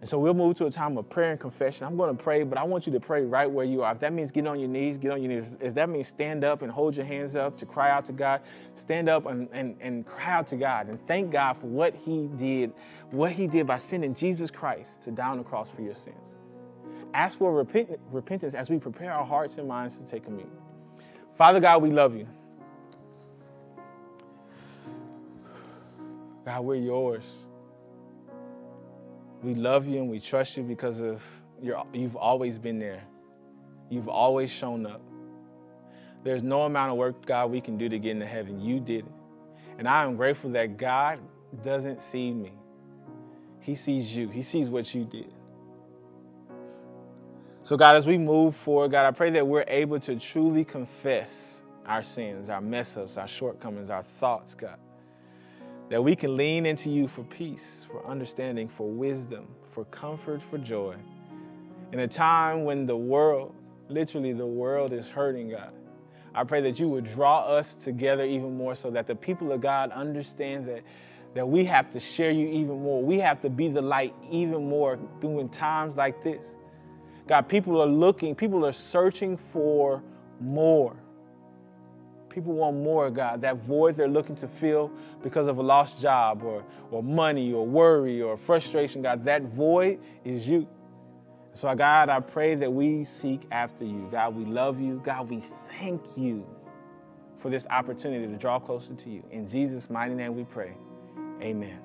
And 0.00 0.08
so 0.10 0.18
we'll 0.18 0.34
move 0.34 0.56
to 0.56 0.66
a 0.66 0.70
time 0.70 0.98
of 0.98 1.08
prayer 1.08 1.30
and 1.30 1.40
confession. 1.40 1.86
I'm 1.86 1.96
going 1.96 2.14
to 2.14 2.22
pray, 2.22 2.42
but 2.42 2.58
I 2.58 2.64
want 2.64 2.86
you 2.86 2.92
to 2.92 3.00
pray 3.00 3.24
right 3.24 3.50
where 3.50 3.64
you 3.64 3.82
are. 3.82 3.92
If 3.92 4.00
that 4.00 4.12
means 4.12 4.30
get 4.30 4.46
on 4.46 4.60
your 4.60 4.68
knees, 4.68 4.98
get 4.98 5.12
on 5.12 5.22
your 5.22 5.32
knees. 5.32 5.56
If 5.62 5.72
that 5.76 5.88
means 5.88 6.08
stand 6.08 6.44
up 6.44 6.60
and 6.60 6.70
hold 6.70 6.94
your 6.94 7.06
hands 7.06 7.36
up 7.36 7.56
to 7.56 7.64
cry 7.64 7.90
out 7.90 8.04
to 8.06 8.12
God, 8.12 8.42
stand 8.74 9.08
up 9.08 9.24
and, 9.24 9.48
and, 9.52 9.76
and 9.80 10.04
cry 10.04 10.32
out 10.32 10.46
to 10.48 10.56
God 10.56 10.88
and 10.88 11.00
thank 11.06 11.30
God 11.30 11.54
for 11.54 11.68
what 11.68 11.94
He 11.96 12.28
did, 12.36 12.74
what 13.12 13.32
He 13.32 13.46
did 13.46 13.66
by 13.66 13.78
sending 13.78 14.14
Jesus 14.14 14.50
Christ 14.50 15.00
to 15.02 15.10
down 15.10 15.38
the 15.38 15.44
cross 15.44 15.70
for 15.70 15.80
your 15.80 15.94
sins. 15.94 16.36
Ask 17.14 17.38
for 17.38 17.54
repent, 17.54 17.98
repentance 18.10 18.54
as 18.54 18.68
we 18.68 18.78
prepare 18.78 19.10
our 19.10 19.24
hearts 19.24 19.56
and 19.56 19.66
minds 19.66 19.96
to 19.96 20.06
take 20.06 20.24
communion. 20.24 20.63
Father 21.36 21.60
God, 21.60 21.82
we 21.82 21.90
love 21.90 22.14
you. 22.14 22.28
God, 26.44 26.64
we're 26.64 26.76
yours. 26.76 27.46
We 29.42 29.54
love 29.54 29.86
you 29.86 29.98
and 29.98 30.10
we 30.10 30.20
trust 30.20 30.56
you 30.56 30.62
because 30.62 31.00
of 31.00 31.22
your, 31.60 31.84
you've 31.92 32.16
always 32.16 32.58
been 32.58 32.78
there. 32.78 33.02
You've 33.90 34.08
always 34.08 34.50
shown 34.50 34.86
up. 34.86 35.02
There's 36.22 36.42
no 36.42 36.62
amount 36.62 36.92
of 36.92 36.96
work, 36.96 37.26
God, 37.26 37.50
we 37.50 37.60
can 37.60 37.76
do 37.76 37.88
to 37.88 37.98
get 37.98 38.12
into 38.12 38.26
heaven. 38.26 38.60
You 38.60 38.80
did 38.80 39.06
it. 39.06 39.12
And 39.78 39.88
I 39.88 40.04
am 40.04 40.16
grateful 40.16 40.50
that 40.52 40.76
God 40.78 41.18
doesn't 41.62 42.00
see 42.00 42.32
me, 42.32 42.52
He 43.60 43.74
sees 43.74 44.16
you, 44.16 44.28
He 44.28 44.40
sees 44.40 44.70
what 44.70 44.94
you 44.94 45.04
did. 45.04 45.33
So, 47.64 47.76
God, 47.76 47.96
as 47.96 48.06
we 48.06 48.18
move 48.18 48.56
forward, 48.56 48.92
God, 48.92 49.06
I 49.06 49.12
pray 49.12 49.30
that 49.32 49.46
we're 49.46 49.66
able 49.68 50.00
to 50.02 50.16
truly 50.16 50.64
confess 50.64 51.62
our 51.86 52.04
sins, 52.04 52.50
our 52.50 52.62
mess 52.62 52.96
ups, 52.96 53.18
our 53.18 53.28
shortcomings, 53.28 53.90
our 53.90 54.04
thoughts, 54.04 54.54
God 54.54 54.78
that 55.90 56.02
we 56.02 56.16
can 56.16 56.36
lean 56.36 56.66
into 56.66 56.90
you 56.90 57.08
for 57.08 57.24
peace, 57.24 57.86
for 57.90 58.06
understanding, 58.06 58.68
for 58.68 58.90
wisdom, 58.90 59.46
for 59.72 59.86
comfort, 59.86 60.42
for 60.42 60.58
joy. 60.58 60.96
In 61.92 62.00
a 62.00 62.08
time 62.08 62.64
when 62.64 62.86
the 62.86 62.96
world, 62.96 63.54
literally 63.88 64.32
the 64.32 64.46
world 64.46 64.92
is 64.92 65.08
hurting, 65.08 65.50
God, 65.50 65.72
I 66.34 66.44
pray 66.44 66.62
that 66.62 66.80
you 66.80 66.88
would 66.88 67.04
draw 67.06 67.40
us 67.40 67.76
together 67.76 68.24
even 68.24 68.56
more 68.56 68.74
so 68.74 68.90
that 68.90 69.06
the 69.06 69.14
people 69.14 69.52
of 69.52 69.62
God 69.62 69.92
understand 69.92 70.66
that, 70.68 70.82
that 71.34 71.48
we 71.48 71.64
have 71.66 71.90
to 71.92 72.00
share 72.00 72.32
you 72.32 72.48
even 72.48 72.82
more. 72.82 73.02
We 73.02 73.20
have 73.20 73.40
to 73.42 73.50
be 73.50 73.68
the 73.68 73.82
light 73.82 74.14
even 74.30 74.68
more 74.68 74.98
during 75.20 75.48
times 75.48 75.96
like 75.96 76.24
this. 76.24 76.56
God, 77.26 77.48
people 77.48 77.80
are 77.80 77.86
looking, 77.86 78.34
people 78.34 78.66
are 78.66 78.72
searching 78.72 79.36
for 79.36 80.02
more. 80.40 80.96
People 82.28 82.52
want 82.52 82.76
more, 82.76 83.10
God. 83.10 83.40
That 83.42 83.58
void 83.58 83.96
they're 83.96 84.08
looking 84.08 84.34
to 84.36 84.48
fill 84.48 84.90
because 85.22 85.46
of 85.46 85.58
a 85.58 85.62
lost 85.62 86.02
job 86.02 86.42
or, 86.42 86.64
or 86.90 87.02
money 87.02 87.52
or 87.52 87.64
worry 87.64 88.20
or 88.20 88.36
frustration, 88.36 89.02
God, 89.02 89.24
that 89.24 89.42
void 89.42 90.00
is 90.24 90.48
you. 90.48 90.66
So, 91.52 91.72
God, 91.76 92.08
I 92.08 92.18
pray 92.18 92.56
that 92.56 92.72
we 92.72 93.04
seek 93.04 93.42
after 93.52 93.84
you. 93.84 94.08
God, 94.10 94.34
we 94.34 94.44
love 94.44 94.80
you. 94.80 95.00
God, 95.04 95.30
we 95.30 95.38
thank 95.78 96.02
you 96.16 96.44
for 97.38 97.48
this 97.48 97.66
opportunity 97.70 98.26
to 98.26 98.36
draw 98.36 98.58
closer 98.58 98.94
to 98.94 99.10
you. 99.10 99.22
In 99.30 99.46
Jesus' 99.46 99.88
mighty 99.88 100.14
name 100.14 100.34
we 100.34 100.42
pray. 100.42 100.72
Amen. 101.40 101.83